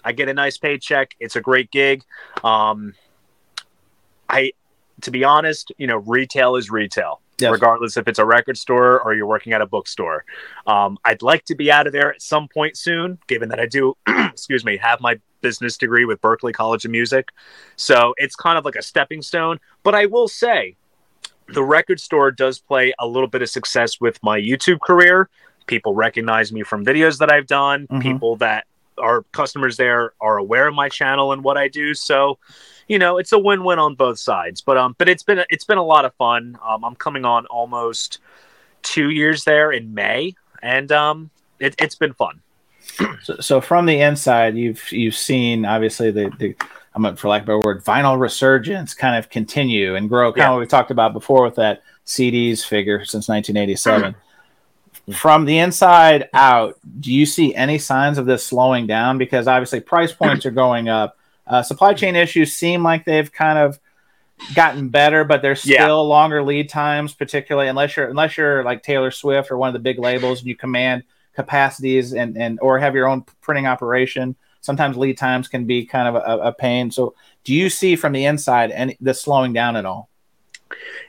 I 0.02 0.12
get 0.12 0.28
a 0.28 0.34
nice 0.34 0.56
paycheck. 0.56 1.14
It's 1.20 1.36
a 1.36 1.40
great 1.40 1.70
gig. 1.70 2.02
Um, 2.42 2.94
I, 4.28 4.52
to 5.02 5.10
be 5.10 5.24
honest, 5.24 5.72
you 5.76 5.86
know, 5.86 5.98
retail 5.98 6.56
is 6.56 6.70
retail, 6.70 7.20
Yes. 7.40 7.52
regardless 7.52 7.96
if 7.96 8.08
it's 8.08 8.18
a 8.18 8.24
record 8.24 8.56
store 8.58 9.00
or 9.00 9.14
you're 9.14 9.26
working 9.26 9.52
at 9.52 9.60
a 9.60 9.66
bookstore. 9.66 10.24
Um, 10.66 10.98
I'd 11.04 11.22
like 11.22 11.44
to 11.46 11.54
be 11.54 11.70
out 11.70 11.86
of 11.86 11.92
there 11.92 12.12
at 12.12 12.20
some 12.20 12.48
point 12.48 12.76
soon, 12.76 13.18
given 13.28 13.48
that 13.50 13.60
I 13.60 13.66
do, 13.66 13.94
excuse 14.08 14.64
me, 14.64 14.76
have 14.78 15.00
my 15.00 15.20
business 15.40 15.76
degree 15.76 16.04
with 16.04 16.20
Berklee 16.20 16.52
College 16.52 16.84
of 16.84 16.90
Music. 16.90 17.30
So 17.76 18.14
it's 18.16 18.34
kind 18.34 18.58
of 18.58 18.64
like 18.64 18.74
a 18.74 18.82
stepping 18.82 19.22
stone. 19.22 19.58
But 19.84 19.94
I 19.94 20.06
will 20.06 20.26
say, 20.28 20.76
the 21.46 21.62
record 21.62 22.00
store 22.00 22.30
does 22.30 22.58
play 22.58 22.92
a 22.98 23.06
little 23.06 23.28
bit 23.28 23.40
of 23.40 23.48
success 23.48 24.00
with 24.00 24.18
my 24.22 24.38
YouTube 24.38 24.80
career. 24.80 25.28
People 25.66 25.94
recognize 25.94 26.52
me 26.52 26.62
from 26.62 26.84
videos 26.84 27.18
that 27.18 27.32
I've 27.32 27.46
done. 27.46 27.86
Mhm. 27.86 28.02
People 28.02 28.36
that 28.36 28.66
are 29.00 29.22
customers 29.32 29.76
there 29.76 30.12
are 30.20 30.36
aware 30.38 30.68
of 30.68 30.74
my 30.74 30.88
channel 30.88 31.32
and 31.32 31.42
what 31.42 31.56
I 31.56 31.68
do. 31.68 31.94
So, 31.94 32.38
you 32.88 32.98
know, 32.98 33.18
it's 33.18 33.32
a 33.32 33.38
win-win 33.38 33.78
on 33.78 33.94
both 33.94 34.18
sides. 34.18 34.60
But 34.60 34.76
um, 34.76 34.94
but 34.98 35.08
it's 35.08 35.22
been 35.22 35.44
it's 35.50 35.64
been 35.64 35.78
a 35.78 35.84
lot 35.84 36.04
of 36.04 36.14
fun. 36.14 36.58
Um, 36.66 36.84
I'm 36.84 36.94
coming 36.96 37.24
on 37.24 37.46
almost 37.46 38.18
two 38.82 39.10
years 39.10 39.44
there 39.44 39.72
in 39.72 39.94
May, 39.94 40.34
and 40.62 40.90
um, 40.92 41.30
it, 41.58 41.74
it's 41.78 41.94
been 41.94 42.12
fun. 42.14 42.40
So, 43.22 43.36
so 43.40 43.60
from 43.60 43.86
the 43.86 44.00
inside, 44.00 44.56
you've 44.56 44.90
you've 44.90 45.14
seen 45.14 45.64
obviously 45.64 46.10
the 46.10 46.30
the 46.38 46.56
I'm 46.94 47.16
for 47.16 47.28
lack 47.28 47.42
of 47.42 47.48
a 47.48 47.52
better 47.58 47.60
word, 47.64 47.84
vinyl 47.84 48.18
resurgence 48.18 48.94
kind 48.94 49.16
of 49.16 49.28
continue 49.28 49.94
and 49.94 50.08
grow. 50.08 50.32
Kind 50.32 50.38
Yeah. 50.38 50.48
of 50.48 50.54
what 50.54 50.60
we 50.60 50.66
talked 50.66 50.90
about 50.90 51.12
before 51.12 51.42
with 51.42 51.56
that 51.56 51.82
CDs 52.06 52.64
figure 52.64 53.04
since 53.04 53.28
1987. 53.28 54.14
From 55.14 55.44
the 55.44 55.58
inside 55.58 56.28
out, 56.34 56.76
do 57.00 57.12
you 57.12 57.24
see 57.26 57.54
any 57.54 57.78
signs 57.78 58.18
of 58.18 58.26
this 58.26 58.44
slowing 58.46 58.86
down? 58.86 59.16
Because 59.18 59.46
obviously 59.48 59.80
price 59.80 60.12
points 60.12 60.44
are 60.46 60.50
going 60.50 60.88
up. 60.88 61.16
Uh, 61.46 61.62
supply 61.62 61.94
chain 61.94 62.14
issues 62.14 62.54
seem 62.54 62.82
like 62.82 63.04
they've 63.04 63.32
kind 63.32 63.58
of 63.58 63.80
gotten 64.54 64.88
better, 64.88 65.24
but 65.24 65.40
there's 65.42 65.64
Yeah. 65.64 65.84
still 65.84 66.06
longer 66.06 66.42
lead 66.42 66.68
times, 66.68 67.14
particularly 67.14 67.68
unless 67.68 67.96
you're 67.96 68.08
unless 68.08 68.36
you're 68.36 68.62
like 68.64 68.82
Taylor 68.82 69.10
Swift 69.10 69.50
or 69.50 69.56
one 69.56 69.68
of 69.68 69.72
the 69.72 69.78
big 69.78 69.98
labels 69.98 70.40
and 70.40 70.48
you 70.48 70.56
command 70.56 71.04
capacities 71.34 72.12
and 72.12 72.36
and 72.36 72.58
or 72.60 72.78
have 72.78 72.94
your 72.94 73.08
own 73.08 73.24
printing 73.40 73.66
operation. 73.66 74.36
Sometimes 74.60 74.96
lead 74.96 75.16
times 75.16 75.48
can 75.48 75.64
be 75.64 75.86
kind 75.86 76.08
of 76.08 76.16
a, 76.16 76.48
a 76.48 76.52
pain. 76.52 76.90
So, 76.90 77.14
do 77.44 77.54
you 77.54 77.70
see 77.70 77.96
from 77.96 78.12
the 78.12 78.24
inside 78.26 78.70
any 78.72 78.96
the 79.00 79.14
slowing 79.14 79.52
down 79.52 79.76
at 79.76 79.86
all? 79.86 80.08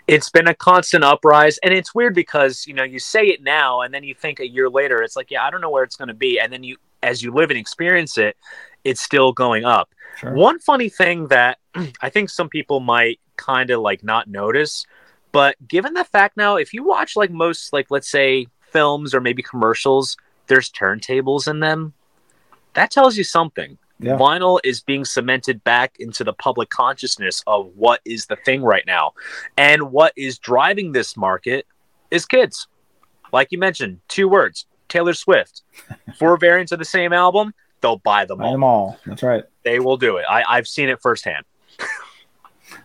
It's 0.08 0.30
been 0.30 0.48
a 0.48 0.54
constant 0.54 1.04
uprise 1.04 1.58
and 1.60 1.74
it's 1.74 1.93
weird 1.93 2.15
because 2.15 2.65
you 2.67 2.74
know 2.74 2.84
you 2.84 3.00
say 3.00 3.26
it 3.28 3.43
now 3.43 3.82
and 3.82 3.93
then 3.93 4.04
you 4.04 4.13
think 4.15 4.39
a 4.39 4.48
year 4.48 4.69
later 4.69 5.02
it's 5.02 5.15
like 5.15 5.30
yeah 5.32 5.43
i 5.43 5.50
don't 5.52 5.62
know 5.62 5.69
where 5.69 5.84
it's 5.84 5.95
going 5.95 6.08
to 6.08 6.13
be 6.13 6.39
and 6.39 6.52
then 6.52 6.63
you 6.63 6.78
as 7.04 7.22
you 7.22 7.32
live 7.34 7.50
and 7.50 7.60
experience 7.60 8.17
it 8.17 8.36
it's 8.84 9.02
still 9.02 9.32
going 9.32 9.65
up 9.65 9.89
Sure. 10.17 10.34
one 10.34 10.60
funny 10.60 10.89
thing 10.89 11.28
that 11.28 11.60
i 12.02 12.10
think 12.10 12.30
some 12.30 12.50
people 12.50 12.80
might 12.80 13.19
kind 13.38 13.69
of 13.69 13.82
like 13.82 14.04
not 14.04 14.28
notice 14.28 14.86
but 15.32 15.56
given 15.67 15.93
the 15.93 16.04
fact 16.04 16.36
now 16.36 16.56
if 16.56 16.74
you 16.74 16.84
watch 16.84 17.15
like 17.15 17.32
most 17.32 17.72
like 17.74 17.88
let's 17.89 18.10
say 18.10 18.48
films 18.62 19.13
or 19.13 19.22
maybe 19.22 19.41
commercials 19.41 20.17
there's 20.48 20.69
turntables 20.72 21.48
in 21.48 21.60
them 21.60 21.93
that 22.74 22.91
tells 22.91 23.17
you 23.17 23.24
something 23.24 23.78
Yeah. 24.01 24.17
vinyl 24.17 24.59
is 24.63 24.79
being 24.81 25.03
cemented 25.03 25.62
back 25.65 25.97
into 25.99 26.23
the 26.23 26.31
public 26.33 26.69
consciousness 26.69 27.43
of 27.47 27.69
what 27.75 27.99
is 28.05 28.27
the 28.27 28.38
thing 28.38 28.62
right 28.62 28.85
now 28.88 29.12
and 29.57 29.91
what 29.91 30.13
is 30.15 30.38
driving 30.39 30.93
this 30.93 31.17
market 31.17 31.67
is 32.09 32.25
kids. 32.25 32.67
Like 33.33 33.49
you 33.51 33.57
mentioned, 33.59 33.99
two 34.07 34.27
words 34.29 34.65
Taylor 34.88 35.13
Swift. 35.13 35.63
Four 36.17 36.38
variants 36.38 36.71
of 36.71 36.79
the 36.79 36.85
same 36.85 37.12
album, 37.13 37.53
they'll 37.81 37.97
buy 37.97 38.25
them 38.25 38.38
Buy 38.39 38.45
all. 38.45 38.51
them 38.53 38.63
all. 38.63 38.99
That's 39.05 39.21
right. 39.21 39.43
They 39.63 39.79
will 39.79 39.97
do 39.97 40.15
it. 40.17 40.25
I, 40.29 40.43
I've 40.47 40.67
seen 40.67 40.89
it 40.89 41.01
firsthand. 41.01 41.45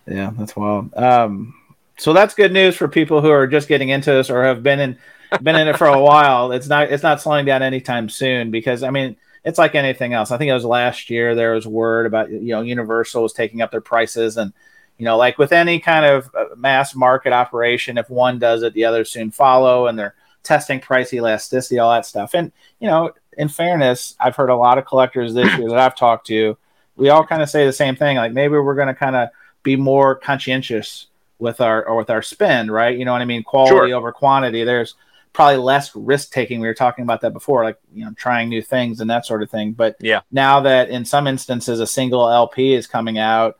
Yeah, 0.06 0.30
that's 0.36 0.56
wild. 0.56 0.94
Um, 0.94 1.54
so 1.98 2.12
that's 2.12 2.34
good 2.34 2.52
news 2.52 2.74
for 2.76 2.88
people 2.88 3.20
who 3.20 3.30
are 3.30 3.46
just 3.46 3.68
getting 3.68 3.90
into 3.90 4.10
this 4.10 4.30
or 4.30 4.42
have 4.44 4.62
been 4.62 4.80
in 4.80 4.98
been 5.42 5.56
in 5.56 5.68
it 5.68 5.76
for 5.76 5.86
a 5.86 6.00
while. 6.02 6.52
It's 6.52 6.68
not 6.68 6.90
it's 6.90 7.02
not 7.02 7.20
slowing 7.20 7.44
down 7.44 7.62
anytime 7.62 8.08
soon 8.08 8.50
because 8.50 8.82
I 8.82 8.90
mean 8.90 9.16
it's 9.44 9.58
like 9.58 9.74
anything 9.74 10.14
else. 10.14 10.30
I 10.30 10.38
think 10.38 10.48
it 10.50 10.54
was 10.54 10.64
last 10.64 11.10
year 11.10 11.34
there 11.34 11.52
was 11.52 11.66
word 11.66 12.06
about 12.06 12.30
you 12.30 12.52
know 12.52 12.62
Universal 12.62 13.22
was 13.22 13.32
taking 13.32 13.60
up 13.60 13.70
their 13.70 13.80
prices 13.80 14.36
and 14.36 14.52
you 14.98 15.04
know 15.04 15.16
like 15.16 15.38
with 15.38 15.52
any 15.52 15.78
kind 15.80 16.06
of 16.06 16.30
uh, 16.36 16.46
mass 16.56 16.94
market 16.94 17.32
operation, 17.32 17.98
if 17.98 18.08
one 18.08 18.38
does 18.38 18.62
it, 18.62 18.72
the 18.74 18.84
others 18.84 19.10
soon 19.10 19.30
follow, 19.30 19.86
and 19.86 19.98
they're 19.98 20.14
testing 20.42 20.80
price 20.80 21.12
elasticity, 21.12 21.78
all 21.78 21.90
that 21.92 22.06
stuff. 22.06 22.34
And 22.34 22.52
you 22.80 22.88
know, 22.88 23.12
in 23.36 23.48
fairness, 23.48 24.16
I've 24.20 24.36
heard 24.36 24.50
a 24.50 24.56
lot 24.56 24.78
of 24.78 24.86
collectors 24.86 25.34
this 25.34 25.56
year 25.58 25.68
that 25.68 25.78
I've 25.78 25.96
talked 25.96 26.26
to. 26.28 26.56
We 26.96 27.08
all 27.08 27.26
kind 27.26 27.42
of 27.42 27.50
say 27.50 27.66
the 27.66 27.72
same 27.72 27.96
thing, 27.96 28.16
like 28.16 28.32
maybe 28.32 28.52
we're 28.54 28.74
going 28.74 28.88
to 28.88 28.94
kind 28.94 29.16
of 29.16 29.28
be 29.62 29.76
more 29.76 30.14
conscientious 30.14 31.06
with 31.38 31.60
our 31.60 31.84
or 31.84 31.96
with 31.96 32.10
our 32.10 32.22
spend, 32.22 32.70
right? 32.72 32.96
You 32.96 33.04
know 33.04 33.12
what 33.12 33.20
I 33.20 33.24
mean? 33.24 33.42
Quality 33.42 33.88
Sure. 33.90 33.94
over 33.94 34.12
quantity. 34.12 34.62
There's 34.64 34.94
probably 35.34 35.58
less 35.58 35.94
risk 35.94 36.30
taking. 36.32 36.60
We 36.60 36.68
were 36.68 36.74
talking 36.74 37.02
about 37.02 37.20
that 37.20 37.32
before, 37.34 37.64
like 37.64 37.76
you 37.92 38.06
know, 38.06 38.12
trying 38.16 38.48
new 38.48 38.62
things 38.62 39.00
and 39.00 39.10
that 39.10 39.26
sort 39.26 39.42
of 39.42 39.50
thing. 39.50 39.72
But 39.72 39.96
Yeah. 40.00 40.20
now 40.32 40.60
that 40.60 40.88
in 40.88 41.04
some 41.04 41.26
instances 41.26 41.80
a 41.80 41.86
single 41.86 42.30
LP 42.30 42.72
is 42.72 42.86
coming 42.86 43.18
out 43.18 43.58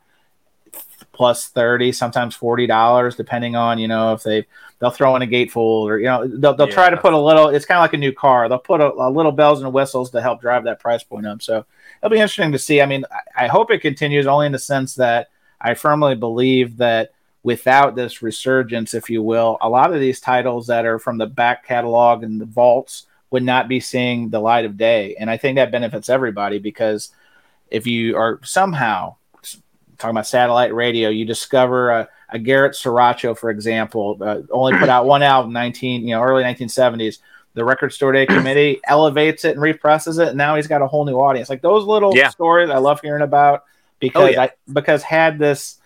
plus 1.13 1.47
30 1.47 1.93
sometimes 1.93 2.35
40 2.35 2.67
dollars 2.67 3.15
depending 3.15 3.55
on 3.55 3.79
you 3.79 3.87
know 3.87 4.11
if 4.11 4.23
they 4.23 4.45
they'll 4.79 4.91
throw 4.91 5.15
in 5.15 5.21
a 5.21 5.27
gatefold 5.27 5.85
or 5.89 5.97
you 5.97 6.05
know 6.07 6.27
they'll, 6.27 6.53
they'll 6.53 6.67
try 6.67 6.89
to 6.89 6.97
put 6.97 7.13
a 7.13 7.17
little 7.17 7.47
it's 7.47 7.65
kind 7.65 7.77
of 7.77 7.83
like 7.83 7.93
a 7.93 7.97
new 7.97 8.11
car 8.11 8.49
they'll 8.49 8.57
put 8.57 8.81
a, 8.81 8.91
a 8.91 9.09
little 9.09 9.31
bells 9.31 9.61
and 9.61 9.71
whistles 9.71 10.11
to 10.11 10.21
help 10.21 10.41
drive 10.41 10.65
that 10.65 10.77
price 10.81 11.03
point 11.03 11.25
up 11.25 11.41
so 11.41 11.65
it'll 12.03 12.11
be 12.11 12.17
interesting 12.17 12.51
to 12.51 12.59
see 12.59 12.81
i 12.81 12.85
mean 12.85 13.05
I, 13.09 13.45
I 13.45 13.47
hope 13.47 13.71
it 13.71 13.79
continues 13.79 14.27
only 14.27 14.45
in 14.45 14.51
the 14.51 14.59
sense 14.59 14.95
that 14.95 15.29
i 15.61 15.73
firmly 15.73 16.15
believe 16.15 16.75
that 16.77 17.11
without 17.45 17.95
this 17.95 18.21
resurgence 18.21 18.93
if 18.93 19.09
you 19.09 19.21
will 19.21 19.57
a 19.61 19.69
lot 19.69 19.93
of 19.93 19.99
these 19.99 20.19
titles 20.19 20.67
that 20.67 20.85
are 20.85 20.97
from 20.99 21.17
the 21.17 21.27
back 21.27 21.65
catalog 21.65 22.23
and 22.23 22.41
the 22.41 22.45
vaults 22.45 23.05
would 23.29 23.43
not 23.43 23.67
be 23.67 23.79
seeing 23.79 24.29
the 24.29 24.39
light 24.39 24.65
of 24.65 24.77
day 24.77 25.15
and 25.19 25.29
i 25.29 25.37
think 25.37 25.55
that 25.55 25.71
benefits 25.71 26.09
everybody 26.09 26.57
because 26.59 27.09
if 27.69 27.85
you 27.85 28.17
are 28.17 28.39
somehow 28.43 29.15
talking 29.97 30.11
about 30.15 30.27
satellite 30.27 30.73
radio, 30.73 31.09
you 31.09 31.25
discover 31.25 31.89
a, 31.89 32.09
a 32.29 32.39
Garrett 32.39 32.73
Siracho, 32.73 33.37
for 33.37 33.49
example, 33.49 34.17
uh, 34.21 34.41
only 34.51 34.73
put 34.77 34.89
out 34.89 35.05
one 35.05 35.23
album, 35.23 35.53
19, 35.53 36.01
you 36.07 36.15
know, 36.15 36.21
early 36.21 36.43
1970s. 36.43 37.19
The 37.53 37.63
Record 37.63 37.93
Store 37.93 38.11
Day 38.11 38.25
Committee 38.25 38.81
elevates 38.87 39.45
it 39.45 39.51
and 39.51 39.61
represses 39.61 40.17
it, 40.17 40.29
and 40.29 40.37
now 40.37 40.55
he's 40.57 40.67
got 40.67 40.81
a 40.81 40.87
whole 40.87 41.05
new 41.05 41.15
audience. 41.15 41.49
Like 41.49 41.61
those 41.61 41.85
little 41.85 42.15
Yeah. 42.15 42.29
stories, 42.29 42.69
I 42.69 42.77
love 42.77 42.99
hearing 42.99 43.21
about 43.23 43.63
because 43.99 44.21
Oh, 44.23 44.27
yeah. 44.27 44.41
I 44.43 44.49
because 44.73 45.01
had 45.03 45.39
this 45.39 45.77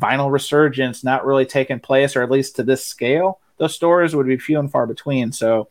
vinyl 0.00 0.30
resurgence 0.30 1.02
not 1.02 1.24
really 1.24 1.46
taking 1.46 1.80
place, 1.80 2.16
or 2.16 2.22
at 2.22 2.30
least 2.30 2.56
to 2.56 2.62
this 2.62 2.84
scale, 2.84 3.40
those 3.58 3.74
stores 3.74 4.14
would 4.14 4.26
be 4.26 4.36
few 4.36 4.58
and 4.58 4.70
far 4.70 4.86
between. 4.86 5.32
So 5.32 5.68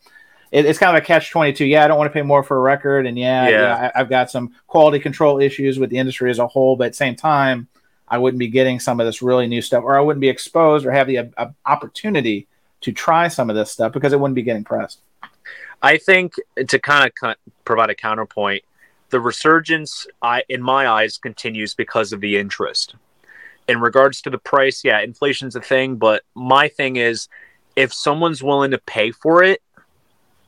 it, 0.50 0.64
it's 0.64 0.78
kind 0.78 0.96
of 0.96 1.02
a 1.02 1.06
catch 1.06 1.30
twenty 1.30 1.52
two. 1.52 1.64
Yeah, 1.64 1.84
I 1.84 1.88
don't 1.88 1.98
want 1.98 2.10
to 2.10 2.14
pay 2.14 2.22
more 2.22 2.42
for 2.42 2.56
a 2.56 2.60
record, 2.60 3.06
and 3.06 3.18
yeah, 3.18 3.48
Yeah. 3.48 3.50
yeah, 3.50 3.90
I, 3.94 4.00
I've 4.00 4.10
got 4.10 4.30
some 4.30 4.54
quality 4.66 4.98
control 4.98 5.40
issues 5.40 5.78
with 5.78 5.90
the 5.90 5.98
industry 5.98 6.30
as 6.30 6.38
a 6.38 6.46
whole, 6.46 6.76
but 6.76 6.86
at 6.86 6.92
the 6.92 6.96
same 6.96 7.16
time, 7.16 7.68
I 8.08 8.18
wouldn't 8.18 8.38
be 8.38 8.48
getting 8.48 8.78
some 8.80 9.00
of 9.00 9.06
this 9.06 9.22
really 9.22 9.46
new 9.46 9.62
stuff, 9.62 9.82
or 9.84 9.96
I 9.96 10.00
wouldn't 10.00 10.20
be 10.20 10.28
exposed 10.28 10.86
or 10.86 10.92
have 10.92 11.06
the 11.06 11.18
uh, 11.36 11.48
opportunity 11.64 12.46
to 12.82 12.92
try 12.92 13.28
some 13.28 13.50
of 13.50 13.56
this 13.56 13.72
stuff 13.72 13.92
because 13.92 14.12
it 14.12 14.20
wouldn't 14.20 14.36
be 14.36 14.42
getting 14.42 14.64
pressed. 14.64 15.00
I 15.82 15.98
think 15.98 16.34
to 16.68 16.78
kind 16.78 17.10
of 17.22 17.36
provide 17.64 17.90
a 17.90 17.94
counterpoint, 17.94 18.64
the 19.10 19.20
resurgence, 19.20 20.06
I 20.22 20.42
in 20.48 20.62
my 20.62 20.88
eyes, 20.88 21.18
continues 21.18 21.74
because 21.74 22.12
of 22.12 22.20
the 22.20 22.36
interest. 22.36 22.94
In 23.68 23.80
regards 23.80 24.20
to 24.22 24.30
the 24.30 24.38
price, 24.38 24.84
yeah, 24.84 25.00
inflation's 25.00 25.56
a 25.56 25.60
thing, 25.60 25.96
but 25.96 26.22
my 26.34 26.68
thing 26.68 26.96
is, 26.96 27.28
if 27.74 27.92
someone's 27.92 28.42
willing 28.42 28.70
to 28.70 28.78
pay 28.78 29.10
for 29.10 29.42
it, 29.42 29.60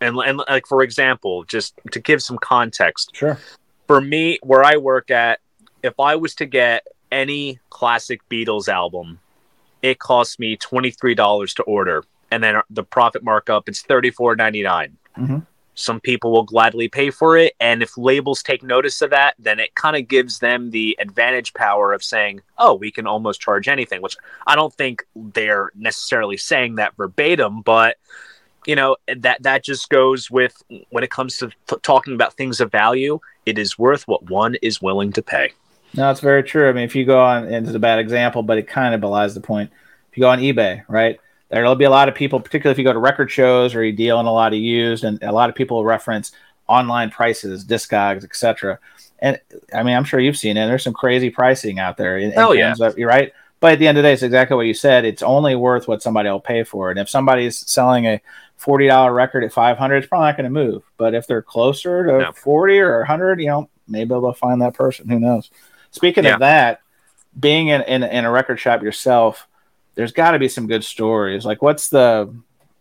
and 0.00 0.16
and 0.18 0.38
like 0.48 0.66
for 0.66 0.82
example, 0.82 1.42
just 1.44 1.74
to 1.90 1.98
give 2.00 2.22
some 2.22 2.38
context, 2.38 3.10
Sure. 3.14 3.36
for 3.88 4.00
me, 4.00 4.38
where 4.42 4.62
I 4.64 4.76
work 4.76 5.10
at, 5.10 5.40
if 5.82 5.98
I 5.98 6.14
was 6.16 6.34
to 6.36 6.46
get 6.46 6.86
any 7.10 7.58
classic 7.70 8.20
Beatles 8.30 8.68
album, 8.68 9.18
it 9.82 9.98
costs 9.98 10.38
me 10.38 10.56
twenty 10.56 10.90
three 10.92 11.14
dollars 11.16 11.54
to 11.54 11.62
order, 11.64 12.04
and 12.30 12.42
then 12.42 12.62
the 12.70 12.84
profit 12.84 13.24
markup 13.24 13.68
it's 13.68 13.82
thirty 13.82 14.10
four 14.12 14.36
ninety 14.36 14.62
nine. 14.62 14.96
Mhm. 15.16 15.44
Some 15.78 16.00
people 16.00 16.32
will 16.32 16.42
gladly 16.42 16.88
pay 16.88 17.10
for 17.10 17.36
it, 17.36 17.54
and 17.60 17.82
if 17.82 17.96
labels 17.96 18.42
take 18.42 18.62
notice 18.64 19.00
of 19.00 19.10
that, 19.10 19.36
then 19.38 19.60
it 19.60 19.76
kind 19.76 19.96
of 19.96 20.08
gives 20.08 20.40
them 20.40 20.70
the 20.70 20.96
advantage 21.00 21.54
power 21.54 21.92
of 21.92 22.02
saying, 22.02 22.40
"Oh, 22.58 22.74
we 22.74 22.90
can 22.90 23.06
almost 23.06 23.40
charge 23.40 23.68
anything," 23.68 24.02
which 24.02 24.16
I 24.46 24.56
don't 24.56 24.74
think 24.74 25.06
they're 25.14 25.70
necessarily 25.76 26.36
saying 26.36 26.74
that 26.76 26.96
verbatim, 26.96 27.62
but 27.62 27.96
you 28.66 28.74
know 28.74 28.96
that 29.06 29.42
that 29.44 29.62
just 29.62 29.88
goes 29.88 30.30
with 30.30 30.60
when 30.90 31.04
it 31.04 31.10
comes 31.10 31.38
to 31.38 31.50
talking 31.82 32.14
about 32.14 32.34
things 32.34 32.60
of 32.60 32.72
value 32.72 33.20
it 33.46 33.56
is 33.56 33.78
worth 33.78 34.06
what 34.08 34.28
one 34.30 34.56
is 34.60 34.82
willing 34.82 35.12
to 35.12 35.22
pay 35.22 35.52
No, 35.94 36.10
it's 36.10 36.20
very 36.20 36.42
true. 36.42 36.68
I 36.68 36.72
mean, 36.72 36.84
if 36.84 36.94
you 36.94 37.06
go 37.06 37.18
on, 37.18 37.44
it's 37.44 37.72
a 37.72 37.78
bad 37.78 37.98
example, 37.98 38.42
but 38.42 38.58
it 38.58 38.68
kind 38.68 38.94
of 38.94 39.00
belies 39.00 39.32
the 39.34 39.40
point. 39.40 39.70
If 40.10 40.18
you 40.18 40.20
go 40.22 40.28
on 40.28 40.38
eBay, 40.38 40.82
right, 40.86 41.18
there'll 41.50 41.74
be 41.74 41.84
a 41.84 41.90
lot 41.90 42.08
of 42.08 42.14
people, 42.14 42.40
particularly 42.40 42.72
if 42.72 42.78
you 42.78 42.84
go 42.84 42.92
to 42.92 42.98
record 42.98 43.30
shows 43.30 43.74
or 43.74 43.84
you 43.84 43.92
deal 43.92 44.20
in 44.20 44.26
a 44.26 44.32
lot 44.32 44.52
of 44.52 44.58
used, 44.58 45.04
and 45.04 45.22
a 45.22 45.32
lot 45.32 45.48
of 45.48 45.54
people 45.56 45.84
reference 45.84 46.32
online 46.68 47.10
prices, 47.10 47.64
Discogs, 47.64 48.24
etc. 48.24 48.78
And 49.20 49.40
I 49.74 49.82
mean, 49.82 49.96
I'm 49.96 50.04
sure 50.04 50.20
you've 50.20 50.36
seen 50.36 50.56
it. 50.56 50.66
There's 50.66 50.84
some 50.84 50.92
crazy 50.92 51.30
pricing 51.30 51.78
out 51.78 51.96
there. 51.96 52.18
In, 52.18 52.32
in 52.32 52.38
Oh, 52.38 52.52
yeah. 52.52 52.74
of- 52.80 52.98
you're 52.98 53.08
right. 53.08 53.32
But 53.60 53.72
at 53.72 53.78
the 53.80 53.88
end 53.88 53.98
of 53.98 54.04
the 54.04 54.08
day, 54.08 54.12
it's 54.12 54.22
exactly 54.22 54.54
what 54.56 54.66
you 54.66 54.74
said. 54.74 55.04
It's 55.04 55.22
only 55.22 55.56
worth 55.56 55.88
what 55.88 56.00
somebody 56.00 56.28
will 56.30 56.38
pay 56.38 56.62
for 56.62 56.88
it. 56.88 56.92
And 56.92 57.00
if 57.00 57.08
somebody's 57.08 57.56
selling 57.56 58.06
a 58.06 58.20
forty 58.56 58.86
dollar 58.86 59.12
record 59.12 59.42
at 59.42 59.52
five 59.52 59.78
hundred, 59.78 59.96
it's 59.96 60.06
probably 60.06 60.26
not 60.28 60.36
going 60.36 60.44
to 60.44 60.50
move. 60.50 60.84
But 60.96 61.14
if 61.14 61.26
they're 61.26 61.42
closer 61.42 62.06
to 62.06 62.18
No. 62.18 62.32
forty 62.32 62.78
or 62.78 63.02
hundred, 63.02 63.40
you 63.40 63.46
know, 63.46 63.68
maybe 63.88 64.10
they'll 64.10 64.32
find 64.32 64.62
that 64.62 64.74
person. 64.74 65.08
Who 65.08 65.18
knows? 65.18 65.50
Speaking 65.90 66.22
Yeah. 66.22 66.34
of 66.34 66.40
that, 66.40 66.82
being 67.40 67.66
in, 67.68 67.82
in, 67.82 68.04
in 68.04 68.24
a 68.24 68.30
record 68.30 68.60
shop 68.60 68.80
yourself, 68.82 69.48
there's 69.98 70.12
got 70.12 70.30
to 70.30 70.38
be 70.38 70.46
some 70.46 70.68
good 70.68 70.84
stories. 70.84 71.44
Like, 71.44 71.60
what's 71.60 71.88
the 71.88 72.32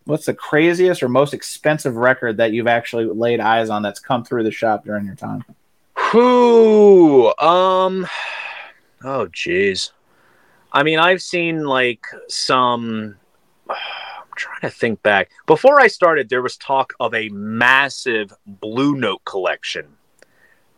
what's 0.04 0.24
the 0.26 0.34
craziest 0.34 1.02
or 1.02 1.08
most 1.08 1.34
expensive 1.34 1.96
record 1.96 2.36
that 2.36 2.52
you've 2.52 2.68
actually 2.68 3.06
laid 3.06 3.40
eyes 3.40 3.70
on 3.70 3.82
that's 3.82 3.98
come 3.98 4.22
through 4.24 4.44
the 4.44 4.52
shop 4.52 4.84
during 4.84 5.04
your 5.04 5.16
time? 5.16 5.44
Who? 6.12 7.34
Um. 7.40 8.06
Oh, 9.02 9.26
jeez. 9.32 9.90
I 10.72 10.84
mean, 10.84 11.00
I've 11.00 11.20
seen 11.20 11.64
like 11.64 12.04
some. 12.28 13.16
I'm 13.68 13.74
trying 14.36 14.60
to 14.60 14.70
think 14.70 15.02
back. 15.02 15.32
Before 15.48 15.80
I 15.80 15.88
started, 15.88 16.28
there 16.28 16.40
was 16.42 16.56
talk 16.56 16.92
of 17.00 17.12
a 17.14 17.28
massive 17.30 18.32
Blue 18.46 18.94
Note 18.94 19.24
collection 19.24 19.88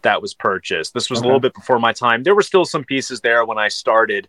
that 0.01 0.23
was 0.23 0.33
purchased. 0.33 0.95
This 0.95 1.11
was 1.11 1.19
Okay. 1.19 1.27
a 1.27 1.29
little 1.29 1.41
bit 1.41 1.53
before 1.53 1.79
my 1.79 1.93
time. 1.93 2.23
There 2.23 2.35
were 2.35 2.41
still 2.41 2.65
some 2.65 2.83
pieces 2.85 3.21
there 3.21 3.45
when 3.45 3.59
I 3.59 3.69
started. 3.69 4.27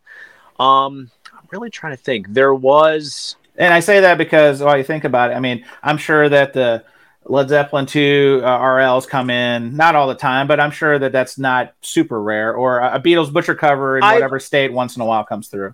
Um, 0.62 1.10
I'm 1.34 1.48
really 1.52 1.70
trying 1.70 1.94
to 1.94 2.02
think. 2.02 2.28
There 2.30 2.54
was. 2.54 3.36
And 3.58 3.74
I 3.74 3.80
say 3.80 4.02
that 4.02 4.18
because 4.18 4.62
while 4.62 4.78
you 4.78 4.84
think 4.84 5.04
about 5.04 5.32
it, 5.32 5.34
I 5.34 5.40
mean, 5.40 5.66
I'm 5.82 5.98
sure 5.98 6.30
that 6.30 6.54
the 6.54 6.84
Led 7.26 7.50
Zeppelin 7.50 7.86
2 7.86 8.42
uh, 8.44 8.60
RLs 8.60 9.08
come 9.08 9.30
in, 9.30 9.76
not 9.76 9.96
all 9.96 10.08
the 10.08 10.16
time, 10.16 10.48
but 10.48 10.60
I'm 10.60 10.72
sure 10.72 10.98
that 10.98 11.12
that's 11.12 11.38
not 11.38 11.74
super 11.82 12.22
rare. 12.22 12.54
Or 12.54 12.80
a 12.80 13.00
Beatles 13.00 13.32
Butcher 13.32 13.56
cover 13.56 13.98
in 13.98 14.04
I- 14.04 14.14
whatever 14.14 14.40
state 14.40 14.72
once 14.72 14.96
in 14.96 15.02
a 15.02 15.06
while 15.06 15.24
comes 15.24 15.48
through. 15.48 15.74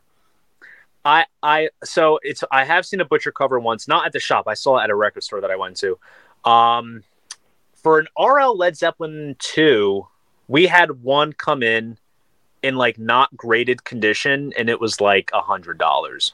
I 1.05 1.25
I 1.41 1.69
so 1.85 2.19
it's 2.21 2.43
I 2.51 2.65
have 2.65 2.85
seen 2.85 2.99
a 2.99 3.05
butcher 3.05 3.31
cover 3.31 3.59
once, 3.61 3.88
not 3.88 4.05
at 4.05 4.11
the 4.11 4.19
shop. 4.19 4.45
I 4.45 4.55
saw 4.55 4.77
it 4.79 4.83
at 4.83 4.89
a 4.89 4.95
record 4.95 5.23
store 5.23 5.39
that 5.39 5.49
I 5.49 5.55
went 5.55 5.77
to. 5.77 5.97
Um, 6.43 7.03
for 7.75 7.99
an 7.99 8.07
RL 8.19 8.57
Led 8.57 8.75
Zeppelin 8.75 9.38
two, 9.39 10.05
we 10.49 10.67
had 10.67 11.01
one 11.01 11.31
come 11.31 11.63
in 11.63 11.97
in 12.68 12.76
like 12.76 12.99
not 12.99 13.36
graded 13.36 13.84
condition, 13.84 14.53
and 14.57 14.70
it 14.70 14.80
was 14.80 15.01
like 15.01 15.32
a 15.34 15.41
hundred 15.41 15.78
dollars. 15.78 16.34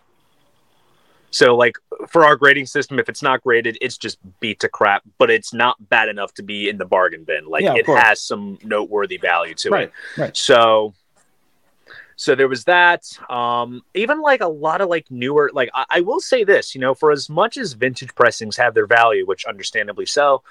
So 1.32 1.56
like 1.56 1.78
for 2.10 2.26
our 2.26 2.36
grading 2.36 2.68
system, 2.68 3.00
if 3.00 3.10
it's 3.10 3.24
not 3.24 3.42
graded, 3.42 3.78
it's 3.82 3.98
just 3.98 4.18
beat 4.40 4.60
to 4.60 4.70
crap. 4.70 5.04
But 5.18 5.32
it's 5.32 5.54
not 5.54 5.90
bad 5.90 6.10
enough 6.10 6.34
to 6.36 6.44
be 6.44 6.70
in 6.70 6.78
the 6.78 6.86
bargain 6.86 7.24
bin. 7.24 7.48
Like 7.48 7.64
Yeah, 7.64 7.76
it 7.76 7.86
course. 7.86 8.02
has 8.02 8.22
some 8.22 8.60
noteworthy 8.64 9.18
value 9.18 9.56
to 9.56 9.70
it. 9.70 9.72
Right, 9.72 9.92
right. 10.18 10.38
So 10.38 10.94
so 12.16 12.36
there 12.36 12.48
was 12.48 12.66
that. 12.66 13.04
Um, 13.30 13.82
even 13.94 14.22
like 14.22 14.42
a 14.42 14.48
lot 14.48 14.82
of 14.82 14.90
like 14.90 15.10
newer, 15.10 15.50
like 15.54 15.70
I, 15.74 15.86
I 15.90 16.02
will 16.02 16.20
say 16.20 16.44
this, 16.44 16.76
you 16.76 16.82
know, 16.82 16.94
for 16.94 17.12
as 17.12 17.30
much 17.30 17.58
as 17.58 17.74
vintage 17.74 18.14
pressings 18.16 18.58
have 18.58 18.74
their 18.74 18.88
value, 18.88 19.26
which 19.26 19.46
understandably 19.46 20.06
so, 20.06 20.44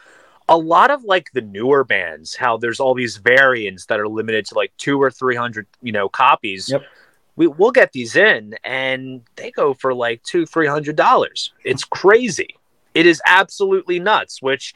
a 0.52 0.58
lot 0.58 0.90
of 0.90 1.02
like 1.02 1.32
the 1.32 1.40
newer 1.40 1.82
bands, 1.82 2.36
how 2.36 2.58
there's 2.58 2.78
all 2.78 2.92
these 2.92 3.16
variants 3.16 3.86
that 3.86 3.98
are 3.98 4.06
limited 4.06 4.44
to 4.44 4.54
like 4.54 4.70
two 4.76 5.00
or 5.00 5.10
three 5.10 5.34
hundred, 5.34 5.66
you 5.80 5.92
know, 5.92 6.10
copies. 6.10 6.68
Yep. 6.68 6.82
We 7.36 7.46
we'll 7.46 7.70
get 7.70 7.92
these 7.92 8.16
in 8.16 8.54
and 8.62 9.22
they 9.36 9.50
go 9.50 9.72
for 9.72 9.94
like 9.94 10.22
two, 10.24 10.44
three 10.44 10.66
hundred 10.66 10.96
dollars. 10.96 11.54
It's 11.64 11.84
crazy. 11.84 12.54
It 12.94 13.06
is 13.06 13.22
absolutely 13.24 13.98
nuts, 13.98 14.42
which 14.42 14.74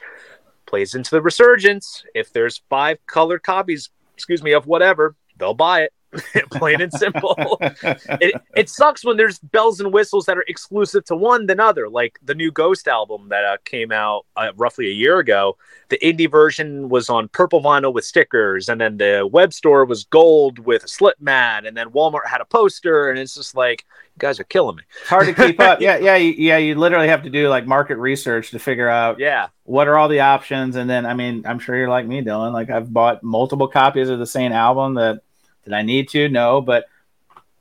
plays 0.65 0.95
into 0.95 1.11
the 1.11 1.21
resurgence. 1.21 2.03
If 2.15 2.33
there's 2.33 2.63
five 2.69 2.97
colored 3.05 3.43
copies, 3.43 3.91
excuse 4.15 4.41
me, 4.41 4.53
of 4.53 4.65
whatever, 4.65 5.15
they'll 5.37 5.53
buy 5.53 5.83
it. 5.83 5.93
Plain 6.51 6.81
and 6.81 6.93
simple. 6.93 7.35
it, 7.61 8.41
it 8.55 8.69
sucks 8.69 9.03
when 9.03 9.17
there's 9.17 9.39
bells 9.39 9.79
and 9.79 9.91
whistles 9.91 10.25
that 10.25 10.37
are 10.37 10.45
exclusive 10.47 11.05
to 11.05 11.15
one 11.15 11.45
than 11.45 11.59
other. 11.59 11.89
Like 11.89 12.19
the 12.23 12.35
new 12.35 12.51
Ghost 12.51 12.87
album 12.87 13.29
that 13.29 13.43
uh, 13.43 13.57
came 13.65 13.91
out 13.91 14.25
uh, 14.35 14.51
roughly 14.55 14.87
a 14.87 14.93
year 14.93 15.19
ago. 15.19 15.57
The 15.89 15.99
indie 15.99 16.29
version 16.29 16.89
was 16.89 17.09
on 17.09 17.29
purple 17.29 17.61
vinyl 17.61 17.93
with 17.93 18.05
stickers, 18.05 18.67
and 18.69 18.79
then 18.79 18.97
the 18.97 19.27
web 19.31 19.53
store 19.53 19.85
was 19.85 20.05
gold 20.05 20.59
with 20.59 20.83
a 20.83 20.87
slip 20.87 21.19
mat, 21.19 21.65
and 21.65 21.77
then 21.77 21.91
Walmart 21.91 22.27
had 22.27 22.41
a 22.41 22.45
poster, 22.45 23.09
and 23.09 23.17
it's 23.19 23.35
just 23.35 23.55
like 23.55 23.85
you 24.15 24.19
guys 24.19 24.39
are 24.39 24.45
killing 24.45 24.75
me. 24.77 24.83
It's 25.01 25.09
hard 25.09 25.27
to 25.27 25.33
keep 25.33 25.59
up. 25.59 25.79
Yeah, 25.87 25.97
yeah, 25.97 26.15
yeah. 26.15 26.57
You 26.57 26.75
literally 26.75 27.07
have 27.07 27.23
to 27.23 27.29
do 27.29 27.49
like 27.49 27.67
market 27.67 27.97
research 27.97 28.51
to 28.51 28.59
figure 28.59 28.89
out 28.89 29.19
Yeah, 29.19 29.47
what 29.63 29.87
are 29.87 29.97
all 29.97 30.09
the 30.09 30.21
options, 30.21 30.75
and 30.75 30.89
then 30.89 31.05
I 31.05 31.13
mean, 31.13 31.43
I'm 31.45 31.59
sure 31.59 31.75
you're 31.75 31.89
like 31.89 32.05
me, 32.05 32.21
Dylan. 32.21 32.51
Like 32.51 32.69
I've 32.69 32.91
bought 32.91 33.23
multiple 33.23 33.67
copies 33.67 34.09
of 34.09 34.19
the 34.19 34.25
same 34.25 34.51
album. 34.51 34.95
That 34.95 35.21
did 35.67 35.73
I 35.73 35.81
need 35.81 36.07
to? 36.09 36.29
No, 36.29 36.61
but 36.61 36.85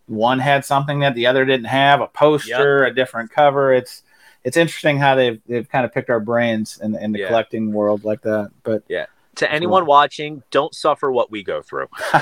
one 0.07 0.39
had 0.39 0.65
something 0.65 1.01
that 1.01 1.17
the 1.17 1.27
other 1.27 1.45
didn't 1.45 1.67
have, 1.67 2.01
a 2.01 2.07
poster, 2.07 2.85
a 2.85 2.95
different 2.95 3.33
cover. 3.33 3.75
It's 3.75 4.05
it's 4.45 4.57
interesting 4.57 4.97
how 4.99 5.17
they've 5.17 5.41
they've 5.47 5.69
kind 5.69 5.85
of 5.85 5.93
picked 5.93 6.09
our 6.09 6.21
brains 6.21 6.79
in, 6.81 6.95
in 6.97 7.11
the 7.11 7.19
Yeah. 7.19 7.27
collecting 7.27 7.73
world 7.73 8.05
like 8.05 8.23
that. 8.23 8.51
But 8.63 8.85
yeah. 8.89 9.07
to 9.37 9.51
anyone 9.53 9.87
watching, 9.87 10.45
don't 10.53 10.73
suffer 10.73 11.11
what 11.11 11.33
we 11.33 11.43
go 11.43 11.63
through. 11.63 11.89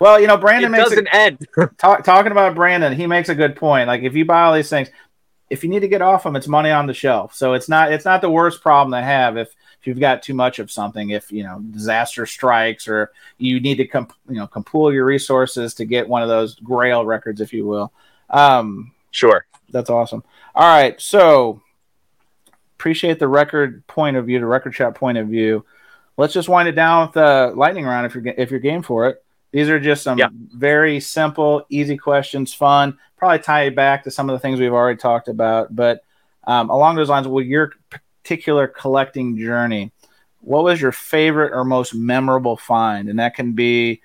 well, 0.00 0.18
you 0.18 0.26
know, 0.26 0.34
it 0.34 0.40
Brandon 0.40 0.70
makes 0.72 0.86
a, 0.86 0.90
doesn't 0.90 1.08
end. 1.08 1.46
talk, 1.78 2.04
talking 2.04 2.32
about 2.32 2.54
Brandon, 2.54 2.94
he 2.94 3.06
makes 3.06 3.28
a 3.28 3.34
good 3.34 3.54
point. 3.54 3.86
Like 3.86 4.02
if 4.02 4.14
you 4.14 4.24
buy 4.24 4.44
all 4.44 4.54
these 4.54 4.70
things, 4.70 4.88
if 5.50 5.62
you 5.62 5.68
need 5.68 5.80
to 5.80 5.88
get 5.88 6.00
off 6.00 6.22
them, 6.22 6.36
it's 6.36 6.48
money 6.48 6.70
on 6.70 6.86
the 6.86 6.94
shelf. 6.94 7.34
So 7.34 7.52
it's 7.52 7.68
not 7.68 7.92
it's 7.92 8.06
not 8.06 8.22
the 8.22 8.30
worst 8.30 8.62
problem 8.62 8.98
to 8.98 9.04
have 9.04 9.36
if 9.36 9.54
you've 9.88 9.98
got 9.98 10.22
too 10.22 10.34
much 10.34 10.60
of 10.60 10.70
something. 10.70 11.10
If 11.10 11.32
you 11.32 11.42
know 11.42 11.58
disaster 11.70 12.26
strikes 12.26 12.86
or 12.86 13.10
you 13.38 13.58
need 13.58 13.76
to 13.76 13.86
com- 13.86 14.08
you 14.28 14.36
know 14.36 14.46
compool 14.46 14.92
your 14.92 15.04
resources 15.04 15.74
to 15.74 15.84
get 15.84 16.08
one 16.08 16.22
of 16.22 16.28
those 16.28 16.54
Grail 16.56 17.04
records, 17.04 17.40
if 17.40 17.52
you 17.52 17.66
will. 17.66 17.92
Um, 18.30 18.92
Sure. 19.10 19.46
that's 19.70 19.90
awesome. 19.90 20.22
All 20.54 20.68
right, 20.68 21.00
so 21.00 21.60
appreciate 22.76 23.18
the 23.18 23.26
record 23.28 23.86
point 23.86 24.16
of 24.16 24.26
view, 24.26 24.38
the 24.38 24.46
record 24.46 24.74
shop 24.74 24.94
point 24.94 25.18
of 25.18 25.26
view. 25.28 25.64
let's 26.16 26.34
just 26.34 26.48
wind 26.48 26.68
it 26.68 26.72
down 26.72 27.06
with 27.06 27.14
the 27.14 27.52
lightning 27.56 27.84
round 27.84 28.04
if 28.06 28.14
you're 28.14 28.26
if 28.36 28.50
you're 28.50 28.60
game 28.60 28.82
for 28.82 29.08
it. 29.08 29.22
These 29.52 29.68
are 29.70 29.80
just 29.80 30.02
some 30.02 30.18
Yeah. 30.18 30.28
very 30.32 31.00
simple, 31.00 31.64
easy 31.70 31.96
questions, 31.96 32.52
fun. 32.52 32.98
Probably 33.16 33.38
tie 33.38 33.62
it 33.62 33.74
back 33.76 34.04
to 34.04 34.10
some 34.10 34.28
of 34.28 34.34
the 34.34 34.38
things 34.40 34.60
we've 34.60 34.72
already 34.72 34.98
talked 34.98 35.28
about. 35.28 35.74
But 35.74 36.02
um, 36.46 36.70
along 36.70 36.96
those 36.96 37.08
lines, 37.08 37.26
with 37.28 37.46
your 37.46 37.72
particular 38.28 38.68
collecting 38.68 39.38
journey, 39.38 39.90
what 40.42 40.62
was 40.62 40.82
your 40.82 40.92
favorite 40.92 41.50
or 41.54 41.64
most 41.64 41.94
memorable 41.94 42.58
find? 42.58 43.08
And 43.08 43.18
that 43.18 43.34
can 43.34 43.52
be 43.52 44.02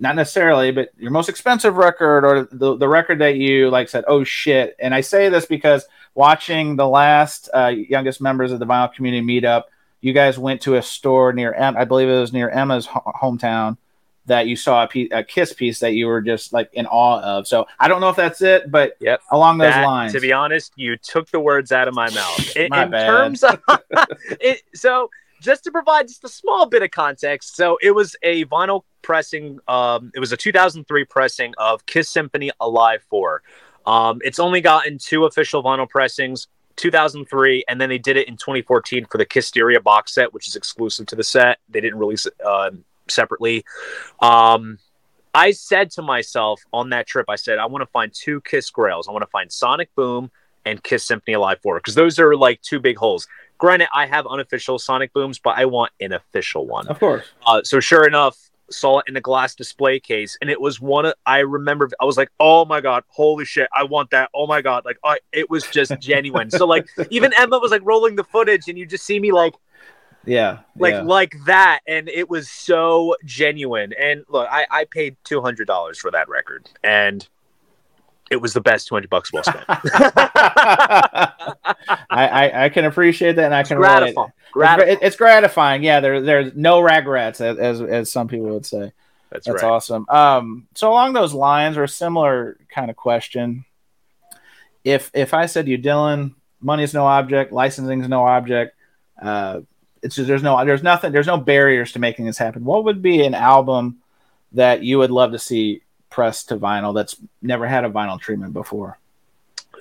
not 0.00 0.16
necessarily, 0.16 0.72
but 0.72 0.88
your 0.98 1.12
most 1.12 1.28
expensive 1.28 1.76
record 1.76 2.24
or 2.24 2.48
the, 2.50 2.76
the 2.76 2.88
record 2.88 3.20
that 3.20 3.36
you 3.36 3.70
like 3.70 3.88
said, 3.88 4.02
oh 4.08 4.24
shit. 4.24 4.74
And 4.80 4.92
I 4.92 5.02
say 5.02 5.28
this 5.28 5.46
because 5.46 5.86
watching 6.16 6.74
the 6.74 6.88
last 6.88 7.48
uh, 7.54 7.68
youngest 7.68 8.20
members 8.20 8.50
of 8.50 8.58
the 8.58 8.66
vinyl 8.66 8.92
community 8.92 9.24
meetup, 9.24 9.64
you 10.00 10.12
guys 10.12 10.36
went 10.36 10.62
to 10.62 10.74
a 10.74 10.82
store 10.82 11.32
near, 11.32 11.54
I 11.54 11.84
believe 11.84 12.08
it 12.08 12.18
was 12.18 12.32
near 12.32 12.50
Emma's 12.50 12.86
ho- 12.86 13.12
hometown 13.22 13.76
that 14.26 14.46
you 14.46 14.54
saw 14.56 14.84
a, 14.84 14.86
piece, 14.88 15.08
a 15.12 15.24
Kiss 15.24 15.52
piece 15.52 15.80
that 15.80 15.94
you 15.94 16.06
were 16.06 16.20
just 16.20 16.52
like 16.52 16.70
in 16.74 16.86
awe 16.86 17.20
of. 17.20 17.46
So 17.48 17.66
I 17.80 17.88
don't 17.88 18.00
know 18.00 18.08
if 18.08 18.16
that's 18.16 18.40
it, 18.40 18.70
but 18.70 18.96
Yep. 19.00 19.20
along 19.32 19.58
those 19.58 19.72
That, 19.74 19.84
lines. 19.84 20.12
To 20.12 20.20
be 20.20 20.32
honest, 20.32 20.72
you 20.76 20.96
took 20.96 21.28
the 21.30 21.40
words 21.40 21.72
out 21.72 21.88
of 21.88 21.94
my 21.94 22.08
mouth. 22.10 22.56
In, 22.56 22.68
My 22.70 22.84
in 22.84 22.90
bad. 22.90 23.06
terms 23.06 23.42
of 23.42 23.60
it, 24.40 24.62
so 24.74 25.10
just 25.40 25.64
to 25.64 25.72
provide 25.72 26.06
just 26.06 26.22
a 26.22 26.28
small 26.28 26.66
bit 26.66 26.82
of 26.82 26.90
context, 26.92 27.56
so 27.56 27.76
it 27.82 27.90
was 27.90 28.14
a 28.22 28.44
vinyl 28.44 28.82
pressing. 29.02 29.58
Um, 29.66 30.12
it 30.14 30.20
was 30.20 30.30
a 30.30 30.36
2003 30.36 31.04
pressing 31.06 31.52
of 31.58 31.84
Kiss 31.86 32.08
Symphony 32.08 32.52
Alive 32.60 33.02
4. 33.10 33.42
Um, 33.86 34.20
it's 34.22 34.38
only 34.38 34.60
gotten 34.60 34.98
two 34.98 35.24
official 35.24 35.62
vinyl 35.64 35.88
pressings. 35.88 36.46
2003, 36.76 37.64
and 37.68 37.78
then 37.78 37.90
they 37.90 37.98
did 37.98 38.16
it 38.16 38.28
in 38.28 38.36
2014 38.36 39.04
for 39.10 39.18
the 39.18 39.26
Kissteria 39.26 39.82
box 39.82 40.14
set, 40.14 40.32
which 40.32 40.48
is 40.48 40.56
exclusive 40.56 41.04
to 41.06 41.14
the 41.16 41.22
set. 41.22 41.58
They 41.68 41.82
didn't 41.82 41.98
release 41.98 42.24
it 42.24 42.32
uh, 42.44 42.70
separately. 43.12 43.64
Um, 44.20 44.78
I 45.34 45.52
said 45.52 45.90
to 45.92 46.02
myself 46.02 46.62
on 46.72 46.90
that 46.90 47.06
trip, 47.06 47.26
I 47.28 47.36
said, 47.36 47.58
I 47.58 47.66
want 47.66 47.82
to 47.82 47.86
find 47.86 48.12
two 48.12 48.40
Kiss 48.42 48.70
Grails. 48.70 49.08
I 49.08 49.12
want 49.12 49.22
to 49.22 49.30
find 49.30 49.50
Sonic 49.50 49.94
Boom 49.94 50.30
and 50.64 50.82
Kiss 50.82 51.04
Symphony 51.04 51.34
Alive 51.34 51.58
4 51.62 51.78
because 51.78 51.94
those 51.94 52.18
are 52.18 52.36
like 52.36 52.60
two 52.62 52.80
big 52.80 52.96
holes. 52.96 53.26
Granted, 53.58 53.88
I 53.94 54.06
have 54.06 54.26
unofficial 54.26 54.78
Sonic 54.78 55.12
Booms, 55.12 55.38
but 55.38 55.56
I 55.56 55.64
want 55.66 55.92
an 56.00 56.12
official 56.12 56.66
one. 56.66 56.88
of 56.88 56.98
course. 56.98 57.24
Uh, 57.46 57.62
so 57.62 57.80
sure 57.80 58.06
enough, 58.06 58.36
saw 58.72 58.98
it 58.98 59.04
in 59.08 59.16
a 59.16 59.20
glass 59.20 59.54
display 59.54 60.00
case, 60.00 60.36
and 60.40 60.50
it 60.50 60.60
was 60.60 60.80
one. 60.80 61.06
Of, 61.06 61.14
I 61.26 61.40
remember 61.40 61.88
I 62.00 62.04
was 62.04 62.16
like, 62.16 62.30
"Oh 62.40 62.64
my 62.64 62.80
god, 62.80 63.04
holy 63.08 63.44
shit, 63.44 63.68
I 63.74 63.84
want 63.84 64.10
that!" 64.10 64.30
Oh 64.34 64.46
my 64.46 64.62
god, 64.62 64.84
like 64.84 64.98
I, 65.04 65.18
it 65.32 65.50
was 65.50 65.66
just 65.68 65.92
genuine. 66.00 66.50
so 66.50 66.66
like 66.66 66.86
even 67.10 67.32
Emma 67.36 67.58
was 67.58 67.70
like 67.70 67.82
rolling 67.84 68.16
the 68.16 68.24
footage, 68.24 68.68
and 68.68 68.78
you 68.78 68.86
just 68.86 69.04
see 69.04 69.20
me 69.20 69.32
like 69.32 69.54
Yeah. 70.24 70.60
like 70.76 70.94
yeah. 70.94 71.02
like 71.02 71.34
that 71.46 71.80
and 71.86 72.08
it 72.08 72.30
was 72.30 72.48
so 72.48 73.16
genuine 73.24 73.92
and 73.98 74.24
look 74.28 74.46
i 74.50 74.66
i 74.70 74.84
paid 74.84 75.16
$200 75.24 75.96
for 75.96 76.10
that 76.12 76.28
record 76.28 76.70
and 76.84 77.26
it 78.30 78.40
was 78.40 78.52
the 78.52 78.60
best 78.60 78.86
200 78.88 79.10
bucks 79.10 79.32
well 79.32 79.42
spent 79.42 79.64
I, 82.10 82.10
I, 82.10 82.64
I 82.64 82.68
can 82.68 82.84
appreciate 82.84 83.36
that 83.36 83.46
and 83.46 83.54
I 83.54 83.62
can 83.62 83.78
relate. 83.78 84.14
gratifying 84.14 84.28
It's, 84.28 84.52
gratifying 84.52 84.96
gra- 84.98 85.06
it's 85.06 85.16
gratifying. 85.16 85.82
Yeah, 85.82 86.00
there, 86.00 86.20
there's 86.20 86.54
no 86.54 86.80
regrets, 86.80 87.40
as, 87.40 87.58
as 87.58 87.80
as 87.80 88.12
some 88.12 88.28
people 88.28 88.46
would 88.48 88.66
say. 88.66 88.92
that's, 89.30 89.46
That's 89.46 89.62
right 89.62 89.72
awesome. 89.72 90.06
Um, 90.08 90.66
so 90.74 90.90
along 90.90 91.14
those 91.14 91.34
lines, 91.34 91.76
or 91.76 91.84
a 91.84 91.88
similar 91.88 92.58
kind 92.68 92.90
of 92.90 92.96
question, 92.96 93.64
if 94.84 95.10
if 95.14 95.34
I 95.34 95.46
said 95.46 95.66
to 95.66 95.70
you, 95.70 95.78
Dylan, 95.78 96.34
money 96.60 96.82
is 96.82 96.94
no 96.94 97.06
object, 97.06 97.52
licensing 97.52 98.02
is 98.02 98.08
no 98.08 98.26
object, 98.26 98.76
uh, 99.20 99.60
it's 100.02 100.16
just, 100.16 100.28
there's 100.28 100.42
no 100.42 100.64
there's 100.64 100.82
nothing 100.82 101.12
there's 101.12 101.26
no 101.26 101.38
barriers 101.38 101.92
to 101.92 101.98
making 101.98 102.26
this 102.26 102.38
happen. 102.38 102.64
What 102.64 102.84
would 102.84 103.02
be 103.02 103.24
an 103.24 103.34
album 103.34 103.98
that 104.52 104.82
you 104.82 104.98
would 104.98 105.10
love 105.10 105.32
to 105.32 105.38
see 105.38 105.82
pressed 106.10 106.48
to 106.48 106.56
vinyl 106.56 106.94
that's 106.94 107.16
never 107.40 107.66
had 107.66 107.84
a 107.84 107.90
vinyl 107.90 108.20
treatment 108.20 108.52
before? 108.52 108.98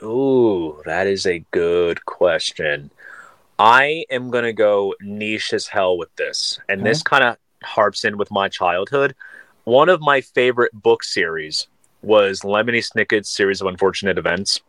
Ooh, 0.03 0.81
that 0.85 1.07
is 1.07 1.25
a 1.25 1.43
good 1.51 2.05
question. 2.05 2.89
I 3.59 4.05
am 4.09 4.31
going 4.31 4.45
to 4.45 4.53
go 4.53 4.95
niche 5.01 5.53
as 5.53 5.67
hell 5.67 5.97
with 5.97 6.15
this. 6.15 6.59
And 6.69 6.81
Okay. 6.81 6.89
this 6.89 7.03
kind 7.03 7.23
of 7.23 7.37
harps 7.63 8.03
in 8.03 8.17
with 8.17 8.31
my 8.31 8.49
childhood. 8.49 9.13
One 9.65 9.89
of 9.89 10.01
my 10.01 10.21
favorite 10.21 10.71
book 10.73 11.03
series 11.03 11.67
was 12.01 12.41
Lemony 12.41 12.83
Snicket's 12.83 13.29
series 13.29 13.61
of 13.61 13.67
unfortunate 13.67 14.17
events. 14.17 14.61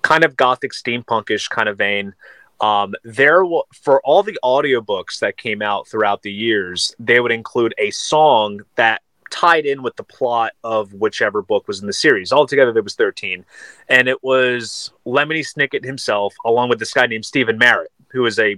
Kind 0.00 0.24
of 0.24 0.36
gothic 0.36 0.72
steampunkish 0.72 1.50
kind 1.50 1.68
of 1.68 1.76
vein. 1.76 2.14
Um, 2.60 2.94
there 3.04 3.42
for 3.72 4.00
all 4.02 4.22
the 4.22 4.38
audiobooks 4.44 5.20
that 5.20 5.36
came 5.36 5.62
out 5.62 5.88
throughout 5.88 6.22
the 6.22 6.32
years, 6.32 6.94
they 6.98 7.20
would 7.20 7.32
include 7.32 7.74
a 7.78 7.90
song 7.90 8.60
that 8.76 9.02
tied 9.30 9.64
in 9.64 9.82
with 9.82 9.96
the 9.96 10.02
plot 10.02 10.52
of 10.62 10.92
whichever 10.92 11.40
book 11.40 11.66
was 11.66 11.80
in 11.80 11.86
the 11.86 11.92
series. 11.92 12.32
Altogether, 12.32 12.72
there 12.72 12.82
was 12.82 12.96
13 12.96 13.44
and 13.88 14.08
it 14.08 14.22
was 14.22 14.92
Lemony 15.06 15.40
Snicket 15.40 15.84
himself, 15.84 16.34
along 16.44 16.68
with 16.68 16.78
this 16.78 16.92
guy 16.92 17.06
named 17.06 17.24
Stephin 17.24 17.56
Merritt, 17.56 17.92
who 18.08 18.26
is 18.26 18.38
a 18.38 18.56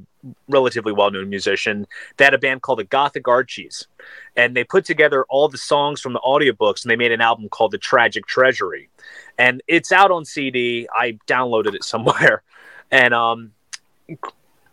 relatively 0.49 0.93
well-known 0.93 1.29
musician. 1.29 1.87
They 2.17 2.25
had 2.25 2.35
a 2.35 2.39
band 2.39 2.63
called 2.63 2.79
the 2.79 2.85
Gothic 2.85 3.29
Archies, 3.29 3.87
and 4.35 4.57
they 4.57 4.65
put 4.65 4.85
together 4.85 5.25
all 5.29 5.49
the 5.49 5.59
songs 5.59 6.01
from 6.01 6.15
the 6.15 6.21
audiobooks, 6.21 6.83
and 6.83 6.91
they 6.91 6.97
made 6.97 7.13
an 7.13 7.21
album 7.21 7.49
called 7.49 7.73
The 7.73 7.79
Tragic 7.79 8.27
Treasury, 8.27 8.89
and 9.39 9.63
it's 9.69 9.93
out 9.93 10.11
on 10.11 10.25
CD. 10.25 10.89
I 10.95 11.19
downloaded 11.27 11.75
it 11.75 11.85
somewhere, 11.85 12.43
and 12.91 13.15
um. 13.15 13.53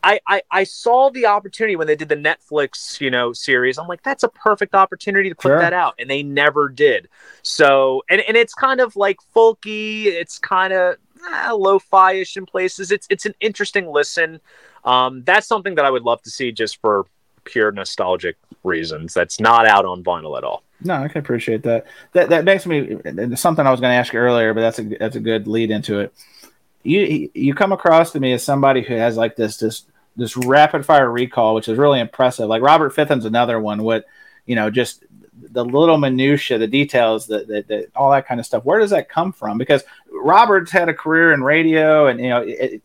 I, 0.01 0.19
I, 0.25 0.41
I 0.49 0.63
saw 0.63 1.09
the 1.09 1.25
opportunity 1.25 1.75
when 1.75 1.87
they 1.87 1.95
did 1.95 2.07
the 2.07 2.15
Netflix, 2.15 3.01
you 3.01 3.11
know, 3.11 3.33
series. 3.33 3.77
I'm 3.77 3.87
like, 3.87 4.01
that's 4.01 4.23
a 4.23 4.29
perfect 4.29 4.73
opportunity 4.73 5.29
to 5.29 5.35
put 5.35 5.49
Sure. 5.49 5.59
that 5.59 5.73
out, 5.73 5.95
and 5.99 6.09
they 6.09 6.23
never 6.23 6.69
did. 6.69 7.09
So, 7.41 8.03
and, 8.09 8.21
and 8.21 8.37
it's 8.37 8.53
kind 8.53 8.79
of 8.79 8.95
like 8.95 9.17
folky. 9.35 10.05
It's 10.05 10.39
kind 10.39 10.71
of 10.71 10.95
eh, 11.29 11.51
lo-fi-ish 11.51 12.37
in 12.37 12.45
places. 12.45 12.91
It's 12.91 13.07
it's 13.09 13.25
an 13.25 13.35
interesting 13.41 13.87
listen. 13.87 14.39
Um, 14.85 15.23
that's 15.25 15.47
something 15.47 15.75
that 15.75 15.83
I 15.83 15.91
would 15.91 16.03
love 16.03 16.21
to 16.21 16.29
see 16.29 16.53
just 16.53 16.79
for 16.79 17.05
pure 17.43 17.71
nostalgic 17.73 18.37
reasons. 18.63 19.13
That's 19.13 19.39
not 19.39 19.67
out 19.67 19.83
on 19.83 20.01
vinyl 20.03 20.37
at 20.37 20.45
all. 20.45 20.63
No, 20.81 20.93
I 20.93 21.09
can 21.09 21.19
appreciate 21.19 21.63
that. 21.63 21.87
That 22.13 22.29
that 22.29 22.45
makes 22.45 22.65
me 22.65 22.95
something 23.35 23.67
I 23.67 23.71
was 23.71 23.81
going 23.81 23.91
to 23.91 23.97
ask 23.97 24.13
you 24.13 24.19
earlier, 24.19 24.53
but 24.53 24.61
that's 24.61 24.79
a 24.79 24.83
that's 24.83 25.17
a 25.17 25.19
good 25.19 25.45
lead 25.45 25.71
into 25.71 25.99
it. 25.99 26.13
You 26.83 27.29
you 27.33 27.53
come 27.53 27.71
across 27.71 28.11
to 28.13 28.19
me 28.19 28.33
as 28.33 28.43
somebody 28.43 28.81
who 28.81 28.95
has 28.95 29.17
like 29.17 29.35
this 29.35 29.57
this 29.57 29.83
this 30.15 30.35
rapid 30.37 30.85
fire 30.85 31.11
recall, 31.11 31.55
which 31.55 31.67
is 31.67 31.77
really 31.77 31.99
impressive. 31.99 32.47
Like 32.47 32.61
Robert 32.61 32.93
Fitham's 32.95 33.25
another 33.25 33.59
one. 33.59 33.83
What 33.83 34.05
you 34.45 34.55
know, 34.55 34.69
just 34.69 35.03
the 35.51 35.63
little 35.63 35.97
minutia, 35.97 36.57
the 36.57 36.67
details, 36.67 37.27
that 37.27 37.47
that 37.47 37.67
that- 37.67 37.89
all 37.95 38.11
that 38.11 38.27
kind 38.27 38.39
of 38.39 38.45
stuff. 38.45 38.65
Where 38.65 38.79
does 38.79 38.89
that 38.91 39.09
come 39.09 39.31
from? 39.31 39.57
Because 39.57 39.83
Robert's 40.11 40.71
had 40.71 40.89
a 40.89 40.93
career 40.93 41.33
in 41.33 41.43
radio, 41.43 42.07
and 42.07 42.19
you 42.19 42.29
know, 42.29 42.41
it, 42.41 42.49
it- 42.59 42.81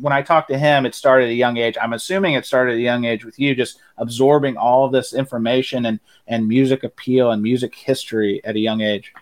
when 0.00 0.12
I 0.12 0.22
talked 0.22 0.48
to 0.50 0.58
him, 0.58 0.86
it 0.86 0.94
started 0.94 1.24
at 1.24 1.30
a 1.30 1.34
young 1.34 1.56
age. 1.56 1.76
I'm 1.80 1.92
assuming 1.92 2.34
it 2.34 2.46
started 2.46 2.72
at 2.72 2.78
a 2.78 2.82
young 2.82 3.04
age 3.04 3.24
with 3.24 3.36
you, 3.40 3.54
just 3.56 3.80
absorbing 3.96 4.56
all 4.56 4.84
of 4.84 4.92
this 4.92 5.12
information 5.12 5.86
and 5.86 5.98
and 6.28 6.46
music 6.46 6.84
appeal 6.84 7.30
and 7.32 7.42
music 7.42 7.74
history 7.74 8.40
at 8.44 8.54
a 8.54 8.60
young 8.60 8.80
age. 8.80 9.12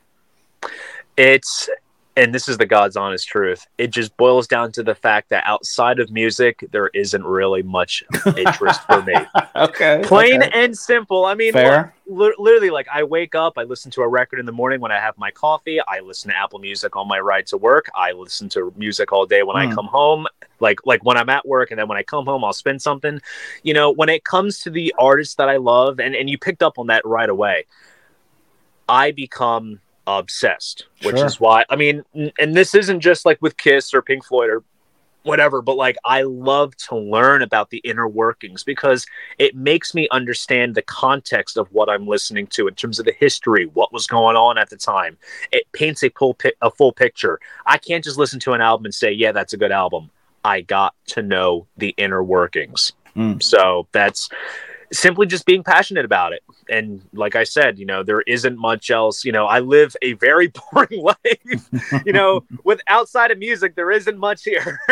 It's 1.16 1.70
and 2.16 2.34
this 2.34 2.48
is 2.48 2.56
the 2.56 2.64
God's 2.66 2.96
honest 2.96 3.28
truth. 3.28 3.66
It 3.76 3.88
just 3.88 4.16
boils 4.16 4.48
down 4.48 4.72
to 4.72 4.82
the 4.82 4.94
fact 4.94 5.28
that 5.28 5.44
outside 5.46 6.00
of 6.00 6.10
music, 6.10 6.64
there 6.72 6.88
isn't 6.88 7.24
really 7.24 7.62
much 7.62 8.02
interest 8.36 8.80
for 8.84 9.02
me. 9.02 9.14
okay. 9.56 10.00
Plain 10.02 10.42
okay. 10.42 10.50
and 10.54 10.76
simple. 10.76 11.26
I 11.26 11.34
mean, 11.34 11.52
Fair. 11.52 11.94
li- 12.06 12.34
literally, 12.38 12.70
like 12.70 12.88
I 12.92 13.02
wake 13.02 13.34
up, 13.34 13.58
I 13.58 13.64
listen 13.64 13.90
to 13.92 14.02
a 14.02 14.08
record 14.08 14.40
in 14.40 14.46
the 14.46 14.52
morning 14.52 14.80
when 14.80 14.90
I 14.92 14.98
have 14.98 15.18
my 15.18 15.30
coffee. 15.30 15.78
I 15.86 16.00
listen 16.00 16.30
to 16.30 16.36
Apple 16.36 16.58
Music 16.58 16.96
on 16.96 17.06
my 17.06 17.20
ride 17.20 17.46
to 17.48 17.58
work. 17.58 17.90
I 17.94 18.12
listen 18.12 18.48
to 18.50 18.72
music 18.76 19.12
all 19.12 19.26
day 19.26 19.42
when 19.42 19.56
I 19.56 19.66
Hmm. 19.66 19.74
come 19.74 19.86
home. 19.86 20.26
Like 20.58 20.86
like 20.86 21.04
when 21.04 21.18
I'm 21.18 21.28
at 21.28 21.46
work, 21.46 21.70
and 21.70 21.78
then 21.78 21.86
when 21.86 21.98
I 21.98 22.02
come 22.02 22.24
home, 22.24 22.42
I'll 22.44 22.54
spin 22.54 22.78
something. 22.78 23.20
You 23.62 23.74
know, 23.74 23.90
when 23.90 24.08
it 24.08 24.24
comes 24.24 24.60
to 24.60 24.70
the 24.70 24.94
artists 24.98 25.34
that 25.34 25.50
I 25.50 25.58
love, 25.58 26.00
and 26.00 26.16
and 26.16 26.30
you 26.30 26.38
picked 26.38 26.62
up 26.62 26.78
on 26.78 26.86
that 26.86 27.04
right 27.04 27.28
away. 27.28 27.66
I 28.88 29.10
become 29.10 29.80
obsessed, 30.06 30.86
which 31.02 31.16
Sure. 31.16 31.26
is 31.26 31.40
why 31.40 31.64
I 31.68 31.76
mean, 31.76 32.04
and 32.38 32.54
this 32.54 32.74
isn't 32.74 33.00
just 33.00 33.24
like 33.26 33.38
with 33.40 33.56
Kiss 33.56 33.92
or 33.94 34.02
Pink 34.02 34.24
Floyd 34.24 34.50
or 34.50 34.62
whatever, 35.22 35.60
but 35.60 35.76
like 35.76 35.96
I 36.04 36.22
love 36.22 36.76
to 36.88 36.96
learn 36.96 37.42
about 37.42 37.70
the 37.70 37.78
inner 37.78 38.06
workings 38.06 38.62
because 38.62 39.04
it 39.38 39.56
makes 39.56 39.92
me 39.92 40.06
understand 40.12 40.76
the 40.76 40.82
context 40.82 41.56
of 41.56 41.66
what 41.72 41.88
I'm 41.88 42.06
listening 42.06 42.46
to 42.48 42.68
in 42.68 42.74
terms 42.76 43.00
of 43.00 43.06
the 43.06 43.12
history, 43.12 43.66
what 43.66 43.92
was 43.92 44.06
going 44.06 44.36
on 44.36 44.56
at 44.56 44.70
the 44.70 44.76
time. 44.76 45.18
It 45.50 45.64
paints 45.72 46.04
a 46.04 46.10
full 46.10 46.34
pi- 46.34 46.52
a 46.62 46.70
full 46.70 46.92
picture. 46.92 47.40
I 47.66 47.76
can't 47.78 48.04
just 48.04 48.18
listen 48.18 48.38
to 48.40 48.52
an 48.52 48.60
album 48.60 48.84
and 48.84 48.94
say, 48.94 49.10
"Yeah, 49.10 49.32
that's 49.32 49.52
a 49.52 49.56
good 49.56 49.72
album." 49.72 50.10
I 50.44 50.60
got 50.60 50.94
to 51.08 51.22
know 51.22 51.66
the 51.76 51.92
inner 51.96 52.22
workings. 52.22 52.92
Mm. 53.16 53.42
So 53.42 53.88
that's 53.90 54.28
simply 54.92 55.26
just 55.26 55.46
being 55.46 55.62
passionate 55.62 56.04
about 56.04 56.32
it. 56.32 56.42
And 56.68 57.02
like 57.12 57.34
I 57.36 57.44
said, 57.44 57.78
you 57.78 57.86
know, 57.86 58.02
there 58.02 58.20
isn't 58.22 58.58
much 58.58 58.90
else. 58.90 59.24
You 59.24 59.32
know, 59.32 59.46
I 59.46 59.60
live 59.60 59.96
a 60.02 60.12
very 60.14 60.48
boring 60.72 61.02
life. 61.02 61.70
you 62.04 62.12
know, 62.12 62.44
with 62.64 62.80
outside 62.88 63.30
of 63.30 63.38
music, 63.38 63.74
there 63.74 63.90
isn't 63.90 64.18
much 64.18 64.44
here. 64.44 64.80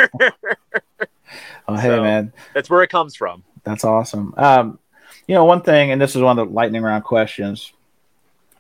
Oh, 1.67 1.75
hey 1.77 1.89
So- 1.89 2.03
man, 2.03 2.33
that's 2.53 2.69
where 2.71 2.83
it 2.83 2.91
comes 2.91 3.17
from. 3.17 3.43
that's 3.65 3.85
awesome. 3.85 4.35
Um, 4.37 4.79
You 5.27 5.35
know, 5.35 5.45
one 5.47 5.63
thing, 5.63 5.91
and 5.91 6.01
this 6.01 6.15
is 6.15 6.21
one 6.23 6.39
of 6.39 6.47
the 6.49 6.55
lightning 6.55 6.83
round 6.83 7.03
questions. 7.05 7.73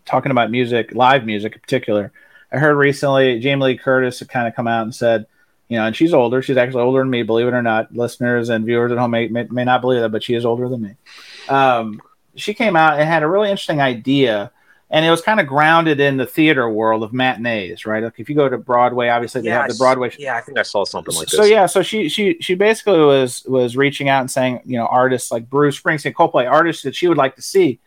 Talking 0.07 0.30
about 0.32 0.51
music, 0.51 0.95
live 0.95 1.24
music 1.26 1.55
in 1.55 1.61
particular, 1.61 2.11
I 2.51 2.57
heard 2.59 2.74
recently 2.76 3.39
Jamie 3.41 3.64
Lee 3.64 3.76
Curtis 3.78 4.18
had 4.20 4.28
kind 4.30 4.49
of 4.49 4.55
come 4.55 4.66
out 4.66 4.82
and 4.82 4.95
said, 4.95 5.26
you 5.69 5.79
know, 5.79 5.87
and 5.87 5.97
she's 5.97 6.12
older. 6.15 6.43
She's 6.43 6.57
actually 6.57 6.83
older 6.83 7.01
than 7.01 7.11
me, 7.11 7.23
believe 7.23 7.47
it 7.47 7.55
or 7.55 7.62
not. 7.62 7.95
Listeners 7.95 8.49
and 8.49 8.65
viewers 8.65 8.93
at 8.93 8.99
home 8.99 9.11
may, 9.11 9.29
may, 9.29 9.45
may 9.45 9.65
not 9.65 9.81
believe 9.81 10.01
that, 10.01 10.12
but 10.12 10.23
she 10.23 10.35
is 10.35 10.45
older 10.45 10.69
than 10.69 10.83
me. 10.83 10.97
Um, 11.49 12.01
she 12.37 12.55
came 12.55 12.77
out 12.77 12.99
and 12.99 13.09
had 13.09 13.23
a 13.23 13.29
really 13.29 13.51
interesting 13.51 13.81
idea 13.81 14.53
and 14.95 15.05
it 15.05 15.11
was 15.11 15.23
kind 15.23 15.41
of 15.41 15.49
grounded 15.49 15.99
in 15.99 16.17
the 16.19 16.27
theater 16.27 16.69
world 16.69 17.03
of 17.03 17.12
matinees, 17.12 17.85
right? 17.85 18.03
Like 18.05 18.21
if 18.21 18.29
you 18.29 18.37
go 18.37 18.49
to 18.49 18.59
Broadway, 18.59 19.09
obviously 19.09 19.41
they 19.41 19.49
Yeah, 19.49 19.62
have 19.62 19.69
the 19.69 19.75
Broadway. 19.75 20.12
Yeah, 20.19 20.37
I 20.37 20.41
think 20.41 20.57
I 20.57 20.62
saw 20.62 20.85
something 20.85 21.15
like 21.15 21.27
this. 21.27 21.37
So 21.37 21.45
yeah, 21.45 21.67
so 21.67 21.83
she 21.83 22.09
she 22.09 22.37
she 22.41 22.55
basically 22.55 23.01
was 23.01 23.45
was 23.45 23.77
reaching 23.77 24.09
out 24.09 24.21
and 24.21 24.31
saying, 24.31 24.61
you 24.65 24.79
know, 24.79 24.87
artists 24.87 25.33
like 25.33 25.51
Bruce 25.51 25.81
Springsteen, 25.81 26.12
Coldplay, 26.12 26.49
artists 26.49 26.85
that 26.85 26.95
she 26.95 27.09
would 27.09 27.17
like 27.17 27.35
to 27.37 27.43
see. 27.43 27.81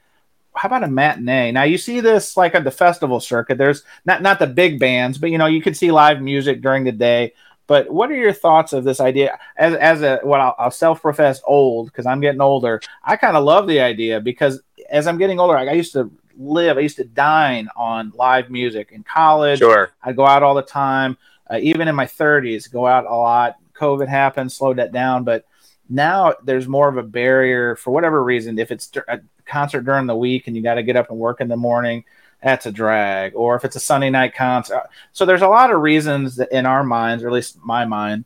How 0.53 0.67
about 0.67 0.84
a 0.84 0.88
matinee? 0.88 1.51
Now 1.51 1.63
you 1.63 1.78
see 1.78 2.01
this 2.01 2.36
like 2.36 2.55
at 2.55 2.65
the 2.65 2.71
festival 2.71 3.19
circuit. 3.19 3.57
There's 3.57 3.84
not 4.05 4.21
not 4.21 4.39
the 4.39 4.47
big 4.47 4.78
bands, 4.78 5.17
but 5.17 5.30
you 5.30 5.38
know 5.38 5.45
you 5.45 5.61
could 5.61 5.78
see 5.78 5.91
live 5.91 6.21
music 6.21 6.61
during 6.61 6.84
the 6.84 6.91
day. 6.91 7.34
But 7.68 7.91
what 7.91 8.09
are 8.09 8.15
your 8.15 8.34
thoughts 8.34 8.74
of 8.74 8.84
this 8.84 8.99
idea? 8.99 9.38
As 9.57 9.76
as 9.76 10.01
a 10.01 10.20
what 10.24 10.39
I'll, 10.39 10.55
I'll 10.57 10.72
self-profess 10.72 11.41
old 11.45 11.88
because 11.88 12.05
I'm 12.05 12.22
getting 12.22 12.41
older. 12.41 12.82
I 13.03 13.18
kind 13.18 13.38
of 13.38 13.43
love 13.43 13.68
the 13.68 13.82
idea 13.82 14.22
because 14.22 14.61
as 14.89 15.05
I'm 15.05 15.18
getting 15.18 15.39
older, 15.39 15.57
I, 15.57 15.68
I 15.68 15.74
used 15.74 15.93
to 15.93 16.11
live. 16.38 16.78
I 16.78 16.82
used 16.82 16.97
to 16.97 17.03
dine 17.03 17.68
on 17.76 18.13
live 18.15 18.49
music 18.49 18.91
in 18.91 19.03
college. 19.03 19.59
Sure. 19.59 19.91
I'd 20.01 20.15
go 20.15 20.26
out 20.26 20.43
all 20.43 20.55
the 20.55 20.61
time. 20.61 21.18
Uh, 21.49 21.59
even 21.61 21.88
in 21.88 21.95
my 21.95 22.05
30s, 22.05 22.72
go 22.72 22.86
out 22.86 23.05
a 23.05 23.15
lot. 23.15 23.55
COVID 23.74 24.07
happened, 24.07 24.51
slowed 24.51 24.78
that 24.78 24.91
down, 24.91 25.24
but 25.24 25.45
now 25.89 26.34
there's 26.43 26.68
more 26.68 26.89
of 26.89 26.97
a 26.97 27.03
barrier 27.03 27.76
for 27.76 27.91
whatever 27.91 28.24
reason. 28.24 28.59
If 28.59 28.72
it's 28.72 28.91
a 29.07 29.20
concert 29.45 29.82
during 29.82 30.07
the 30.07 30.15
week 30.15 30.47
and 30.47 30.55
you 30.55 30.63
got 30.63 30.76
to 30.76 30.84
get 30.84 30.95
up 30.95 31.09
and 31.09 31.18
work 31.18 31.39
in 31.39 31.47
the 31.47 31.57
morning, 31.57 32.03
that's 32.43 32.65
a 32.65 32.71
drag. 32.71 33.35
Or 33.35 33.55
if 33.55 33.65
it's 33.65 33.75
a 33.75 33.79
Sunday 33.79 34.09
night 34.09 34.35
concert, 34.35 34.83
so 35.13 35.25
there's 35.25 35.41
a 35.41 35.47
lot 35.47 35.71
of 35.71 35.81
reasons 35.81 36.39
in 36.39 36.65
our 36.65 36.83
minds, 36.83 37.23
or 37.23 37.27
at 37.27 37.33
least 37.33 37.59
my 37.63 37.85
mind, 37.85 38.25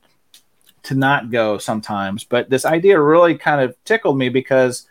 to 0.83 0.95
not 0.95 1.31
go 1.31 1.57
sometimes. 1.57 2.23
But 2.23 2.49
this 2.49 2.65
idea 2.65 2.99
really 2.99 3.37
kind 3.37 3.61
of 3.61 3.75
tickled 3.85 4.17
me 4.17 4.29
because 4.29 4.87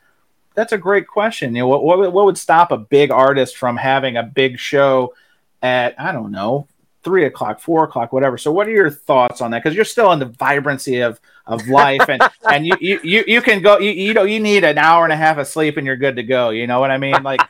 that's 0.55 0.73
a 0.73 0.79
great 0.79 1.07
question. 1.07 1.55
You 1.55 1.62
know, 1.62 1.68
what, 1.68 1.85
what 1.85 2.12
what 2.12 2.25
would 2.25 2.39
stop 2.39 2.73
a 2.73 2.79
big 2.79 3.11
artist 3.11 3.57
from 3.57 3.77
having 3.77 4.16
a 4.16 4.23
big 4.23 4.59
show 4.59 5.14
at 5.62 5.99
I 6.01 6.12
don't 6.12 6.33
know 6.33 6.66
three 7.03 7.25
o'clock, 7.25 7.61
four 7.61 7.85
o'clock, 7.85 8.13
whatever. 8.13 8.37
So, 8.39 8.53
what 8.53 8.67
are 8.67 8.73
your 8.73 8.91
thoughts 8.91 9.41
on 9.41 9.51
that? 9.51 9.63
Because 9.63 9.75
you're 9.75 9.85
still 9.85 10.13
in 10.13 10.19
the 10.19 10.27
vibrancy 10.27 11.01
of 11.01 11.21
of 11.47 11.67
life, 11.69 12.09
and 12.09 12.23
and 12.51 12.67
you 12.67 12.77
you 12.81 13.01
you, 13.03 13.25
you 13.27 13.43
can 13.43 13.63
go. 13.63 13.79
You 13.79 13.91
you 13.91 14.15
know 14.15 14.25
you 14.25 14.41
need 14.41 14.65
an 14.65 14.79
hour 14.79 15.05
and 15.05 15.13
a 15.13 15.17
half 15.17 15.39
of 15.39 15.47
sleep, 15.47 15.77
and 15.77 15.87
you're 15.87 15.97
good 15.97 16.17
to 16.17 16.23
go. 16.23 16.51
You 16.51 16.67
know 16.67 16.81
what 16.81 16.91
I 16.91 16.99
mean? 16.99 17.23
Like, 17.23 17.41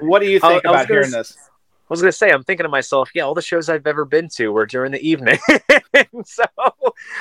what 0.00 0.20
do 0.20 0.28
you 0.28 0.40
think 0.40 0.66
I 0.66 0.70
about 0.70 0.88
gonna 0.88 1.00
hearing 1.00 1.10
this? 1.10 1.36
I 1.38 1.92
was 1.92 2.02
gonna 2.02 2.12
say, 2.12 2.30
I'm 2.30 2.44
thinking 2.44 2.64
to 2.64 2.68
myself, 2.68 3.10
yeah, 3.14 3.22
all 3.22 3.34
the 3.34 3.40
shows 3.40 3.70
I've 3.70 3.86
ever 3.86 4.04
been 4.04 4.28
to 4.30 4.52
were 4.52 4.66
during 4.66 4.92
the 4.92 5.00
evening. 5.00 5.38
so, 6.24 6.44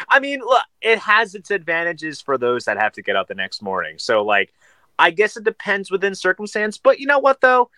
I 0.09 0.19
mean, 0.19 0.41
look, 0.41 0.63
it 0.81 0.99
has 0.99 1.35
its 1.35 1.51
advantages 1.51 2.19
for 2.19 2.37
those 2.37 2.65
that 2.65 2.77
have 2.77 2.91
to 2.93 3.01
get 3.01 3.15
up 3.15 3.29
the 3.29 3.35
next 3.35 3.61
morning. 3.61 3.97
So, 3.97 4.25
like, 4.25 4.53
I 4.99 5.11
guess 5.11 5.37
it 5.37 5.45
depends 5.45 5.89
within 5.89 6.15
circumstance. 6.15 6.77
But 6.77 6.99
you 6.99 7.05
know 7.05 7.19
what, 7.19 7.39
though, 7.39 7.69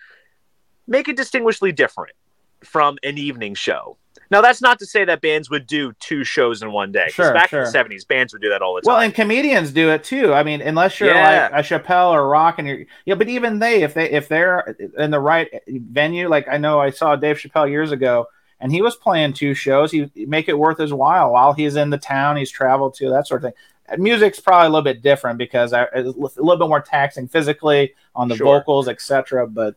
make 0.87 1.07
it 1.07 1.15
distinguishedly 1.15 1.73
different 1.73 2.15
from 2.63 2.97
an 3.03 3.17
evening 3.17 3.55
show. 3.55 3.97
Now, 4.31 4.41
that's 4.41 4.61
not 4.61 4.77
to 4.79 4.85
say 4.85 5.05
that 5.05 5.21
bands 5.21 5.49
would 5.49 5.65
do 5.65 5.91
two 5.99 6.23
shows 6.23 6.61
in 6.61 6.71
one 6.71 6.91
day. 6.91 7.05
'cause 7.05 7.13
Sure, 7.15 7.33
back 7.33 7.49
sure. 7.49 7.59
in 7.61 7.65
the 7.65 7.71
'70s, 7.71 8.05
bands 8.05 8.31
would 8.31 8.43
do 8.43 8.49
that 8.49 8.61
all 8.61 8.75
the 8.75 8.81
time. 8.81 8.93
Well, 8.93 9.01
and 9.01 9.13
comedians 9.13 9.71
do 9.71 9.89
it 9.89 10.03
too. 10.03 10.33
I 10.33 10.43
mean, 10.43 10.61
unless 10.61 10.99
you're 10.99 11.09
Yeah. 11.13 11.49
like 11.51 11.65
a 11.65 11.67
Chappelle 11.67 12.11
or 12.11 12.27
Rock, 12.29 12.59
and 12.59 12.67
you're 12.67 12.83
yeah. 13.05 13.15
But 13.15 13.27
even 13.29 13.57
they, 13.59 13.81
if 13.81 13.95
they 13.95 14.09
if 14.11 14.27
they're 14.27 14.75
in 14.97 15.09
the 15.09 15.19
right 15.19 15.49
venue, 15.67 16.27
like 16.29 16.47
I 16.47 16.57
know 16.57 16.79
I 16.79 16.91
saw 16.91 17.15
Dave 17.15 17.37
Chappelle 17.39 17.69
years 17.71 17.91
ago, 17.91 18.27
and 18.59 18.71
he 18.71 18.83
was 18.83 18.95
playing 18.95 19.33
two 19.33 19.55
shows. 19.55 19.91
He 19.91 20.11
make 20.27 20.47
it 20.47 20.59
worth 20.59 20.77
his 20.77 20.93
while 20.93 21.31
while 21.31 21.53
he's 21.53 21.75
in 21.75 21.89
the 21.89 21.97
town 21.97 22.37
he's 22.37 22.51
traveled 22.51 22.93
to, 22.95 23.09
that 23.09 23.25
sort 23.27 23.43
of 23.43 23.51
thing. 23.53 23.99
Music's 23.99 24.39
probably 24.39 24.67
a 24.67 24.69
little 24.69 24.83
bit 24.83 25.01
different 25.01 25.39
because 25.39 25.73
I, 25.73 25.87
it's 25.95 26.15
a 26.15 26.41
little 26.43 26.57
bit 26.57 26.67
more 26.69 26.81
taxing 26.81 27.27
physically 27.27 27.95
on 28.13 28.27
the 28.27 28.35
Sure. 28.35 28.45
vocals, 28.59 28.87
etc. 28.87 29.47
But 29.47 29.73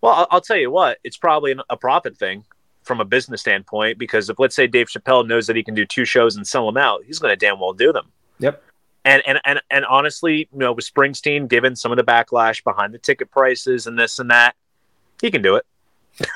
Well, 0.00 0.12
I'll, 0.12 0.26
I'll 0.30 0.40
tell 0.40 0.56
you 0.56 0.70
what, 0.70 0.98
it's 1.04 1.16
probably 1.16 1.52
an, 1.52 1.60
a 1.68 1.76
profit 1.76 2.16
thing 2.16 2.44
from 2.82 3.00
a 3.00 3.04
business 3.04 3.40
standpoint 3.42 3.98
because 3.98 4.30
if 4.30 4.38
let's 4.38 4.56
say 4.56 4.66
Dave 4.66 4.88
Chappelle 4.88 5.26
knows 5.26 5.46
that 5.46 5.56
he 5.56 5.62
can 5.62 5.74
do 5.74 5.84
two 5.84 6.04
shows 6.04 6.36
and 6.36 6.46
sell 6.46 6.66
them 6.66 6.76
out, 6.76 7.04
he's 7.04 7.18
going 7.18 7.32
to 7.32 7.36
damn 7.36 7.60
well 7.60 7.72
do 7.72 7.92
them. 7.92 8.06
Yep. 8.38 8.62
And 9.04 9.22
and 9.26 9.40
and 9.44 9.62
and 9.70 9.84
honestly, 9.86 10.48
you 10.52 10.58
know, 10.58 10.72
with 10.72 10.92
Springsteen, 10.92 11.48
given 11.48 11.74
some 11.74 11.90
of 11.90 11.96
the 11.96 12.04
backlash 12.04 12.62
behind 12.64 12.92
the 12.92 12.98
ticket 12.98 13.30
prices 13.30 13.86
and 13.86 13.98
this 13.98 14.18
and 14.18 14.30
that, 14.30 14.54
he 15.20 15.30
can 15.30 15.40
do 15.40 15.56
it. 15.56 15.66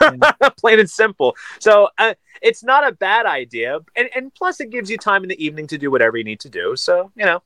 Plain 0.57 0.81
and 0.81 0.89
simple. 0.89 1.37
So 1.59 1.89
uh, 1.99 2.15
it's 2.41 2.65
not 2.65 2.87
a 2.87 2.93
bad 2.93 3.27
idea, 3.27 3.81
and 3.97 4.09
and 4.15 4.35
plus 4.35 4.61
it 4.61 4.71
gives 4.71 4.91
you 4.91 4.97
time 4.97 5.25
in 5.25 5.29
the 5.29 5.45
evening 5.45 5.67
to 5.69 5.79
do 5.79 5.91
whatever 5.91 6.17
you 6.17 6.25
need 6.25 6.41
to 6.41 6.49
do. 6.49 6.75
So 6.77 7.11
you 7.17 7.27
know, 7.27 7.43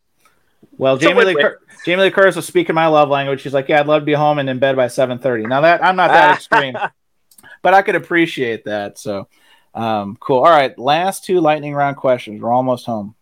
Well, 0.76 0.96
Jamie 0.96 1.24
Lee. 1.24 1.34
Cur- 1.34 1.60
Jamie 1.84 2.02
Lee 2.02 2.10
Curtis 2.10 2.36
was 2.36 2.46
speaking 2.46 2.74
my 2.74 2.86
love 2.86 3.08
language. 3.08 3.40
She's 3.40 3.54
like, 3.54 3.68
"Yeah, 3.68 3.80
I'd 3.80 3.86
love 3.86 4.02
to 4.02 4.06
be 4.06 4.14
home 4.14 4.38
and 4.38 4.48
in 4.48 4.58
bed 4.58 4.76
by 4.76 4.86
7.30. 4.86 5.48
Now 5.48 5.60
that 5.60 5.84
I'm 5.84 5.96
not 5.96 6.08
that 6.08 6.36
extreme, 6.36 6.76
but 7.62 7.74
I 7.74 7.82
could 7.82 7.94
appreciate 7.94 8.64
that. 8.64 8.98
So, 8.98 9.28
um, 9.74 10.16
cool. 10.20 10.38
All 10.38 10.50
right, 10.50 10.76
last 10.78 11.24
two 11.24 11.40
lightning 11.40 11.74
round 11.74 11.96
questions. 11.96 12.40
We're 12.40 12.52
almost 12.52 12.86
home. 12.86 13.14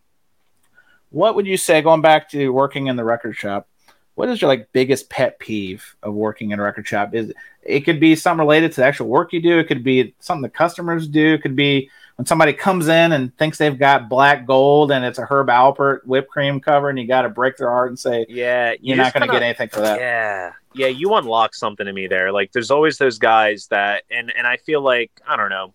What 1.10 1.34
would 1.36 1.46
you 1.46 1.56
say, 1.56 1.82
going 1.82 2.02
back 2.02 2.30
to 2.30 2.48
working 2.50 2.88
in 2.88 2.96
the 2.96 3.04
record 3.04 3.36
shop? 3.36 3.68
What 4.16 4.28
is 4.30 4.40
your 4.40 4.48
like 4.48 4.72
biggest 4.72 5.10
pet 5.10 5.38
peeve 5.38 5.96
of 6.02 6.14
working 6.14 6.50
in 6.50 6.58
a 6.58 6.62
record 6.62 6.86
shop? 6.86 7.14
Is 7.14 7.32
it 7.62 7.80
could 7.80 8.00
be 8.00 8.16
something 8.16 8.40
related 8.40 8.72
to 8.72 8.80
the 8.80 8.86
actual 8.86 9.08
work 9.08 9.32
you 9.32 9.42
do. 9.42 9.58
It 9.58 9.68
could 9.68 9.84
be 9.84 10.14
something 10.20 10.42
the 10.42 10.48
customers 10.48 11.06
do. 11.06 11.34
It 11.34 11.42
could 11.42 11.56
be 11.56 11.90
when 12.16 12.26
somebody 12.26 12.52
comes 12.52 12.88
in 12.88 13.12
and 13.12 13.36
thinks 13.36 13.58
they've 13.58 13.78
got 13.78 14.08
black 14.08 14.46
gold 14.46 14.90
and 14.90 15.04
it's 15.04 15.18
a 15.18 15.26
Herb 15.26 15.48
Alpert 15.48 16.00
whipped 16.04 16.30
cream 16.30 16.60
cover, 16.60 16.88
and 16.88 16.98
you 16.98 17.06
got 17.06 17.22
to 17.22 17.28
break 17.28 17.56
their 17.56 17.70
heart 17.70 17.90
and 17.90 17.98
say 17.98 18.26
yeah, 18.28 18.72
you 18.72 18.78
you're 18.80 18.96
not 18.96 19.12
going 19.12 19.26
to 19.26 19.32
get 19.32 19.42
anything 19.42 19.68
for 19.68 19.80
that. 19.80 20.00
Yeah. 20.00 20.52
Yeah, 20.74 20.88
you 20.88 21.14
unlock 21.14 21.54
something 21.54 21.86
to 21.86 21.92
me 21.92 22.06
there. 22.06 22.32
Like 22.32 22.52
there's 22.52 22.70
always 22.70 22.98
those 22.98 23.18
guys 23.18 23.68
that 23.68 24.04
and 24.10 24.34
and 24.36 24.46
I 24.46 24.56
feel 24.58 24.82
like, 24.82 25.10
I 25.26 25.36
don't 25.36 25.50
know, 25.50 25.72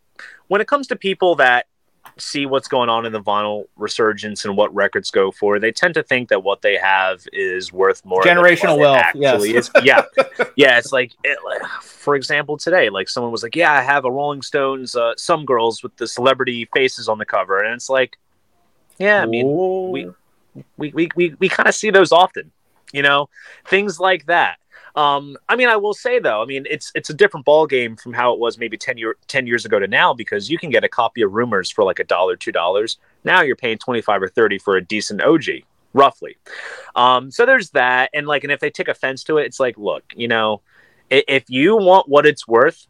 when 0.47 0.61
it 0.61 0.67
comes 0.67 0.87
to 0.87 0.95
people 0.95 1.35
that 1.35 1.67
see 2.17 2.45
what's 2.45 2.67
going 2.67 2.89
on 2.89 3.05
in 3.05 3.11
the 3.11 3.21
vinyl 3.21 3.65
resurgence 3.75 4.45
and 4.45 4.55
what 4.57 4.73
records 4.73 5.11
go 5.11 5.31
for, 5.31 5.59
they 5.59 5.71
tend 5.71 5.93
to 5.95 6.03
think 6.03 6.29
that 6.29 6.43
what 6.43 6.61
they 6.61 6.77
have 6.77 7.25
is 7.33 7.71
worth 7.71 8.03
more 8.05 8.21
Generational 8.23 8.77
wealth, 8.77 8.97
Actually, 8.97 9.53
yes. 9.53 9.71
yeah, 9.83 10.03
yeah. 10.55 10.77
It's 10.77 10.91
like, 10.91 11.13
it, 11.23 11.37
like, 11.45 11.61
for 11.81 12.15
example, 12.15 12.57
today, 12.57 12.89
like 12.89 13.09
someone 13.09 13.31
was 13.31 13.43
like, 13.43 13.55
"Yeah, 13.55 13.71
I 13.71 13.81
have 13.81 14.05
a 14.05 14.11
Rolling 14.11 14.41
Stones, 14.41 14.95
uh, 14.95 15.13
some 15.17 15.45
girls 15.45 15.83
with 15.83 15.95
the 15.97 16.07
celebrity 16.07 16.67
faces 16.73 17.07
on 17.07 17.17
the 17.17 17.25
cover," 17.25 17.59
and 17.63 17.73
it's 17.73 17.89
like, 17.89 18.17
yeah, 18.97 19.21
I 19.21 19.25
mean, 19.25 19.47
we 19.91 20.09
we 20.77 20.91
we 20.91 21.09
we, 21.15 21.35
we 21.39 21.49
kind 21.49 21.67
of 21.67 21.75
see 21.75 21.89
those 21.89 22.11
often 22.11 22.51
you 22.93 23.01
know 23.01 23.29
things 23.65 23.99
like 23.99 24.25
that 24.25 24.57
um 24.95 25.37
i 25.49 25.55
mean 25.55 25.67
i 25.67 25.75
will 25.75 25.93
say 25.93 26.19
though 26.19 26.41
i 26.41 26.45
mean 26.45 26.65
it's 26.69 26.91
it's 26.95 27.09
a 27.09 27.13
different 27.13 27.45
ball 27.45 27.65
game 27.65 27.95
from 27.95 28.13
how 28.13 28.33
it 28.33 28.39
was 28.39 28.57
maybe 28.57 28.77
10 28.77 28.97
year 28.97 29.15
10 29.27 29.47
years 29.47 29.65
ago 29.65 29.79
to 29.79 29.87
now 29.87 30.13
because 30.13 30.49
you 30.49 30.57
can 30.57 30.69
get 30.69 30.83
a 30.83 30.89
copy 30.89 31.21
of 31.21 31.31
Rumours 31.31 31.69
for 31.69 31.83
like 31.83 31.99
a 31.99 32.03
dollar 32.03 32.35
two 32.35 32.51
dollars 32.51 32.97
now 33.23 33.41
you're 33.41 33.55
paying 33.55 33.77
25 33.77 34.23
or 34.23 34.27
30 34.27 34.59
for 34.59 34.75
a 34.75 34.81
decent 34.83 35.21
og 35.21 35.43
roughly 35.93 36.37
um 36.95 37.31
so 37.31 37.45
there's 37.45 37.71
that 37.71 38.09
and 38.13 38.27
like 38.27 38.43
and 38.43 38.51
if 38.51 38.59
they 38.59 38.69
take 38.69 38.87
offense 38.87 39.23
to 39.23 39.37
it 39.37 39.45
it's 39.45 39.59
like 39.59 39.77
look 39.77 40.03
you 40.15 40.27
know 40.27 40.61
if 41.09 41.49
you 41.49 41.75
want 41.75 42.07
what 42.07 42.25
it's 42.25 42.47
worth 42.47 42.87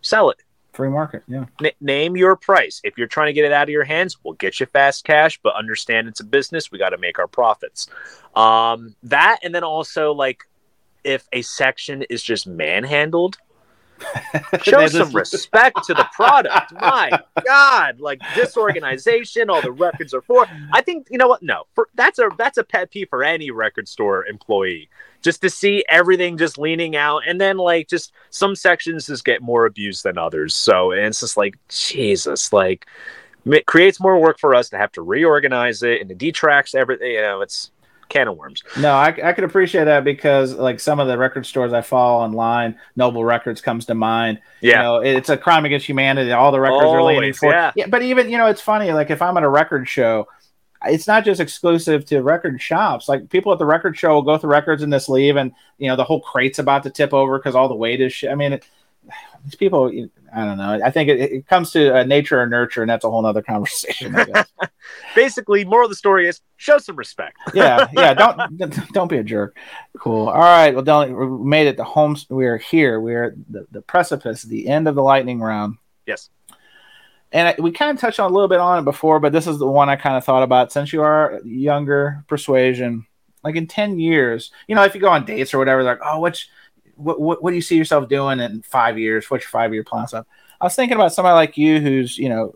sell 0.00 0.30
it 0.30 0.42
free 0.72 0.88
market. 0.88 1.22
Yeah. 1.28 1.44
N- 1.62 1.72
name 1.80 2.16
your 2.16 2.36
price. 2.36 2.80
If 2.84 2.96
you're 2.96 3.06
trying 3.06 3.28
to 3.28 3.32
get 3.32 3.44
it 3.44 3.52
out 3.52 3.64
of 3.64 3.68
your 3.68 3.84
hands, 3.84 4.16
we'll 4.22 4.34
get 4.34 4.60
you 4.60 4.66
fast 4.66 5.04
cash, 5.04 5.38
but 5.42 5.54
understand 5.54 6.08
it's 6.08 6.20
a 6.20 6.24
business. 6.24 6.70
We 6.70 6.78
got 6.78 6.90
to 6.90 6.98
make 6.98 7.18
our 7.18 7.28
profits. 7.28 7.88
Um, 8.34 8.94
that, 9.04 9.38
and 9.42 9.54
then 9.54 9.64
also 9.64 10.12
like 10.12 10.44
if 11.04 11.28
a 11.32 11.42
section 11.42 12.02
is 12.02 12.22
just 12.22 12.46
manhandled, 12.46 13.38
show 14.62 14.86
some 14.88 15.10
respect 15.12 15.84
to 15.84 15.94
the 15.94 16.06
product. 16.12 16.72
My 16.80 17.10
God, 17.44 18.00
like 18.00 18.20
disorganization, 18.34 19.50
all 19.50 19.62
the 19.62 19.72
records 19.72 20.14
are 20.14 20.22
for. 20.22 20.46
I 20.72 20.82
think 20.82 21.08
you 21.10 21.18
know 21.18 21.28
what? 21.28 21.42
No, 21.42 21.64
for, 21.74 21.88
that's 21.94 22.18
a 22.18 22.28
that's 22.36 22.58
a 22.58 22.64
pet 22.64 22.90
peeve 22.90 23.08
for 23.08 23.22
any 23.22 23.50
record 23.50 23.88
store 23.88 24.26
employee. 24.26 24.88
Just 25.22 25.40
to 25.42 25.50
see 25.50 25.84
everything 25.88 26.36
just 26.36 26.58
leaning 26.58 26.96
out, 26.96 27.22
and 27.26 27.40
then 27.40 27.56
like 27.56 27.88
just 27.88 28.12
some 28.30 28.56
sections 28.56 29.06
just 29.06 29.24
get 29.24 29.40
more 29.42 29.66
abused 29.66 30.02
than 30.02 30.18
others. 30.18 30.54
So 30.54 30.92
and 30.92 31.06
it's 31.06 31.20
just 31.20 31.36
like 31.36 31.56
Jesus, 31.68 32.52
like 32.52 32.86
it 33.44 33.66
creates 33.66 34.00
more 34.00 34.18
work 34.18 34.38
for 34.38 34.54
us 34.54 34.68
to 34.70 34.78
have 34.78 34.92
to 34.92 35.02
reorganize 35.02 35.82
it, 35.82 36.00
and 36.00 36.10
it 36.10 36.18
detracts 36.18 36.74
everything. 36.74 37.12
You 37.12 37.22
know, 37.22 37.40
it's 37.40 37.70
can 38.12 38.28
of 38.28 38.36
worms. 38.36 38.62
No, 38.78 38.92
I, 38.92 39.08
I 39.24 39.32
could 39.32 39.44
appreciate 39.44 39.84
that 39.84 40.04
because 40.04 40.54
like 40.54 40.78
some 40.78 41.00
of 41.00 41.08
the 41.08 41.16
record 41.16 41.46
stores 41.46 41.72
I 41.72 41.80
follow 41.80 42.22
online, 42.22 42.78
Noble 42.94 43.24
Records 43.24 43.60
comes 43.60 43.86
to 43.86 43.94
mind. 43.94 44.40
Yeah. 44.60 44.76
You 44.76 44.82
know, 44.82 44.96
it's 44.98 45.30
a 45.30 45.36
crime 45.36 45.64
against 45.64 45.86
humanity. 45.86 46.30
All 46.32 46.52
the 46.52 46.60
records 46.60 46.84
are 46.84 47.02
leaning 47.02 47.16
Always, 47.16 47.38
for 47.38 47.50
yeah. 47.50 47.72
But 47.88 48.02
even 48.02 48.30
you 48.30 48.38
know, 48.38 48.46
it's 48.46 48.60
funny. 48.60 48.92
Like 48.92 49.10
if 49.10 49.22
I'm 49.22 49.36
at 49.36 49.42
a 49.42 49.48
record 49.48 49.88
show, 49.88 50.28
it's 50.84 51.06
not 51.06 51.24
just 51.24 51.40
exclusive 51.40 52.04
to 52.06 52.22
record 52.22 52.60
shops. 52.60 53.08
Like 53.08 53.30
people 53.30 53.52
at 53.52 53.58
the 53.58 53.66
record 53.66 53.96
show 53.96 54.14
will 54.14 54.22
go 54.22 54.36
through 54.36 54.50
records 54.50 54.82
in 54.82 54.90
this 54.90 55.08
leave, 55.08 55.36
and 55.36 55.52
you 55.78 55.88
know 55.88 55.96
the 55.96 56.04
whole 56.04 56.20
crate's 56.20 56.58
about 56.58 56.82
to 56.84 56.90
tip 56.90 57.14
over 57.14 57.38
because 57.38 57.54
all 57.54 57.68
the 57.68 57.74
weight 57.74 58.00
is. 58.00 58.12
Sh- 58.12 58.24
I 58.30 58.34
mean, 58.34 58.54
it, 58.54 58.66
these 59.44 59.54
people. 59.54 59.90
I 60.34 60.44
don't 60.44 60.56
know. 60.56 60.80
I 60.82 60.90
think 60.90 61.10
it, 61.10 61.20
it 61.20 61.46
comes 61.46 61.72
to 61.72 61.94
uh, 61.94 62.04
nature 62.04 62.40
or 62.40 62.46
nurture, 62.46 62.82
and 62.82 62.90
that's 62.90 63.04
a 63.04 63.10
whole 63.10 63.24
other 63.26 63.42
conversation. 63.42 64.14
I 64.16 64.24
guess. 64.24 64.52
Basically, 65.14 65.64
moral 65.64 65.86
of 65.86 65.90
the 65.90 65.96
story 65.96 66.26
is 66.26 66.40
show 66.56 66.78
some 66.78 66.96
respect. 66.96 67.36
yeah, 67.54 67.86
yeah. 67.92 68.14
Don't 68.14 68.58
don't 68.92 69.08
be 69.08 69.18
a 69.18 69.24
jerk. 69.24 69.56
Cool. 69.98 70.28
All 70.28 70.40
right. 70.40 70.74
Well, 70.74 70.84
Dylan, 70.84 71.38
we 71.38 71.48
made 71.48 71.66
it. 71.66 71.76
The 71.76 71.84
home. 71.84 72.16
We 72.30 72.46
are 72.46 72.56
here. 72.56 73.00
We 73.00 73.14
are 73.14 73.36
the, 73.50 73.66
the 73.70 73.82
precipice, 73.82 74.42
the 74.42 74.68
end 74.68 74.88
of 74.88 74.94
the 74.94 75.02
lightning 75.02 75.40
round. 75.40 75.76
Yes. 76.06 76.30
And 77.30 77.48
I, 77.48 77.54
we 77.58 77.70
kind 77.70 77.90
of 77.90 78.00
touched 78.00 78.20
on 78.20 78.30
a 78.30 78.34
little 78.34 78.48
bit 78.48 78.60
on 78.60 78.78
it 78.78 78.84
before, 78.84 79.20
but 79.20 79.32
this 79.32 79.46
is 79.46 79.58
the 79.58 79.66
one 79.66 79.88
I 79.88 79.96
kind 79.96 80.16
of 80.16 80.24
thought 80.24 80.42
about. 80.42 80.72
Since 80.72 80.92
you 80.92 81.02
are 81.02 81.40
younger, 81.44 82.24
persuasion, 82.26 83.06
like 83.44 83.56
in 83.56 83.66
ten 83.66 83.98
years, 83.98 84.50
you 84.66 84.74
know, 84.74 84.84
if 84.84 84.94
you 84.94 85.00
go 85.00 85.08
on 85.08 85.26
dates 85.26 85.52
or 85.52 85.58
whatever, 85.58 85.84
they're 85.84 85.94
like, 85.94 86.02
oh, 86.04 86.20
which, 86.20 86.48
what, 87.02 87.20
what, 87.20 87.42
what 87.42 87.50
do 87.50 87.56
you 87.56 87.62
see 87.62 87.76
yourself 87.76 88.08
doing 88.08 88.40
in 88.40 88.62
five 88.62 88.98
years? 88.98 89.30
What's 89.30 89.44
your 89.44 89.50
five 89.50 89.72
year 89.72 89.84
plan? 89.84 90.06
Stuff. 90.06 90.26
I 90.60 90.64
was 90.64 90.74
thinking 90.74 90.96
about 90.96 91.12
somebody 91.12 91.34
like 91.34 91.58
you, 91.58 91.80
who's 91.80 92.16
you 92.16 92.28
know, 92.28 92.54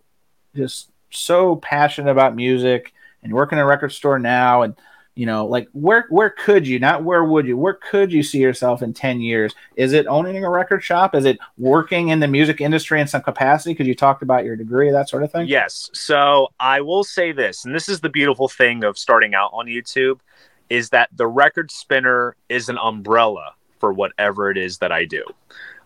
just 0.54 0.90
so 1.10 1.56
passionate 1.56 2.10
about 2.10 2.36
music 2.36 2.92
and 3.22 3.32
working 3.32 3.58
in 3.58 3.64
a 3.64 3.66
record 3.66 3.92
store 3.92 4.18
now, 4.18 4.62
and 4.62 4.76
you 5.16 5.24
know, 5.24 5.46
like 5.46 5.68
where 5.72 6.06
where 6.10 6.30
could 6.30 6.68
you, 6.68 6.78
not 6.78 7.02
where 7.02 7.24
would 7.24 7.46
you, 7.46 7.56
where 7.56 7.74
could 7.74 8.12
you 8.12 8.22
see 8.22 8.38
yourself 8.38 8.82
in 8.82 8.92
10 8.92 9.20
years? 9.20 9.54
Is 9.74 9.92
it 9.92 10.06
owning 10.06 10.44
a 10.44 10.50
record 10.50 10.84
shop? 10.84 11.14
Is 11.14 11.24
it 11.24 11.38
working 11.56 12.10
in 12.10 12.20
the 12.20 12.28
music 12.28 12.60
industry 12.60 13.00
in 13.00 13.08
some 13.08 13.22
capacity? 13.22 13.72
Because 13.72 13.86
you 13.86 13.94
talked 13.94 14.22
about 14.22 14.44
your 14.44 14.56
degree, 14.56 14.90
that 14.90 15.08
sort 15.08 15.22
of 15.22 15.32
thing. 15.32 15.48
Yes. 15.48 15.90
So 15.94 16.48
I 16.60 16.82
will 16.82 17.02
say 17.02 17.32
this, 17.32 17.64
and 17.64 17.74
this 17.74 17.88
is 17.88 18.00
the 18.00 18.10
beautiful 18.10 18.46
thing 18.46 18.84
of 18.84 18.98
starting 18.98 19.34
out 19.34 19.50
on 19.54 19.66
YouTube, 19.66 20.20
is 20.68 20.90
that 20.90 21.08
the 21.16 21.26
record 21.26 21.70
spinner 21.70 22.36
is 22.48 22.68
an 22.68 22.78
umbrella 22.78 23.55
for 23.78 23.92
whatever 23.92 24.50
it 24.50 24.58
is 24.58 24.78
that 24.78 24.92
I 24.92 25.04
do. 25.04 25.24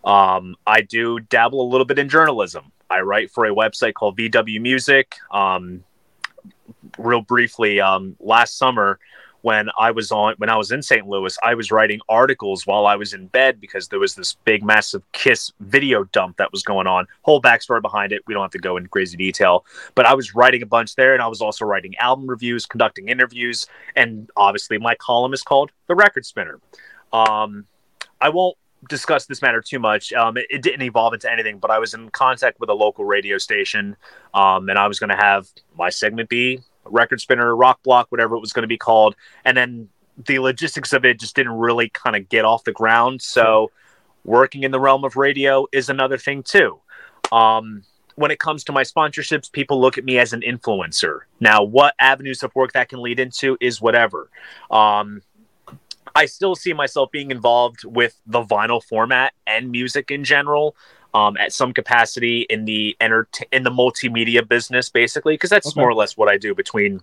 Um, 0.05 0.57
I 0.67 0.83
do 0.83 1.21
dabble 1.21 1.61
a 1.61 1.69
little 1.69 1.85
bit 1.85 1.99
in 1.99 2.09
journalism. 2.09 2.73
I 2.89 3.01
write 3.01 3.31
for 3.31 3.45
a 3.47 3.55
website 3.55 3.95
called 3.95 4.17
VW 4.17 4.61
Music. 4.61 5.17
Um, 5.31 5.85
real 6.99 7.21
briefly, 7.21 7.81
um, 7.81 8.17
last 8.21 8.59
summer 8.59 8.99
when 9.43 9.69
I 9.79 9.91
was 9.91 10.13
on 10.13 10.35
when 10.39 10.51
I 10.51 10.57
was 10.57 10.71
in 10.71 10.83
St. 10.83 11.07
Louis, 11.07 11.37
I 11.43 11.55
was 11.55 11.71
writing 11.71 12.01
articles 12.09 12.67
while 12.67 12.87
I 12.87 12.97
was 12.97 13.15
in 13.15 13.27
bed 13.27 13.61
because 13.61 13.89
there 13.89 13.99
was 13.99 14.15
this 14.15 14.35
big 14.45 14.63
massive 14.63 15.03
Kiss 15.13 15.53
video 15.61 16.05
dump 16.05 16.37
that 16.37 16.53
was 16.53 16.63
going 16.63 16.87
on. 16.87 17.07
Whole 17.23 17.41
backstory 17.41 17.81
behind 17.81 18.13
it. 18.13 18.23
We 18.27 18.35
don't 18.35 18.43
have 18.43 18.51
to 18.53 18.59
go 18.59 18.77
into 18.77 18.89
crazy 18.89 19.17
detail, 19.17 19.65
but 19.95 20.07
I 20.07 20.15
was 20.15 20.35
writing 20.35 20.63
a 20.63 20.67
bunch 20.67 20.95
there, 20.95 21.15
and 21.15 21.23
I 21.23 21.27
was 21.27 21.41
also 21.41 21.65
writing 21.65 21.97
album 21.97 22.29
reviews, 22.29 22.67
conducting 22.67 23.09
interviews, 23.09 23.67
and 23.97 24.31
obviously 24.37 24.79
my 24.79 24.95
column 24.97 25.33
is 25.33 25.43
called 25.43 25.71
The 25.87 25.95
Record 25.95 26.27
Spinner. 26.27 26.61
Um, 27.13 27.67
I 28.21 28.29
won't 28.29 28.57
discuss 28.89 29.27
this 29.27 29.43
matter 29.43 29.61
too 29.61 29.79
much. 29.79 30.13
Um, 30.13 30.37
it, 30.37 30.47
it, 30.51 30.63
didn't 30.63 30.83
evolve 30.83 31.13
into 31.13 31.31
anything, 31.31 31.59
but 31.59 31.71
I 31.71 31.79
was 31.79 31.95
in 31.95 32.09
contact 32.11 32.61
with 32.61 32.71
a 32.71 32.75
local 32.75 33.05
radio 33.05 33.39
station, 33.39 33.97
um, 34.33 34.69
and 34.69 34.79
I 34.79 34.87
was 34.87 34.99
going 34.99 35.11
to 35.11 35.17
have 35.17 35.49
my 35.77 35.91
segment 35.91 36.29
be 36.29 36.61
record 36.85 37.21
spinner, 37.21 37.55
rock 37.55 37.83
block, 37.83 38.07
whatever 38.11 38.37
it 38.37 38.41
was 38.41 38.53
going 38.53 38.63
to 38.63 38.69
be 38.69 38.79
called. 38.79 39.15
And 39.45 39.57
then 39.57 39.89
the 40.27 40.39
logistics 40.39 40.93
of 40.93 41.05
it 41.05 41.21
just 41.21 41.37
didn't 41.37 41.53
really 41.53 41.89
kind 41.91 42.17
of 42.17 42.29
get 42.29 42.45
off 42.45 42.65
the 42.65 42.73
ground. 42.73 43.23
So 43.23 43.71
working 44.25 44.63
in 44.63 44.71
the 44.71 44.81
realm 44.81 45.05
of 45.05 45.17
radio 45.17 45.67
is 45.73 45.89
another 45.89 46.19
thing 46.19 46.43
too. 46.43 46.81
Um, 47.33 47.83
when 48.17 48.31
it 48.31 48.39
comes 48.39 48.65
to 48.65 48.73
my 48.73 48.83
sponsorships, 48.83 49.51
people 49.51 49.81
look 49.81 49.97
at 49.97 50.05
me 50.05 50.19
as 50.19 50.33
an 50.33 50.43
influencer. 50.43 51.21
Now, 51.39 51.63
what 51.63 51.95
avenues 51.99 52.43
of 52.43 52.55
work 52.55 52.73
that 52.73 52.89
can 52.89 53.01
lead 53.01 53.19
into 53.19 53.57
is 53.61 53.81
whatever. 53.81 54.29
Um, 54.71 55.23
I 56.15 56.27
still 56.27 56.55
see 56.55 56.73
myself 56.73 57.11
being 57.11 57.31
involved 57.31 57.85
with 57.85 58.21
the 58.27 58.43
vinyl 58.43 58.83
format 58.83 59.33
and 59.47 59.71
music 59.71 60.11
in 60.11 60.25
general 60.25 60.75
um, 61.15 61.37
at 61.37 61.53
some 61.53 61.73
capacity 61.73 62.43
in 62.43 62.65
the 62.65 62.97
enter- 63.01 63.29
in 63.53 63.63
the 63.63 63.71
multimedia 63.71 64.47
business, 64.47 64.89
basically, 64.89 65.35
because 65.35 65.51
that's 65.51 65.69
okay. 65.69 65.81
more 65.81 65.89
or 65.89 65.95
less 65.95 66.17
what 66.17 66.29
I 66.29 66.37
do 66.37 66.55
between 66.55 67.01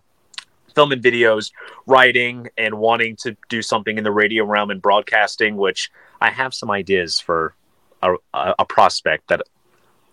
film 0.75 0.91
and 0.91 1.01
videos, 1.01 1.51
writing, 1.85 2.49
and 2.57 2.75
wanting 2.75 3.15
to 3.17 3.35
do 3.49 3.61
something 3.61 3.97
in 3.97 4.03
the 4.03 4.11
radio 4.11 4.45
realm 4.45 4.69
and 4.69 4.81
broadcasting. 4.81 5.57
Which 5.57 5.91
I 6.21 6.29
have 6.29 6.53
some 6.53 6.71
ideas 6.71 7.19
for 7.19 7.53
a, 8.01 8.15
a, 8.33 8.55
a 8.59 8.65
prospect 8.65 9.27
that 9.27 9.41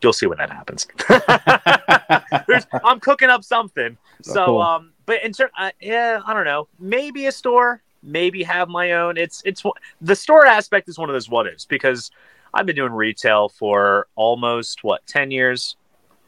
you'll 0.03 0.13
see 0.13 0.27
when 0.27 0.39
that 0.39 0.51
happens. 0.51 0.87
I'm 2.85 3.01
cooking 3.01 3.31
up 3.31 3.45
something. 3.45 3.97
Oh, 3.97 4.33
so, 4.33 4.47
cool. 4.47 4.63
um, 4.63 4.93
but 5.07 5.23
in 5.23 5.33
turn, 5.33 5.51
uh, 5.59 5.71
yeah, 5.81 6.21
I 6.25 6.35
don't 6.35 6.45
know. 6.45 6.69
Maybe 6.79 7.27
a 7.27 7.33
store, 7.33 7.83
maybe 8.05 8.43
have 8.43 8.69
my 8.69 8.93
own. 8.93 9.17
It's 9.17 9.43
it's 9.45 9.63
the 10.01 10.17
store 10.17 10.47
aspect 10.47 10.89
is 10.89 10.99
one 10.99 11.09
of 11.09 11.15
those 11.15 11.29
what 11.29 11.47
ifs 11.47 11.65
because 11.65 12.11
I've 12.53 12.67
been 12.67 12.77
doing 12.77 12.93
retail 12.93 13.49
for 13.49 14.07
almost 14.15 14.85
what 14.85 15.07
10 15.07 15.31
years. 15.31 15.77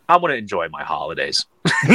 I 0.09 0.19
want 0.19 0.33
to 0.33 0.37
enjoy 0.37 0.69
my 0.69 0.85
holidays. 0.85 1.47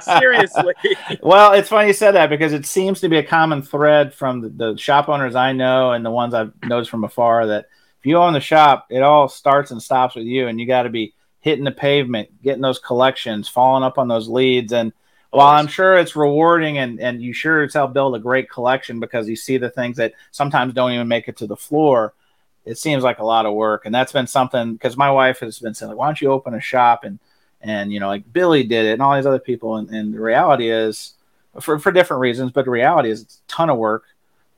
Seriously. 0.00 0.74
Well, 1.20 1.52
it's 1.52 1.68
funny 1.68 1.88
you 1.88 1.92
said 1.92 2.12
that 2.12 2.30
because 2.30 2.52
it 2.52 2.64
seems 2.64 3.00
to 3.00 3.08
be 3.08 3.16
a 3.16 3.24
common 3.24 3.62
thread 3.62 4.14
from 4.14 4.40
the, 4.40 4.48
the, 4.48 4.76
shop 4.76 5.08
owners 5.08 5.34
I 5.34 5.52
know 5.52 5.92
and 5.92 6.06
the 6.06 6.12
ones 6.12 6.32
I've 6.32 6.52
noticed 6.64 6.90
from 6.90 7.02
afar 7.02 7.48
that 7.48 7.66
if 8.00 8.06
you 8.06 8.16
own 8.16 8.32
the 8.32 8.40
shop, 8.40 8.86
it 8.88 9.02
all 9.02 9.28
starts 9.28 9.72
and 9.72 9.82
stops 9.82 10.14
with 10.14 10.24
you, 10.24 10.48
and 10.48 10.58
you 10.58 10.66
got 10.66 10.84
to 10.84 10.90
be 10.90 11.12
hitting 11.40 11.64
the 11.64 11.70
pavement, 11.70 12.42
getting 12.42 12.62
those 12.62 12.78
collections, 12.78 13.48
following 13.48 13.84
up 13.84 13.98
on 13.98 14.08
those 14.08 14.28
leads. 14.28 14.72
And 14.72 14.92
while 15.30 15.48
I'm 15.48 15.68
sure 15.68 15.94
it's 15.94 16.16
rewarding 16.16 16.78
and, 16.78 17.00
and 17.00 17.22
you 17.22 17.32
sure 17.32 17.62
it's 17.62 17.74
helped 17.74 17.94
build 17.94 18.16
a 18.16 18.18
great 18.18 18.50
collection 18.50 18.98
because 18.98 19.28
you 19.28 19.36
see 19.36 19.58
the 19.58 19.70
things 19.70 19.96
that 19.96 20.14
sometimes 20.32 20.74
don't 20.74 20.92
even 20.92 21.08
make 21.08 21.28
it 21.28 21.36
to 21.38 21.46
the 21.46 21.56
floor, 21.56 22.14
it 22.64 22.78
seems 22.78 23.04
like 23.04 23.18
a 23.18 23.24
lot 23.24 23.46
of 23.46 23.54
work. 23.54 23.86
And 23.86 23.94
that's 23.94 24.12
been 24.12 24.26
something 24.26 24.72
because 24.72 24.96
my 24.96 25.10
wife 25.10 25.40
has 25.40 25.58
been 25.58 25.74
saying, 25.74 25.90
like, 25.90 25.98
why 25.98 26.06
don't 26.06 26.20
you 26.20 26.32
open 26.32 26.54
a 26.54 26.60
shop? 26.60 27.04
And, 27.04 27.18
and, 27.60 27.92
you 27.92 28.00
know, 28.00 28.08
like 28.08 28.30
Billy 28.32 28.64
did 28.64 28.86
it 28.86 28.92
and 28.92 29.02
all 29.02 29.14
these 29.14 29.26
other 29.26 29.38
people. 29.38 29.76
And, 29.76 29.88
and 29.90 30.14
the 30.14 30.20
reality 30.20 30.68
is, 30.68 31.14
for, 31.60 31.78
for 31.78 31.90
different 31.90 32.20
reasons, 32.20 32.52
but 32.52 32.64
the 32.64 32.70
reality 32.70 33.10
is 33.10 33.22
it's 33.22 33.36
a 33.36 33.48
ton 33.50 33.70
of 33.70 33.76
work. 33.76 34.04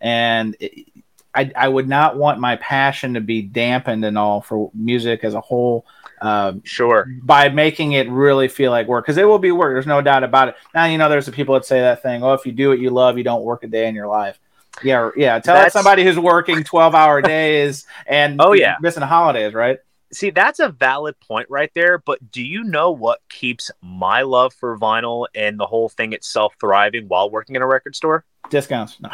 And 0.01 0.57
it, 0.61 0.89
I, 1.35 1.51
I 1.57 1.69
would 1.69 1.89
not 1.89 2.17
want 2.17 2.41
my 2.41 2.57
passion 2.57 3.15
to 3.15 3.21
be 3.21 3.43
dampened 3.43 4.05
and 4.05 4.19
all 4.19 4.43
for 4.43 4.71
music 4.75 5.25
as 5.25 5.35
a 5.35 5.41
whole. 5.41 5.87
Um, 6.23 6.63
sure. 6.65 7.09
By 7.23 7.49
making 7.49 7.93
it 7.93 8.09
really 8.09 8.49
feel 8.49 8.71
like 8.71 8.87
work, 8.87 9.05
because 9.05 9.19
it 9.19 9.25
will 9.25 9.39
be 9.39 9.53
work. 9.53 9.75
There's 9.75 9.87
no 9.87 10.01
doubt 10.01 10.25
about 10.25 10.49
it. 10.49 10.55
Now, 10.75 10.85
you 10.85 10.97
know, 10.97 11.09
there's 11.09 11.27
the 11.27 11.33
people 11.33 11.55
that 11.55 11.65
say 11.65 11.81
that 11.81 12.03
thing. 12.03 12.23
Oh, 12.23 12.33
if 12.33 12.47
you 12.47 12.53
do 12.53 12.69
what 12.69 12.79
you 12.79 12.91
love, 12.91 13.19
you 13.19 13.25
don't 13.25 13.43
work 13.43 13.65
a 13.65 13.67
day 13.67 13.89
in 13.89 13.95
your 13.95 14.07
life. 14.07 14.39
Yeah, 14.83 15.11
yeah. 15.17 15.39
Tell 15.39 15.57
that's, 15.57 15.73
somebody 15.73 16.05
who's 16.05 16.19
working 16.19 16.65
twelve 16.65 16.95
hour 16.95 17.21
days 17.23 17.87
and 18.07 18.41
oh 18.41 18.53
yeah, 18.53 18.77
missing 18.81 19.03
holidays, 19.03 19.53
right? 19.53 19.79
See, 20.13 20.31
that's 20.31 20.61
a 20.61 20.69
valid 20.69 21.19
point 21.21 21.49
right 21.51 21.71
there. 21.75 21.99
But 21.99 22.31
do 22.31 22.43
you 22.43 22.65
know 22.65 22.91
what 22.91 23.21
keeps 23.29 23.71
my 23.81 24.23
love 24.23 24.53
for 24.55 24.79
vinyl 24.79 25.27
and 25.35 25.59
the 25.59 25.67
whole 25.67 25.89
thing 25.89 26.13
itself 26.13 26.55
thriving 26.61 27.09
while 27.09 27.31
working 27.31 27.57
in 27.57 27.63
a 27.63 27.67
record 27.67 27.97
store? 27.97 28.25
Discounts. 28.51 29.01
No. 29.01 29.11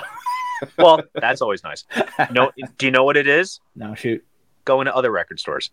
well, 0.77 1.03
that's 1.15 1.41
always 1.41 1.63
nice. 1.63 1.85
No, 2.33 2.51
do 2.79 2.87
you 2.87 2.93
know 2.93 3.05
what 3.05 3.17
it 3.17 3.29
is? 3.29 3.61
No, 3.77 3.95
shoot. 3.95 4.25
Going 4.65 4.87
to 4.87 4.95
other 4.95 5.11
record 5.11 5.39
stores. 5.39 5.71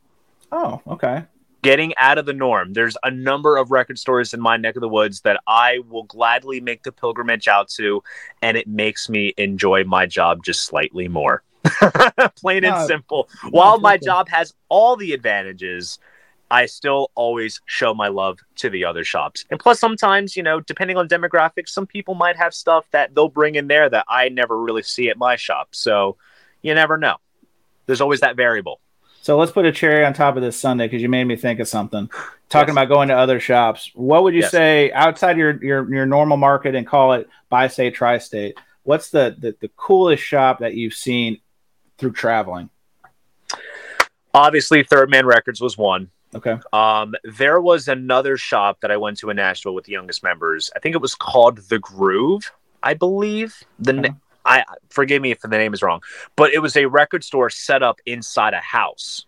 Oh, 0.52 0.82
okay 0.88 1.26
getting 1.66 1.96
out 1.98 2.20
of 2.20 2.28
the 2.28 2.34
norm. 2.34 2.74
There's 2.74 2.96
a 3.02 3.10
number 3.10 3.58
of 3.58 3.72
record 3.72 3.98
stores 3.98 4.36
in 4.36 4.40
my 4.40 4.56
neck 4.56 4.76
of 4.76 4.82
the 4.82 4.88
woods 4.88 5.22
that 5.22 5.42
I 5.48 5.80
will 5.90 6.04
gladly 6.04 6.60
make 6.60 6.84
the 6.84 6.92
pilgrimage 6.92 7.48
out 7.48 7.70
to, 7.70 8.04
and 8.44 8.56
it 8.56 8.68
makes 8.68 9.10
me 9.10 9.34
enjoy 9.36 9.84
my 9.84 10.06
job 10.06 10.44
just 10.44 10.64
slightly 10.64 11.08
more. 11.08 11.42
Plain 12.36 12.62
no, 12.62 12.76
and 12.76 12.88
simple. 12.88 13.28
While 13.50 13.80
my 13.80 13.98
job 13.98 14.30
has 14.30 14.54
all 14.70 14.96
the 14.96 15.14
advantages, 15.14 15.98
I 16.52 16.68
still 16.68 17.10
always 17.16 17.60
show 17.66 17.96
my 17.96 18.10
love 18.10 18.38
to 18.58 18.70
the 18.70 18.86
other 18.86 19.04
shops. 19.04 19.44
And 19.50 19.60
plus, 19.60 19.80
sometimes, 19.80 20.38
you 20.38 20.44
know, 20.44 20.60
depending 20.60 20.98
on 20.98 21.08
demographics, 21.08 21.70
some 21.70 21.88
people 21.88 22.14
might 22.14 22.36
have 22.36 22.54
stuff 22.54 22.86
that 22.92 23.16
they'll 23.16 23.28
bring 23.28 23.56
in 23.56 23.70
there 23.70 23.90
that 23.90 24.06
I 24.08 24.30
never 24.30 24.56
really 24.62 24.84
see 24.84 25.10
at 25.10 25.18
my 25.18 25.36
shop. 25.36 25.70
So 25.72 26.18
you 26.62 26.76
never 26.76 26.96
know. 26.96 27.16
There's 27.88 28.02
always 28.02 28.20
that 28.20 28.36
variable. 28.36 28.82
So 29.26 29.40
let's 29.40 29.52
put 29.52 29.66
a 29.66 29.72
cherry 29.72 30.06
on 30.06 30.14
top 30.14 30.36
of 30.36 30.44
this 30.44 30.56
Sunday 30.56 30.86
because 30.86 31.02
you 31.02 31.10
made 31.10 31.24
me 31.24 31.36
think 31.36 31.60
of 31.60 31.68
something. 31.68 32.12
Talking 32.48 32.76
yes. 32.76 32.84
about 32.84 32.94
going 32.94 33.08
to 33.08 33.16
other 33.16 33.40
shops, 33.40 33.90
what 33.96 34.22
would 34.22 34.36
you 34.36 34.42
yes. 34.42 34.52
say 34.52 34.92
outside 34.92 35.36
your, 35.36 35.64
your 35.64 35.92
your 35.92 36.06
normal 36.06 36.38
market 36.38 36.76
and 36.76 36.86
call 36.86 37.14
it 37.14 37.28
bi-state, 37.50 37.96
tri-state? 37.96 38.56
What's 38.84 39.10
the, 39.10 39.36
the 39.36 39.56
the 39.60 39.72
coolest 39.78 40.22
shop 40.22 40.60
that 40.60 40.76
you've 40.76 40.94
seen 40.94 41.40
through 41.98 42.12
traveling? 42.12 42.70
Obviously, 44.32 44.84
Third 44.84 45.10
Man 45.10 45.26
Records 45.26 45.60
was 45.60 45.76
one. 45.76 46.12
Okay. 46.36 46.60
Um, 46.72 47.16
there 47.24 47.60
was 47.60 47.88
another 47.88 48.38
shop 48.38 48.82
that 48.82 48.92
I 48.92 48.98
went 48.98 49.18
to 49.22 49.32
in 49.32 49.38
Nashville 49.38 49.74
with 49.74 49.86
the 49.86 49.94
youngest 49.94 50.22
members. 50.22 50.70
I 50.76 50.80
think 50.80 50.94
it 50.94 51.02
was 51.02 51.16
called 51.16 51.58
The 51.68 51.80
Groove, 51.80 52.52
I 52.84 52.94
believe. 52.94 53.56
The 53.80 53.98
okay. 53.98 54.14
I 54.46 54.64
forgive 54.90 55.22
me 55.22 55.32
if 55.32 55.42
the 55.42 55.48
name 55.48 55.74
is 55.74 55.82
wrong, 55.82 56.02
but 56.36 56.54
it 56.54 56.60
was 56.60 56.78
a 56.78 56.86
record 56.86 57.24
store 57.24 57.50
set 57.50 57.82
up 57.84 58.00
inside 58.06 58.54
a 58.54 58.60
house. 58.62 59.26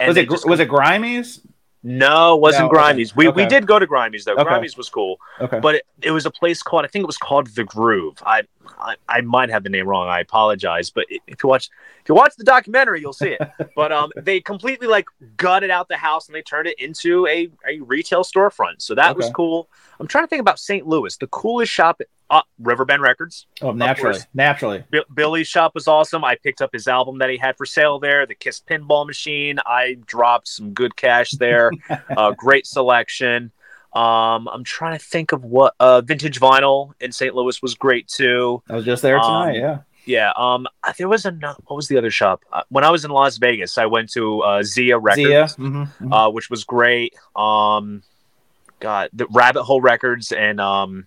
And 0.00 0.08
was 0.08 0.16
it 0.16 0.28
was 0.46 0.60
it 0.60 0.68
Grimey's? 0.68 1.40
No, 1.86 2.34
it 2.36 2.40
wasn't 2.40 2.72
No. 2.72 2.78
Grimey's. 2.78 3.14
We 3.14 3.28
we 3.28 3.42
Okay. 3.42 3.46
did 3.46 3.66
go 3.66 3.78
to 3.78 3.86
Grimey's 3.86 4.24
though. 4.24 4.32
Okay. 4.34 4.44
Grimey's 4.44 4.76
was 4.76 4.88
cool, 4.88 5.18
Okay. 5.40 5.60
but 5.60 5.74
it, 5.76 5.86
it 6.00 6.10
was 6.12 6.24
a 6.24 6.30
place 6.30 6.62
called 6.62 6.84
I 6.84 6.88
think 6.88 7.02
it 7.02 7.06
was 7.06 7.18
called 7.18 7.48
the 7.48 7.64
Groove. 7.64 8.16
I, 8.24 8.42
I 8.78 8.96
I 9.06 9.20
might 9.20 9.50
have 9.50 9.64
the 9.64 9.68
name 9.68 9.86
wrong. 9.86 10.08
I 10.08 10.20
apologize, 10.20 10.88
but 10.88 11.04
if 11.10 11.42
you 11.42 11.48
watch 11.48 11.68
if 12.00 12.08
you 12.08 12.14
watch 12.14 12.36
the 12.36 12.44
documentary, 12.44 13.02
you'll 13.02 13.12
see 13.12 13.36
it. 13.38 13.40
but 13.76 13.92
um, 13.92 14.10
they 14.16 14.40
completely 14.40 14.86
like 14.86 15.04
gutted 15.36 15.68
out 15.70 15.88
the 15.88 15.98
house 15.98 16.26
and 16.26 16.34
they 16.34 16.40
turned 16.42 16.68
it 16.68 16.78
into 16.80 17.26
a 17.26 17.50
a 17.68 17.80
retail 17.80 18.24
storefront. 18.24 18.80
So 18.80 18.94
that 18.94 19.14
was 19.14 19.28
cool. 19.34 19.68
I'm 20.00 20.06
trying 20.06 20.24
to 20.24 20.28
think 20.28 20.40
about 20.40 20.58
St. 20.58 20.86
Louis. 20.86 21.14
The 21.18 21.26
coolest 21.26 21.70
shop, 21.70 22.00
uh, 22.34 22.42
Riverbend 22.58 23.02
Records. 23.02 23.46
oh, 23.62 23.72
naturally, 23.72 24.18
naturally. 24.34 24.84
Bi- 24.90 25.04
Billy's 25.14 25.46
shop 25.46 25.74
was 25.74 25.86
awesome. 25.86 26.24
I 26.24 26.36
picked 26.36 26.60
up 26.60 26.70
his 26.72 26.88
album 26.88 27.18
that 27.18 27.30
he 27.30 27.36
had 27.36 27.56
for 27.56 27.66
sale 27.66 27.98
there, 27.98 28.26
the 28.26 28.34
Kiss 28.34 28.60
Pinball 28.60 29.06
Machine. 29.06 29.58
I 29.64 29.96
dropped 30.06 30.48
some 30.48 30.72
good 30.72 30.96
cash 30.96 31.30
there. 31.32 31.70
uh, 32.16 32.32
great 32.32 32.66
selection. 32.66 33.52
Um, 33.92 34.48
I'm 34.48 34.64
trying 34.64 34.98
to 34.98 35.04
think 35.04 35.30
of 35.30 35.44
what 35.44 35.74
uh, 35.78 36.00
vintage 36.00 36.40
vinyl 36.40 36.92
in 37.00 37.12
St. 37.12 37.34
Louis 37.34 37.62
was 37.62 37.76
great 37.76 38.08
too. 38.08 38.60
I 38.68 38.74
was 38.74 38.84
just 38.84 39.02
there 39.02 39.16
tonight. 39.18 39.56
Um, 39.56 39.62
yeah. 39.62 39.78
Yeah. 40.06 40.32
Um, 40.36 40.66
there 40.98 41.08
was 41.08 41.24
another. 41.24 41.58
What 41.66 41.76
was 41.76 41.88
the 41.88 41.96
other 41.96 42.10
shop? 42.10 42.42
Uh, 42.52 42.62
when 42.68 42.84
I 42.84 42.90
was 42.90 43.04
in 43.04 43.10
Las 43.10 43.38
Vegas, 43.38 43.78
I 43.78 43.86
went 43.86 44.10
to 44.12 44.40
uh, 44.40 44.62
Zia 44.62 44.98
Records, 44.98 45.26
Zia. 45.26 45.44
Mhm, 45.64 45.88
mhm. 46.00 46.12
uh, 46.12 46.30
which 46.30 46.50
was 46.50 46.64
great. 46.64 47.14
Um, 47.36 48.02
God, 48.80 49.10
the 49.12 49.26
Rabbit 49.30 49.62
Hole 49.62 49.80
Records, 49.80 50.32
and 50.32 50.60
um, 50.60 51.06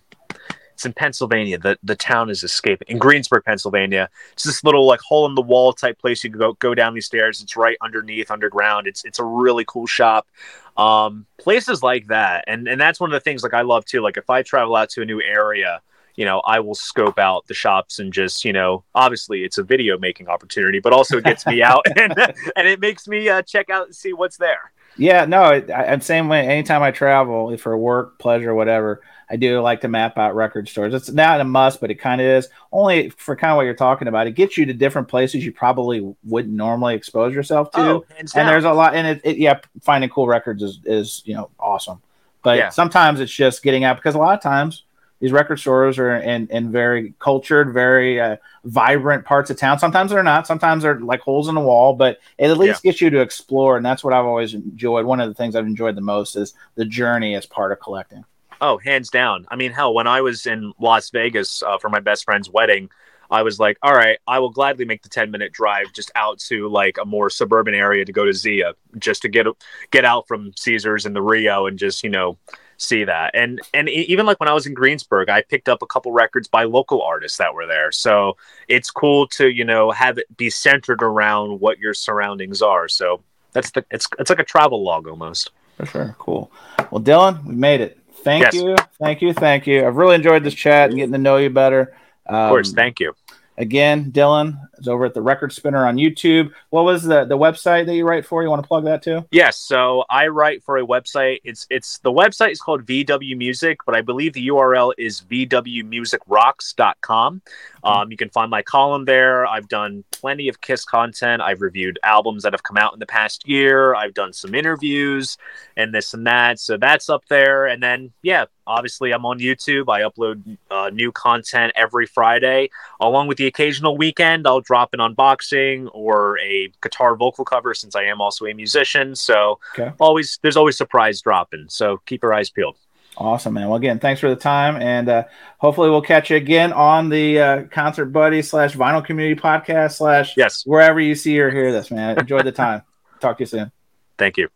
it's 0.78 0.86
in 0.86 0.92
Pennsylvania. 0.92 1.58
The 1.58 1.76
the 1.82 1.96
town 1.96 2.30
is 2.30 2.44
escaping 2.44 2.86
in 2.86 2.98
Greensburg, 2.98 3.44
Pennsylvania. 3.44 4.08
It's 4.32 4.44
this 4.44 4.62
little 4.62 4.86
like 4.86 5.00
hole 5.00 5.26
in 5.26 5.34
the 5.34 5.42
wall 5.42 5.72
type 5.72 5.98
place. 5.98 6.22
You 6.22 6.30
can 6.30 6.38
go 6.38 6.52
go 6.52 6.72
down 6.72 6.94
these 6.94 7.06
stairs. 7.06 7.42
It's 7.42 7.56
right 7.56 7.76
underneath, 7.80 8.30
underground. 8.30 8.86
It's 8.86 9.04
it's 9.04 9.18
a 9.18 9.24
really 9.24 9.64
cool 9.66 9.88
shop. 9.88 10.28
Um, 10.76 11.26
places 11.36 11.82
like 11.82 12.06
that, 12.06 12.44
and 12.46 12.68
and 12.68 12.80
that's 12.80 13.00
one 13.00 13.10
of 13.10 13.14
the 13.14 13.20
things 13.20 13.42
like 13.42 13.54
I 13.54 13.62
love 13.62 13.86
too. 13.86 14.02
Like 14.02 14.16
if 14.16 14.30
I 14.30 14.42
travel 14.42 14.76
out 14.76 14.88
to 14.90 15.02
a 15.02 15.04
new 15.04 15.20
area. 15.20 15.82
You 16.14 16.24
know, 16.24 16.40
I 16.40 16.58
will 16.58 16.74
scope 16.74 17.16
out 17.20 17.46
the 17.46 17.54
shops 17.54 18.00
and 18.00 18.12
just, 18.12 18.44
you 18.44 18.52
know, 18.52 18.82
obviously 18.92 19.44
it's 19.44 19.56
a 19.56 19.62
video 19.62 19.96
making 19.96 20.26
opportunity, 20.26 20.80
but 20.80 20.92
also 20.92 21.18
it 21.18 21.22
gets 21.22 21.46
me 21.46 21.62
out 21.62 21.86
and, 21.96 22.12
and 22.56 22.66
it 22.66 22.80
makes 22.80 23.06
me 23.06 23.28
uh, 23.28 23.42
check 23.42 23.70
out 23.70 23.86
and 23.86 23.94
see 23.94 24.12
what's 24.12 24.36
there. 24.36 24.72
Yeah, 24.96 25.26
no, 25.26 25.42
I, 25.44 25.62
I'm 25.72 26.00
same 26.00 26.26
way. 26.26 26.44
Anytime 26.44 26.82
I 26.82 26.90
travel 26.90 27.56
for 27.56 27.78
work, 27.78 28.18
pleasure, 28.18 28.52
whatever, 28.52 29.00
I 29.30 29.36
do 29.36 29.60
like 29.60 29.82
to 29.82 29.88
map 29.88 30.16
out 30.16 30.34
record 30.34 30.68
stores. 30.68 30.94
It's 30.94 31.10
not 31.10 31.40
a 31.40 31.44
must, 31.44 31.80
but 31.80 31.90
it 31.90 31.96
kind 31.96 32.20
of 32.20 32.26
is. 32.26 32.48
Only 32.72 33.10
for 33.10 33.36
kind 33.36 33.50
of 33.50 33.56
what 33.56 33.64
you're 33.64 33.74
talking 33.74 34.08
about. 34.08 34.26
It 34.26 34.32
gets 34.32 34.56
you 34.56 34.64
to 34.66 34.72
different 34.72 35.08
places 35.08 35.44
you 35.44 35.52
probably 35.52 36.14
wouldn't 36.24 36.54
normally 36.54 36.94
expose 36.94 37.34
yourself 37.34 37.70
to. 37.72 37.80
Oh, 37.80 38.04
and 38.18 38.48
there's 38.48 38.64
a 38.64 38.72
lot, 38.72 38.94
and 38.94 39.06
it, 39.06 39.20
it 39.24 39.38
yeah, 39.38 39.60
finding 39.82 40.08
cool 40.10 40.26
records 40.26 40.62
is 40.62 40.80
is 40.84 41.22
you 41.24 41.34
know 41.34 41.50
awesome. 41.58 42.00
But 42.42 42.58
Yeah. 42.58 42.68
sometimes 42.70 43.20
it's 43.20 43.32
just 43.32 43.62
getting 43.62 43.84
out 43.84 43.96
because 43.96 44.14
a 44.14 44.18
lot 44.18 44.34
of 44.34 44.42
times 44.42 44.84
these 45.20 45.32
record 45.32 45.58
stores 45.58 45.98
are 45.98 46.14
in, 46.16 46.46
in 46.48 46.70
very 46.70 47.12
cultured, 47.18 47.72
very 47.72 48.20
uh, 48.20 48.36
vibrant 48.64 49.24
parts 49.24 49.50
of 49.50 49.58
town. 49.58 49.78
Sometimes 49.78 50.12
they're 50.12 50.22
not. 50.22 50.46
Sometimes 50.46 50.84
they're 50.84 51.00
like 51.00 51.20
holes 51.20 51.48
in 51.48 51.56
the 51.56 51.60
wall, 51.60 51.94
but 51.94 52.18
it 52.38 52.50
at 52.50 52.56
least 52.56 52.82
gets 52.84 53.00
you 53.00 53.10
to 53.10 53.20
explore, 53.20 53.76
and 53.76 53.84
that's 53.84 54.04
what 54.04 54.14
I've 54.14 54.24
always 54.24 54.54
enjoyed. 54.54 55.04
One 55.04 55.20
of 55.20 55.28
the 55.28 55.34
things 55.34 55.56
I've 55.56 55.66
enjoyed 55.66 55.96
the 55.96 56.00
most 56.00 56.36
is 56.36 56.54
the 56.76 56.84
journey 56.84 57.34
as 57.34 57.46
part 57.46 57.72
of 57.72 57.80
collecting. 57.80 58.24
Oh, 58.60 58.78
hands 58.78 59.10
down. 59.10 59.46
I 59.50 59.56
mean, 59.56 59.72
hell, 59.72 59.94
when 59.94 60.06
I 60.06 60.20
was 60.20 60.46
in 60.46 60.72
Las 60.80 61.10
Vegas 61.10 61.62
uh, 61.62 61.78
for 61.78 61.88
my 61.88 62.00
best 62.00 62.24
friend's 62.24 62.50
wedding, 62.50 62.90
I 63.30 63.42
was 63.42 63.60
like, 63.60 63.78
all 63.82 63.92
right, 63.92 64.18
I 64.26 64.38
will 64.38 64.50
gladly 64.50 64.84
make 64.84 65.02
the 65.02 65.08
10 65.08 65.30
minute 65.30 65.52
drive 65.52 65.92
just 65.92 66.10
out 66.14 66.38
to 66.40 66.68
like 66.68 66.96
a 67.00 67.04
more 67.04 67.30
suburban 67.30 67.74
area 67.74 68.04
to 68.04 68.12
go 68.12 68.24
to 68.24 68.32
Zia 68.32 68.74
just 68.98 69.22
to 69.22 69.28
get 69.28 69.46
get 69.90 70.04
out 70.04 70.26
from 70.26 70.52
Caesars 70.56 71.04
and 71.06 71.14
the 71.14 71.22
Rio 71.22 71.66
and 71.66 71.78
just, 71.78 72.02
you 72.02 72.10
know, 72.10 72.38
see 72.78 73.04
that. 73.04 73.32
And 73.34 73.60
and 73.74 73.88
even 73.88 74.24
like 74.24 74.40
when 74.40 74.48
I 74.48 74.54
was 74.54 74.66
in 74.66 74.74
Greensburg, 74.74 75.28
I 75.28 75.42
picked 75.42 75.68
up 75.68 75.82
a 75.82 75.86
couple 75.86 76.12
records 76.12 76.48
by 76.48 76.64
local 76.64 77.02
artists 77.02 77.38
that 77.38 77.52
were 77.52 77.66
there. 77.66 77.92
So 77.92 78.36
it's 78.66 78.90
cool 78.90 79.26
to, 79.28 79.48
you 79.48 79.64
know, 79.64 79.90
have 79.90 80.16
it 80.16 80.34
be 80.36 80.48
centered 80.48 81.02
around 81.02 81.60
what 81.60 81.78
your 81.78 81.92
surroundings 81.94 82.62
are. 82.62 82.88
So 82.88 83.22
that's 83.52 83.70
the 83.72 83.84
it's 83.90 84.08
it's 84.18 84.30
like 84.30 84.38
a 84.38 84.44
travel 84.44 84.82
log 84.82 85.06
almost. 85.06 85.50
For 85.76 85.86
sure. 85.86 86.16
Cool. 86.18 86.50
Well, 86.90 87.02
Dylan, 87.02 87.44
we 87.44 87.54
made 87.54 87.80
it. 87.80 87.98
Thank 88.24 88.42
Yes. 88.44 88.54
you. 88.54 88.76
Thank 89.00 89.22
you. 89.22 89.32
Thank 89.32 89.66
you. 89.66 89.86
I've 89.86 89.96
really 89.96 90.14
enjoyed 90.16 90.44
this 90.44 90.54
chat 90.54 90.90
and 90.90 90.98
getting 90.98 91.12
to 91.12 91.18
know 91.18 91.36
you 91.36 91.50
better. 91.50 91.94
Um, 92.26 92.34
Of 92.34 92.48
course, 92.50 92.72
thank 92.72 93.00
you. 93.00 93.14
Again, 93.56 94.12
Dylan 94.12 94.67
is 94.78 94.88
over 94.88 95.04
at 95.04 95.14
the 95.14 95.22
Record 95.22 95.52
Spinner 95.52 95.86
on 95.86 95.96
YouTube. 95.96 96.52
What 96.70 96.84
was 96.84 97.04
the, 97.04 97.24
the 97.24 97.36
website 97.36 97.86
that 97.86 97.94
you 97.94 98.04
write 98.06 98.26
for? 98.26 98.42
You 98.42 98.50
want 98.50 98.62
to 98.62 98.68
plug 98.68 98.84
that 98.84 99.02
too? 99.02 99.24
Yes, 99.30 99.58
so 99.58 100.04
I 100.10 100.26
write 100.28 100.62
for 100.62 100.78
a 100.78 100.86
website. 100.86 101.40
It's 101.44 101.66
it's 101.70 101.98
the 101.98 102.12
website 102.12 102.52
is 102.52 102.60
called 102.60 102.86
VW 102.86 103.36
Music, 103.36 103.80
but 103.84 103.94
I 103.94 104.00
believe 104.00 104.32
the 104.32 104.48
URL 104.48 104.94
is 104.98 105.20
vwmusicrocks.com. 105.22 107.42
Um, 107.84 108.10
you 108.10 108.16
can 108.16 108.30
find 108.30 108.50
my 108.50 108.62
column 108.62 109.04
there. 109.04 109.46
I've 109.46 109.68
done 109.68 110.04
plenty 110.10 110.48
of 110.48 110.60
Kiss 110.60 110.84
content. 110.84 111.42
I've 111.42 111.60
reviewed 111.60 111.98
albums 112.02 112.42
that 112.42 112.52
have 112.52 112.62
come 112.62 112.76
out 112.76 112.92
in 112.92 112.98
the 112.98 113.06
past 113.06 113.48
year. 113.48 113.94
I've 113.94 114.14
done 114.14 114.32
some 114.32 114.54
interviews 114.54 115.36
and 115.76 115.94
this 115.94 116.14
and 116.14 116.26
that. 116.26 116.58
So 116.58 116.76
that's 116.76 117.08
up 117.08 117.24
there. 117.28 117.66
And 117.66 117.82
then, 117.82 118.12
yeah, 118.22 118.46
obviously 118.66 119.12
I'm 119.12 119.24
on 119.24 119.38
YouTube. 119.38 119.88
I 119.88 120.02
upload 120.02 120.58
uh, 120.70 120.90
new 120.90 121.12
content 121.12 121.72
every 121.76 122.06
Friday, 122.06 122.70
along 123.00 123.28
with 123.28 123.38
the 123.38 123.46
occasional 123.46 123.96
weekend. 123.96 124.46
I'll 124.46 124.60
drop 124.68 124.90
an 124.92 125.00
unboxing 125.00 125.88
or 125.92 126.38
a 126.38 126.70
guitar 126.82 127.16
vocal 127.16 127.44
cover 127.44 127.72
since 127.74 127.96
I 127.96 128.04
am 128.04 128.20
also 128.20 128.44
a 128.46 128.52
musician. 128.54 129.16
So 129.16 129.58
Okay. 129.76 129.90
always 129.98 130.38
there's 130.42 130.56
always 130.56 130.76
surprise 130.76 131.20
dropping. 131.22 131.64
So 131.68 132.00
keep 132.06 132.22
your 132.22 132.34
eyes 132.34 132.50
peeled. 132.50 132.76
Awesome, 133.16 133.54
man. 133.54 133.66
Well, 133.68 133.76
again, 133.78 133.98
thanks 133.98 134.20
for 134.20 134.28
the 134.28 134.36
time, 134.36 134.76
and 134.76 135.08
uh, 135.08 135.24
hopefully 135.56 135.90
we'll 135.90 136.02
catch 136.02 136.30
you 136.30 136.36
again 136.36 136.72
on 136.72 137.08
the 137.08 137.40
uh, 137.40 137.62
Concert 137.64 138.06
Buddie 138.12 138.42
slash 138.42 138.76
Vinyl 138.76 139.04
Community 139.04 139.34
Podcast 139.40 139.96
slash 139.96 140.36
Yes, 140.36 140.62
wherever 140.64 141.00
you 141.00 141.16
see 141.16 141.40
or 141.40 141.50
hear 141.50 141.72
this, 141.72 141.90
man. 141.90 142.16
Enjoy 142.16 142.42
the 142.42 142.52
time. 142.52 142.82
Talk 143.20 143.38
to 143.38 143.42
you 143.42 143.46
soon. 143.46 143.72
thank 144.18 144.36
you. 144.36 144.48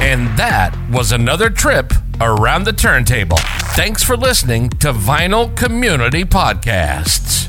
And 0.00 0.28
that 0.38 0.76
was 0.92 1.10
another 1.10 1.50
trip 1.50 1.92
around 2.20 2.62
the 2.64 2.72
turntable. 2.72 3.38
Thanks 3.74 4.04
for 4.04 4.16
listening 4.16 4.70
to 4.84 4.92
Vinyl 4.92 5.56
Community 5.56 6.24
Podcasts. 6.24 7.48